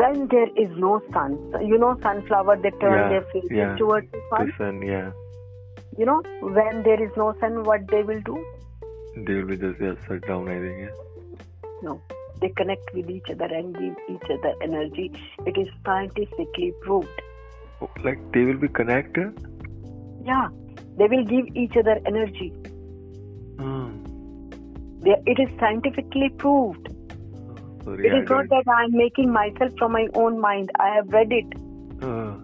when 0.00 0.26
there 0.34 0.50
is 0.64 0.70
no 0.86 0.92
sun 1.12 1.38
you 1.72 1.78
know 1.84 1.92
sunflower 2.08 2.56
they 2.66 2.70
turn 2.82 2.98
Yeah, 2.98 3.08
their 3.14 3.24
faces 3.32 3.56
yeah. 3.60 3.76
towards 3.76 4.10
the 4.16 4.22
the 4.30 4.36
sun 4.36 4.52
sun, 4.58 4.82
yeah. 4.82 5.12
you 5.98 6.04
know 6.10 6.18
when 6.58 6.82
there 6.90 7.00
is 7.06 7.16
no 7.24 7.30
sun 7.44 7.62
what 7.70 7.86
they 7.94 8.02
will 8.10 8.22
do 8.32 8.36
They 9.24 9.34
will 9.38 9.48
be 9.54 9.56
just 9.62 9.80
yeah, 9.86 9.94
shut 10.08 10.26
down, 10.26 10.48
I 10.48 10.58
think, 10.60 10.78
yeah. 10.84 10.92
No 11.82 12.00
they 12.40 12.48
connect 12.60 12.92
with 12.94 13.10
each 13.16 13.28
other 13.34 13.48
and 13.60 13.74
give 13.80 13.96
each 14.14 14.28
other 14.36 14.52
energy 14.68 15.10
it 15.46 15.58
is 15.64 15.68
scientifically 15.86 16.72
proved 16.86 17.22
Oh, 17.84 17.90
like 18.04 18.20
they 18.32 18.44
will 18.44 18.58
be 18.64 18.68
connected? 18.68 19.38
yeah 20.24 20.48
they 20.98 21.06
will 21.12 21.24
give 21.34 21.46
each 21.64 21.76
other 21.84 21.96
energy 22.12 22.52
Uh, 23.64 23.88
they, 25.04 25.14
it 25.32 25.38
is 25.44 25.50
scientifically 25.60 26.28
proved 26.42 26.88
sorry, 27.84 28.06
It 28.08 28.14
is 28.18 28.30
not 28.30 28.48
that 28.54 28.68
I 28.76 28.84
am 28.84 28.92
making 29.00 29.32
myself 29.32 29.72
from 29.78 29.92
my 29.92 30.06
own 30.14 30.40
mind. 30.40 30.70
I 30.78 30.88
have 30.94 31.08
read 31.16 31.32
it. 31.38 31.54
Uh, 32.08 32.34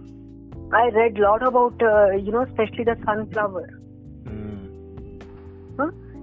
I 0.80 0.89
read 0.97 1.18
a 1.18 1.22
lot 1.22 1.43
about, 1.49 1.82
uh, 1.82 2.11
you 2.16 2.32
know, 2.32 2.43
especially 2.43 2.84
the 2.84 2.97
sunflower. 3.05 3.66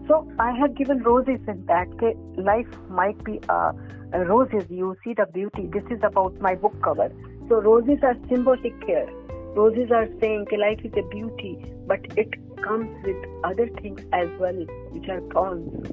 So 0.07 0.27
I 0.39 0.51
have 0.51 0.75
given 0.75 1.01
roses 1.03 1.39
in 1.47 1.65
that 1.65 1.87
okay, 1.95 2.15
life 2.37 2.67
might 2.89 3.23
be 3.23 3.39
uh, 3.49 3.71
uh, 4.13 4.19
roses. 4.19 4.65
You 4.69 4.95
see 5.03 5.13
the 5.13 5.25
beauty. 5.25 5.67
This 5.73 5.83
is 5.89 5.99
about 6.03 6.39
my 6.39 6.55
book 6.55 6.75
cover. 6.83 7.11
So 7.49 7.61
roses 7.61 7.99
are 8.03 8.15
symbolic 8.29 8.73
here. 8.85 9.09
Roses 9.55 9.89
are 9.91 10.07
saying 10.19 10.41
okay, 10.47 10.57
life 10.57 10.79
is 10.83 10.93
a 10.97 11.07
beauty, 11.09 11.57
but 11.87 11.99
it 12.17 12.29
comes 12.61 12.89
with 13.05 13.15
other 13.43 13.67
things 13.81 14.01
as 14.13 14.27
well, 14.39 14.53
which 14.91 15.07
are 15.09 15.21
thorns. 15.31 15.87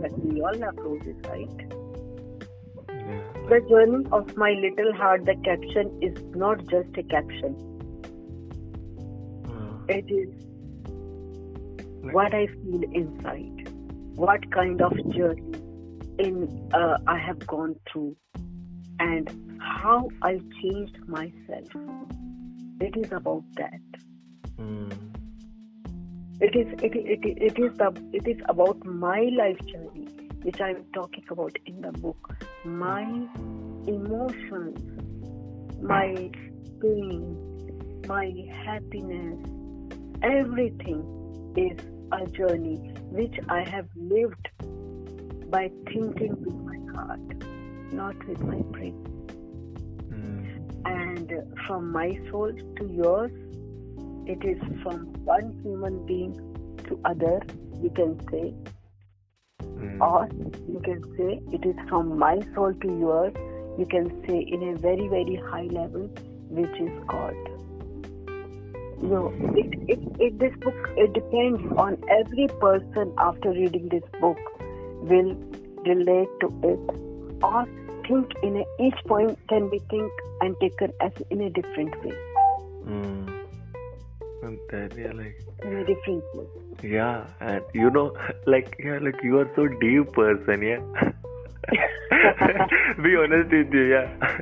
But 0.00 0.18
we 0.24 0.40
all 0.42 0.56
love 0.56 0.76
roses, 0.76 1.16
right? 1.28 1.66
yeah. 2.88 3.22
The 3.48 3.60
journey 3.68 4.04
of 4.12 4.36
my 4.36 4.50
little 4.52 4.92
heart, 4.92 5.24
the 5.24 5.34
caption 5.44 5.98
is 6.02 6.16
not 6.34 6.58
just 6.66 6.96
a 6.96 7.02
caption. 7.04 7.56
Uh, 9.48 9.84
It 9.88 10.10
is 10.10 10.28
what 12.12 12.34
I 12.34 12.46
feel 12.46 12.82
inside. 12.92 13.72
What 14.16 14.50
kind 14.50 14.80
of 14.80 14.92
journey 15.12 15.52
in 16.18 16.70
uh, 16.72 16.96
I 17.06 17.18
have 17.18 17.46
gone 17.46 17.76
through, 17.90 18.16
and 18.98 19.58
how 19.60 20.08
I 20.22 20.40
changed 20.62 20.98
myself. 21.06 21.68
It 22.80 22.96
is 22.96 23.12
about 23.12 23.44
that. 23.56 23.80
mm, 24.58 24.92
It 26.40 26.54
is 26.56 26.68
it, 26.82 26.94
it, 26.94 27.36
it 27.50 27.58
is 27.58 27.76
the 27.78 27.92
it 28.12 28.26
is 28.26 28.42
about 28.48 28.84
my 28.84 29.20
life 29.36 29.58
journey, 29.66 30.08
which 30.42 30.60
I 30.60 30.70
am 30.70 30.84
talking 30.94 31.24
about 31.30 31.56
in 31.66 31.80
the 31.82 31.92
book. 31.92 32.34
My 32.64 33.02
emotions, 33.86 34.80
my 35.82 36.30
pain, 36.80 37.36
my 38.08 38.32
happiness, 38.64 39.38
everything 40.22 41.04
is 41.56 41.78
a 42.12 42.26
journey 42.26 42.76
which 43.10 43.38
I 43.48 43.60
have 43.68 43.88
lived 43.96 44.48
by 45.50 45.70
thinking 45.86 46.36
with 46.44 46.54
my 46.54 46.94
heart, 46.94 47.44
not 47.92 48.16
with 48.26 48.40
my 48.40 48.60
brain. 48.72 48.94
mm, 50.10 50.44
And 50.84 51.32
from 51.66 51.92
my 51.92 52.18
soul 52.30 52.52
to 52.76 52.86
yours, 52.86 53.32
it 54.26 54.44
is 54.44 54.60
from 54.82 55.06
one 55.24 55.52
human 55.62 56.04
being 56.06 56.34
to 56.88 57.00
other, 57.04 57.40
you 57.82 57.90
can 57.90 58.18
say, 58.30 58.54
mm, 59.62 60.00
or 60.00 60.28
you 60.68 60.80
can 60.80 61.02
say 61.16 61.40
it 61.52 61.64
is 61.64 61.76
from 61.88 62.18
my 62.18 62.40
soul 62.54 62.72
to 62.72 62.88
yours, 62.88 63.34
you 63.78 63.86
can 63.86 64.10
say 64.26 64.38
in 64.40 64.68
a 64.70 64.76
very, 64.78 65.08
very 65.08 65.36
high 65.36 65.68
level, 65.70 66.08
which 66.48 66.80
is 66.80 67.04
God. 67.06 67.34
Know, 69.02 69.32
it, 69.54 69.74
it, 69.88 69.98
it, 70.18 70.38
this 70.38 70.52
book 70.60 70.74
it 70.96 71.12
depends 71.12 71.60
on 71.76 72.02
every 72.08 72.48
person 72.60 73.12
after 73.18 73.50
reading 73.50 73.88
this 73.88 74.02
book 74.20 74.38
will 75.02 75.36
relate 75.84 76.28
to 76.40 76.46
it 76.64 77.42
or 77.42 77.66
think 78.08 78.32
in 78.42 78.56
a, 78.56 78.64
each 78.82 78.98
point 79.06 79.38
can 79.48 79.68
be 79.68 79.78
think 79.90 80.10
and 80.40 80.56
taken 80.60 80.92
as 81.00 81.12
in 81.30 81.40
a 81.42 81.50
different 81.50 82.04
way. 82.04 82.14
Mm. 82.86 83.44
And 84.42 84.58
then 84.70 84.90
yeah, 84.96 85.12
like 85.12 85.40
in 85.62 85.76
a 85.76 85.84
different 85.84 86.24
way. 86.34 86.46
yeah, 86.82 87.26
and 87.40 87.62
you 87.74 87.90
know, 87.90 88.16
like 88.46 88.76
yeah, 88.82 88.98
like 89.00 89.22
you 89.22 89.38
are 89.38 89.50
so 89.56 89.68
deep 89.68 90.12
person, 90.12 90.62
yeah. 90.62 90.80
Be 93.02 93.16
honest 93.16 93.50
with 93.50 93.72
you, 93.72 93.82
yeah. 93.82 94.40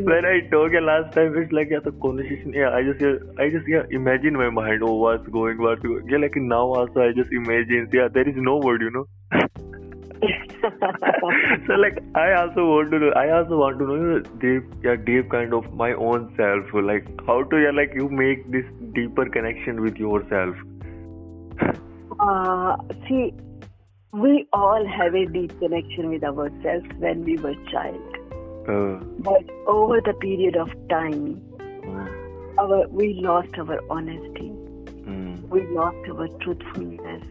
When 0.00 0.24
I 0.24 0.40
talk 0.50 0.72
yeah, 0.72 0.80
last 0.80 1.12
time, 1.14 1.36
it's 1.36 1.52
like 1.52 1.68
yeah, 1.70 1.80
the 1.84 1.92
conversation. 1.92 2.54
Yeah, 2.54 2.70
I 2.70 2.82
just 2.82 3.00
yeah, 3.00 3.18
I 3.38 3.50
just 3.50 3.68
yeah, 3.68 3.82
imagine 3.90 4.34
my 4.34 4.50
mind. 4.50 4.82
Oh, 4.82 4.94
what's 4.94 5.28
going, 5.28 5.58
what's 5.58 5.82
going. 5.82 6.08
Yeah, 6.08 6.18
like 6.18 6.34
now 6.36 6.74
also 6.74 7.02
I 7.02 7.12
just 7.12 7.30
imagine. 7.32 7.88
Yeah, 7.92 8.08
there 8.08 8.28
is 8.28 8.34
no 8.36 8.58
word, 8.58 8.82
you 8.82 8.90
know. 8.90 9.06
so 11.66 11.74
like 11.74 11.98
I 12.14 12.32
also 12.34 12.66
want 12.66 12.90
to 12.92 12.98
know. 12.98 13.10
I 13.10 13.30
also 13.38 13.58
want 13.58 13.78
to 13.80 13.86
know 13.86 13.96
you 13.96 14.06
know, 14.12 14.20
deep, 14.44 14.64
yeah, 14.82 14.96
deep 14.96 15.30
kind 15.30 15.52
of 15.52 15.74
my 15.74 15.92
own 15.92 16.32
self. 16.36 16.64
Like 16.72 17.06
how 17.26 17.42
to 17.42 17.62
yeah, 17.62 17.70
like 17.70 17.92
you 17.94 18.08
make 18.08 18.50
this 18.50 18.64
deeper 18.94 19.28
connection 19.28 19.82
with 19.82 19.96
yourself. 19.96 20.56
uh, 22.20 22.76
see, 23.08 23.34
we 24.12 24.46
all 24.52 24.86
have 24.86 25.14
a 25.14 25.26
deep 25.26 25.58
connection 25.58 26.10
with 26.10 26.24
ourselves 26.24 26.86
when 26.98 27.24
we 27.24 27.36
were 27.36 27.54
child. 27.70 28.11
Uh, 28.68 29.00
But 29.18 29.44
over 29.66 30.00
the 30.00 30.14
period 30.14 30.56
of 30.56 30.68
time, 30.88 31.40
mm, 31.58 32.58
our 32.58 32.86
we 32.88 33.14
lost 33.14 33.58
our 33.58 33.78
honesty, 33.90 34.50
mm, 34.50 35.48
we 35.48 35.62
lost 35.78 36.08
our 36.10 36.28
truthfulness, 36.44 37.24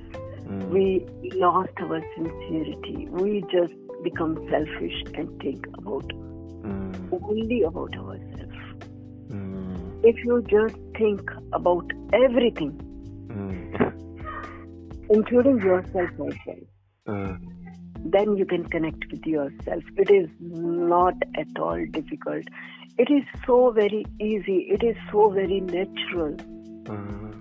mm, 0.47 0.69
we 0.69 1.05
lost 1.35 1.71
our 1.79 2.01
sincerity. 2.15 3.07
We 3.09 3.41
just 3.51 3.73
become 4.03 4.35
selfish 4.49 4.97
and 5.15 5.39
think 5.41 5.67
about 5.77 6.07
mm, 6.09 7.23
only 7.29 7.61
about 7.63 7.95
ourselves. 7.95 8.59
mm, 9.29 9.79
If 10.03 10.23
you 10.25 10.41
just 10.49 10.75
think 10.97 11.31
about 11.53 11.85
everything, 12.13 12.73
mm. 13.27 13.93
including 15.09 15.59
yourself 15.59 16.09
as 16.27 16.35
well, 16.45 16.61
Uh, 17.07 17.35
then 18.05 18.35
you 18.37 18.45
can 18.45 18.65
connect 18.65 19.11
with 19.11 19.25
yourself. 19.25 19.83
It 19.97 20.09
is 20.09 20.29
not 20.39 21.15
at 21.35 21.59
all 21.59 21.85
difficult. 21.91 22.45
It 22.97 23.09
is 23.09 23.23
so 23.45 23.71
very 23.71 24.05
easy. 24.19 24.67
It 24.69 24.83
is 24.83 24.95
so 25.11 25.29
very 25.29 25.61
natural. 25.61 26.35
uh, 26.89 27.31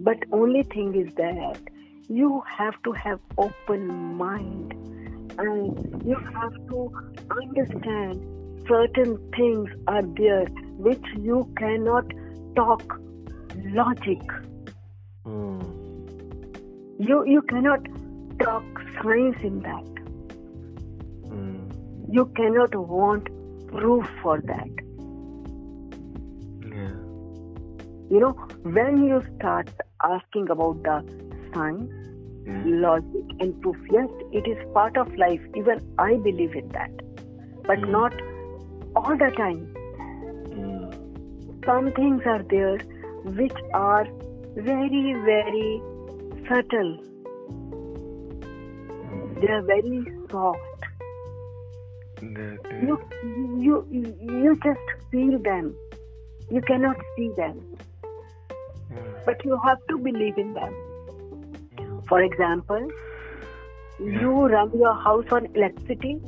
But 0.00 0.18
only 0.32 0.62
thing 0.62 0.94
is 0.94 1.14
that 1.14 1.60
you 2.08 2.42
have 2.46 2.74
to 2.84 2.92
have 2.92 3.20
open 3.38 3.88
mind 4.16 4.72
and 5.38 6.04
you 6.06 6.16
have 6.16 6.54
to 6.68 6.92
understand 7.30 8.22
certain 8.68 9.18
things 9.36 9.70
are 9.86 10.02
there 10.02 10.44
which 10.88 11.04
you 11.18 11.48
cannot 11.56 12.04
talk 12.56 13.00
logic. 13.80 14.20
mm, 15.26 15.62
You 16.98 17.24
you 17.26 17.42
cannot 17.42 17.86
talk 18.42 18.64
science 19.00 19.38
in 19.42 19.60
that. 19.60 19.91
You 22.12 22.26
cannot 22.36 22.74
want 22.76 23.28
proof 23.68 24.06
for 24.22 24.40
that. 24.42 24.70
yeah. 26.62 26.96
You 28.10 28.20
know, 28.20 28.32
when 28.62 29.04
you 29.04 29.22
start 29.36 29.68
asking 30.02 30.50
about 30.50 30.82
the 30.82 31.02
science, 31.54 31.90
Mm, 32.46 32.80
logic, 32.84 33.24
and 33.40 33.60
proof, 33.60 33.76
yes, 33.90 34.08
it 34.32 34.46
is 34.48 34.58
part 34.74 34.96
of 34.96 35.08
life. 35.16 35.40
Even 35.54 35.80
I 35.98 36.16
believe 36.28 36.54
in 36.56 36.68
that. 36.72 36.90
But 37.66 37.80
Mm. 37.80 37.90
not 37.96 38.12
all 38.96 39.16
the 39.24 39.30
time. 39.36 39.60
mm, 40.54 40.92
Some 41.66 41.92
things 41.92 42.22
are 42.26 42.42
there 42.50 42.78
which 43.40 43.58
are 43.74 44.06
very, 44.56 45.14
very 45.30 45.84
subtle. 46.48 46.92
They 49.40 49.48
are 49.48 49.62
very 49.62 50.06
soft. 50.30 50.84
You, 52.22 52.98
you, 53.24 53.86
you 53.90 54.58
just 54.64 54.80
feel 55.10 55.38
them. 55.42 55.74
You 56.50 56.60
cannot 56.62 56.96
see 57.16 57.30
them, 57.36 57.60
but 59.26 59.44
you 59.44 59.58
have 59.64 59.78
to 59.88 59.98
believe 59.98 60.38
in 60.38 60.52
them. 60.54 60.74
For 62.08 62.22
example, 62.22 62.88
you 63.98 64.46
run 64.48 64.70
your 64.74 64.94
house 64.94 65.24
on 65.32 65.46
electricity, 65.54 66.20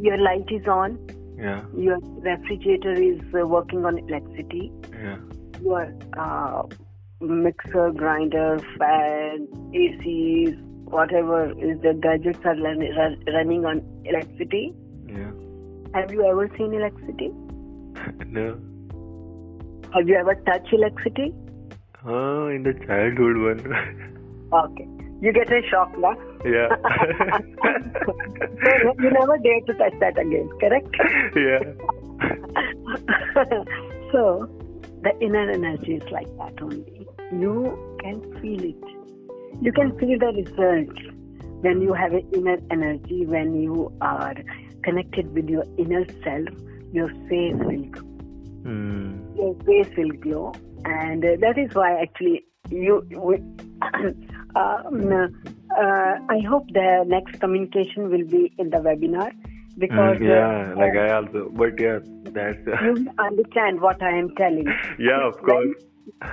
your 0.00 0.18
light 0.18 0.50
is 0.50 0.66
on, 0.66 0.98
Yeah. 1.38 1.62
your 1.76 1.98
refrigerator 2.26 2.96
is 2.98 3.20
uh, 3.34 3.46
working 3.46 3.84
on 3.84 3.98
electricity, 3.98 4.72
Yeah. 4.92 5.18
your 5.62 5.92
uh, 6.18 6.62
mixer, 7.20 7.90
grinder, 7.92 8.60
fan, 8.78 9.46
ACs, 9.74 10.56
whatever 10.86 11.50
is 11.52 11.80
the 11.82 11.94
gadgets 12.00 12.38
are 12.44 12.56
run, 12.56 12.80
run, 12.96 13.22
running 13.32 13.64
on 13.64 13.82
electricity. 14.04 14.74
Yeah. 15.06 15.30
Have 15.94 16.12
you 16.12 16.24
ever 16.24 16.48
seen 16.56 16.74
electricity? 16.74 17.30
no. 18.26 18.58
Have 19.94 20.08
you 20.08 20.16
ever 20.16 20.34
touched 20.46 20.72
electricity? 20.72 21.34
Oh, 22.04 22.48
in 22.48 22.62
the 22.62 22.74
childhood 22.86 23.36
one. 23.38 24.12
Okay. 24.52 24.86
You 25.20 25.32
get 25.32 25.50
a 25.50 25.60
shock 25.68 25.90
now. 25.98 26.14
yeah. 26.44 26.68
so 28.04 28.94
you 29.00 29.10
never 29.10 29.38
dare 29.38 29.60
to 29.62 29.74
touch 29.74 29.94
that 29.98 30.16
again, 30.16 30.48
correct? 30.60 30.94
yeah. 31.34 31.58
so 34.12 34.48
the 35.02 35.18
inner 35.20 35.50
energy 35.50 35.94
is 35.94 36.10
like 36.12 36.28
that 36.38 36.62
only. 36.62 37.08
You 37.32 37.76
can 38.00 38.20
feel 38.40 38.62
it. 38.62 39.05
You 39.60 39.72
can 39.72 39.98
feel 39.98 40.18
the 40.18 40.32
results 40.34 41.00
when 41.62 41.80
you 41.80 41.92
have 41.92 42.12
an 42.12 42.28
inner 42.32 42.58
energy, 42.70 43.26
when 43.26 43.60
you 43.60 43.92
are 44.00 44.34
connected 44.82 45.32
with 45.34 45.48
your 45.48 45.64
inner 45.78 46.04
self, 46.22 46.48
your 46.92 47.08
face 47.28 47.54
will 47.56 47.84
glow. 47.90 48.02
Mm. 48.64 49.36
Your 49.36 49.54
face 49.64 49.96
will 49.96 50.12
glow, 50.20 50.52
and 50.84 51.24
uh, 51.24 51.36
that 51.40 51.58
is 51.58 51.74
why 51.74 52.00
actually 52.00 52.44
you. 52.70 53.06
We, 53.10 53.36
um, 54.56 55.12
uh, 55.76 56.14
I 56.28 56.40
hope 56.48 56.66
the 56.72 57.04
next 57.06 57.40
communication 57.40 58.10
will 58.10 58.24
be 58.24 58.52
in 58.58 58.70
the 58.70 58.78
webinar 58.78 59.32
because 59.78 60.18
Mm, 60.18 60.28
yeah, 60.28 60.72
uh, 60.72 60.76
like 60.78 60.96
I 60.96 61.10
also, 61.16 61.50
but 61.52 61.78
yeah, 61.78 61.98
that's 62.32 62.58
you 62.82 63.06
understand 63.18 63.80
what 63.80 64.02
I 64.02 64.16
am 64.18 64.34
telling. 64.36 64.66
yeah, 64.98 65.26
of 65.26 65.36
course. 65.42 65.74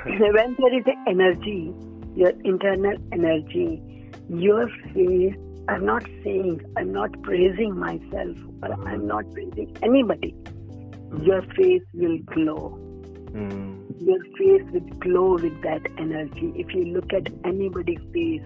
when 0.05 0.55
there 0.59 0.78
is 0.78 0.86
energy, 1.07 1.74
your 2.16 2.32
internal 2.43 2.95
energy, 3.11 3.82
your 4.30 4.68
face, 4.93 5.36
I'm 5.68 5.86
not 5.86 6.03
saying, 6.24 6.61
I'm 6.78 6.91
not 6.91 7.22
praising 7.24 7.78
myself 7.78 8.38
or 8.61 8.88
I'm 8.88 9.07
not 9.07 9.32
praising 9.32 9.76
anybody. 9.82 10.36
Your 11.22 11.41
face 11.55 11.84
will 11.93 12.18
glow. 12.26 12.78
Mm. 13.32 14.01
Your 14.01 14.20
face 14.38 14.70
will 14.72 14.88
glow 14.99 15.34
with 15.34 15.61
that 15.64 15.82
energy. 15.97 16.51
If 16.55 16.74
you 16.74 16.86
look 16.86 17.14
at 17.14 17.28
anybody's 17.45 18.01
face, 18.11 18.41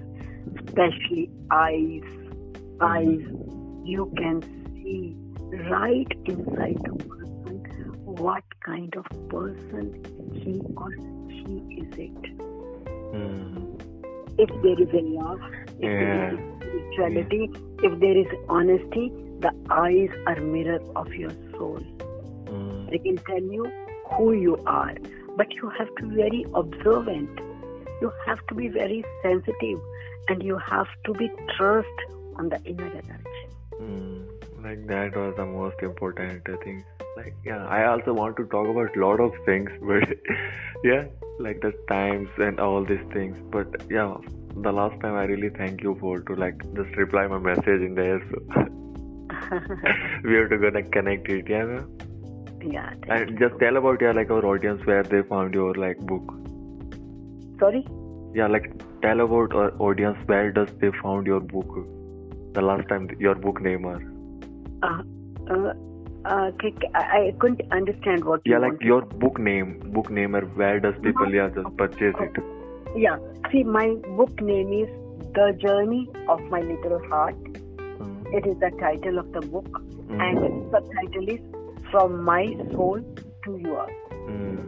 especially 0.66 1.30
eyes, 1.52 2.04
eyes, 2.82 3.22
you 3.84 4.12
can 4.18 4.42
see 4.76 5.16
right 5.70 6.12
inside 6.26 6.78
the 6.84 6.96
person 7.06 7.28
what 8.04 8.44
kind 8.66 8.96
of 8.96 9.06
person 9.30 10.04
he 10.34 10.62
or 10.76 10.92
she 11.30 11.82
is 11.82 11.98
it. 11.98 12.47
Mm. 13.14 13.82
If 14.38 14.50
there 14.62 14.80
is 14.82 14.90
a 14.94 15.04
love, 15.20 15.40
if 15.80 15.82
there 15.82 16.34
is 16.34 16.40
spirituality, 16.58 17.50
if 17.84 18.00
there 18.00 18.18
is 18.18 18.28
honesty, 18.50 19.12
the 19.40 19.52
eyes 19.70 20.10
are 20.28 20.40
mirror 20.42 20.80
of 20.96 21.14
your 21.14 21.32
soul. 21.52 21.80
Mm. 22.46 22.90
They 22.90 22.98
can 23.00 23.18
tell 23.18 23.42
you 23.42 23.72
who 24.12 24.34
you 24.34 24.58
are, 24.66 24.96
but 25.36 25.54
you 25.54 25.70
have 25.78 25.94
to 25.96 26.08
be 26.08 26.16
very 26.16 26.46
observant. 26.54 27.30
You 28.02 28.12
have 28.26 28.46
to 28.48 28.56
be 28.56 28.68
very 28.68 29.04
sensitive, 29.22 29.80
and 30.28 30.44
you 30.44 30.58
have 30.58 30.88
to 31.06 31.14
be 31.14 31.30
trust 31.56 32.00
on 32.36 32.50
the 32.50 32.62
inner 32.64 32.88
energy. 32.88 33.48
Mm. 33.82 34.28
Like 34.64 34.88
that 34.88 35.16
was 35.16 35.34
the 35.38 35.46
most 35.46 35.82
important 35.82 36.46
thing. 36.64 36.84
Like 37.16 37.36
yeah, 37.46 37.66
I 37.66 37.86
also 37.88 38.14
want 38.14 38.38
to 38.38 38.46
talk 38.46 38.68
about 38.68 38.96
lot 38.98 39.20
of 39.20 39.34
things, 39.46 39.70
but 39.82 40.08
yeah, 40.84 41.06
like 41.40 41.62
the 41.62 41.74
times 41.90 42.30
and 42.38 42.60
all 42.60 42.84
these 42.84 43.06
things. 43.14 43.38
But 43.52 43.68
yeah, 43.90 44.16
the 44.56 44.72
last 44.72 45.00
time 45.02 45.16
I 45.16 45.26
really 45.26 45.50
thank 45.50 45.82
you 45.82 45.98
for 46.00 46.20
to 46.20 46.36
like 46.36 46.58
just 46.76 46.96
reply 46.96 47.28
my 47.28 47.38
message 47.38 47.82
in 47.82 47.96
there. 47.96 48.22
So 48.30 48.38
we 50.24 50.36
have 50.36 50.50
to 50.50 50.58
gonna 50.58 50.84
connect 50.84 51.30
it. 51.30 51.48
Yeah. 51.50 51.82
yeah. 52.62 52.94
And 53.10 53.40
just 53.40 53.60
tell 53.60 53.78
about 53.78 54.02
yeah, 54.02 54.12
like 54.12 54.30
our 54.30 54.46
audience 54.46 54.86
where 54.86 55.04
they 55.04 55.22
found 55.24 55.54
your 55.54 55.74
like 55.76 55.98
book. 56.00 56.34
Sorry. 57.60 57.86
Yeah, 58.34 58.48
like 58.48 58.72
tell 59.02 59.22
about 59.22 59.54
our 59.54 59.72
audience 59.80 60.18
where 60.26 60.52
does 60.52 60.70
they 60.80 60.92
found 61.02 61.28
your 61.28 61.40
book. 61.40 61.88
The 62.54 62.62
last 62.62 62.88
time 62.90 63.10
your 63.20 63.36
book 63.36 63.62
name 63.62 63.86
are. 63.86 64.02
Uh, 64.84 65.02
uh, 65.50 65.74
uh, 66.36 66.52
I, 66.94 67.04
I 67.18 67.34
couldn't 67.40 67.62
understand 67.72 68.26
what 68.26 68.42
yeah 68.46 68.56
you 68.56 68.62
like 68.62 68.72
wanted. 68.74 68.88
your 68.92 69.02
book 69.26 69.40
name 69.48 69.74
book 69.98 70.10
name 70.20 70.36
or 70.36 70.42
where 70.62 70.80
does 70.86 70.96
people 71.08 71.34
yeah 71.40 71.50
just 71.60 71.76
purchase 71.84 72.24
it 72.30 72.40
Yeah. 73.04 73.18
See, 73.52 73.64
my 73.64 73.86
book 74.20 74.40
name 74.50 74.70
is 74.76 74.90
The 75.38 75.48
Journey 75.64 76.00
of 76.36 76.40
My 76.54 76.60
Little 76.68 77.02
Heart. 77.10 77.36
Mm, 77.50 78.34
It 78.38 78.48
is 78.52 78.56
the 78.64 78.70
title 78.80 79.20
of 79.24 79.28
the 79.36 79.42
book, 79.56 79.68
mm, 79.74 80.22
and 80.28 80.40
the 80.46 80.50
subtitle 80.76 81.30
is 81.34 81.44
From 81.92 82.16
My 82.30 82.40
Soul 82.72 83.04
to 83.46 83.58
Yours. 83.66 83.92
mm, 84.14 84.64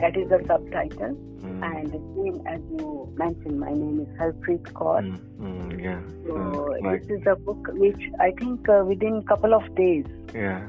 That 0.00 0.16
is 0.22 0.28
the 0.34 0.40
subtitle. 0.52 1.18
Mm, 1.56 1.66
And 1.68 1.92
name, 2.16 2.38
as 2.46 2.60
you 2.78 3.12
mentioned, 3.16 3.60
my 3.60 3.70
name 3.72 4.00
is 4.04 4.18
Harpreet 4.20 4.62
Kaur. 4.80 5.00
mm, 5.02 5.18
mm, 5.40 5.82
yeah 5.86 6.00
So 6.26 6.36
so, 6.54 6.86
like 6.86 7.02
this 7.06 7.20
is 7.20 7.26
a 7.26 7.36
book 7.36 7.68
which 7.84 8.02
I 8.20 8.30
think 8.40 8.68
uh, 8.68 8.82
within 8.92 9.22
couple 9.32 9.54
of 9.54 9.74
days, 9.74 10.06
yeah 10.34 10.60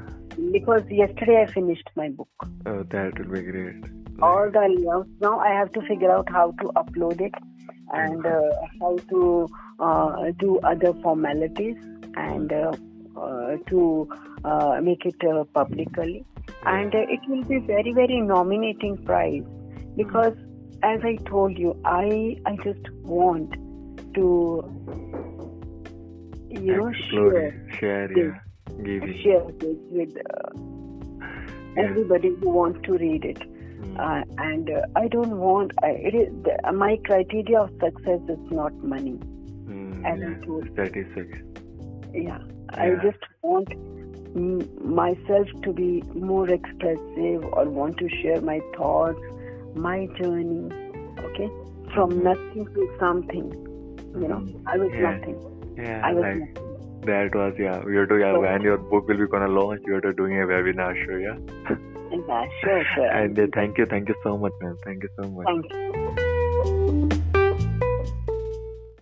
because 0.52 0.82
yesterday 0.88 1.42
I 1.42 1.46
finished 1.52 1.88
my 1.96 2.08
book. 2.10 2.28
oh, 2.66 2.82
that 2.94 3.18
will 3.18 3.32
be 3.36 3.42
great 3.42 3.86
All 4.26 4.50
the 4.56 4.60
layouts. 4.74 5.08
Now 5.20 5.38
I 5.40 5.48
have 5.54 5.72
to 5.72 5.80
figure 5.88 6.10
out 6.12 6.28
how 6.36 6.44
to 6.60 6.68
upload 6.82 7.20
it 7.20 7.34
and 7.98 8.24
uh, 8.26 8.50
how 8.80 8.90
to 9.10 9.20
uh, 9.80 10.30
do 10.38 10.58
other 10.70 10.92
formalities 11.02 11.76
and 12.16 12.52
uh, 12.52 12.72
uh, 13.16 13.56
to 13.70 14.08
uh, 14.44 14.80
make 14.88 15.06
it 15.10 15.24
uh, 15.32 15.44
publicly. 15.58 16.24
And 16.74 16.94
uh, 16.94 17.04
it 17.16 17.20
will 17.28 17.44
be 17.52 17.58
very 17.72 17.92
very 17.92 18.20
nominating 18.20 18.96
prize 19.04 19.44
because 19.96 20.36
as 20.82 21.00
I 21.04 21.16
told 21.26 21.58
you, 21.58 21.80
I 21.84 22.36
I 22.46 22.56
just 22.64 22.88
want 23.02 23.52
to 24.14 24.26
you 26.50 26.76
know 26.76 26.88
Explore 26.88 27.32
share 27.32 27.78
share 27.80 28.08
this. 28.08 28.16
yeah 28.18 28.40
giving 28.84 29.18
share 29.22 29.44
this 29.60 29.76
with 29.90 30.16
uh, 30.16 30.50
Yeah. 31.76 31.84
everybody 31.84 32.30
who 32.40 32.50
wants 32.50 32.80
to 32.86 32.92
read 33.02 33.24
it. 33.24 33.40
Mm, 33.80 33.96
Uh, 34.04 34.22
and 34.44 34.70
uh, 34.70 34.82
I 35.02 35.08
don't 35.08 35.36
want. 35.38 35.72
I, 35.82 35.90
it 36.10 36.14
is 36.20 36.28
the, 36.46 36.72
my 36.72 36.96
criteria 37.08 37.60
of 37.60 37.70
success 37.84 38.20
is 38.36 38.50
not 38.60 38.74
money. 38.94 39.18
mm, 39.72 40.04
as 40.12 40.18
I 40.28 40.30
yeah. 40.30 40.40
told- 40.46 40.70
satisfaction 40.76 41.44
Yeah, 42.14 42.38
I 42.86 42.88
just 43.06 43.22
want 43.42 43.74
myself 45.00 45.48
to 45.66 45.72
be 45.72 45.90
more 46.30 46.48
expressive 46.58 47.44
or 47.52 47.64
want 47.80 47.98
to 47.98 48.08
share 48.20 48.40
my 48.40 48.60
thoughts, 48.76 49.20
my 49.86 49.98
journey. 50.20 50.62
Okay, 51.28 51.48
from 51.94 52.10
Mhm. 52.16 52.22
nothing 52.30 52.66
to 52.78 52.88
something. 53.04 53.48
You 54.22 54.28
know. 54.32 54.40
I 54.74 54.78
was 54.84 54.92
Yeah. 55.02 55.10
nothing. 55.10 55.38
yeah 55.86 56.00
I 56.06 56.12
was 56.14 56.22
like 56.26 56.38
nothing. 56.38 57.02
that 57.08 57.34
was 57.40 57.58
yeah 57.64 57.76
we 57.90 57.98
are 58.02 58.06
doing 58.12 58.22
yeah, 58.22 58.32
So- 58.36 58.40
when 58.44 58.64
your 58.68 58.78
book 58.94 59.10
will 59.12 59.20
be 59.20 59.28
gonna 59.34 59.50
launch 59.58 59.84
are 59.98 60.14
doing 60.22 60.40
a 60.46 60.46
webinar 60.52 60.88
show 61.02 61.18
yeah 61.26 61.36
Yeah, 62.30 62.42
sure, 62.62 62.82
sure. 62.94 63.06
and 63.20 63.38
uh, 63.44 63.46
thank 63.58 63.78
you 63.82 63.86
thank 63.94 64.08
you 64.14 64.18
so 64.26 64.34
much 64.46 64.58
man 64.64 64.74
thank 64.88 65.08
you 65.08 65.12
so 65.20 65.30
much 65.38 65.46
Thank 65.52 67.08
you. 67.12 67.17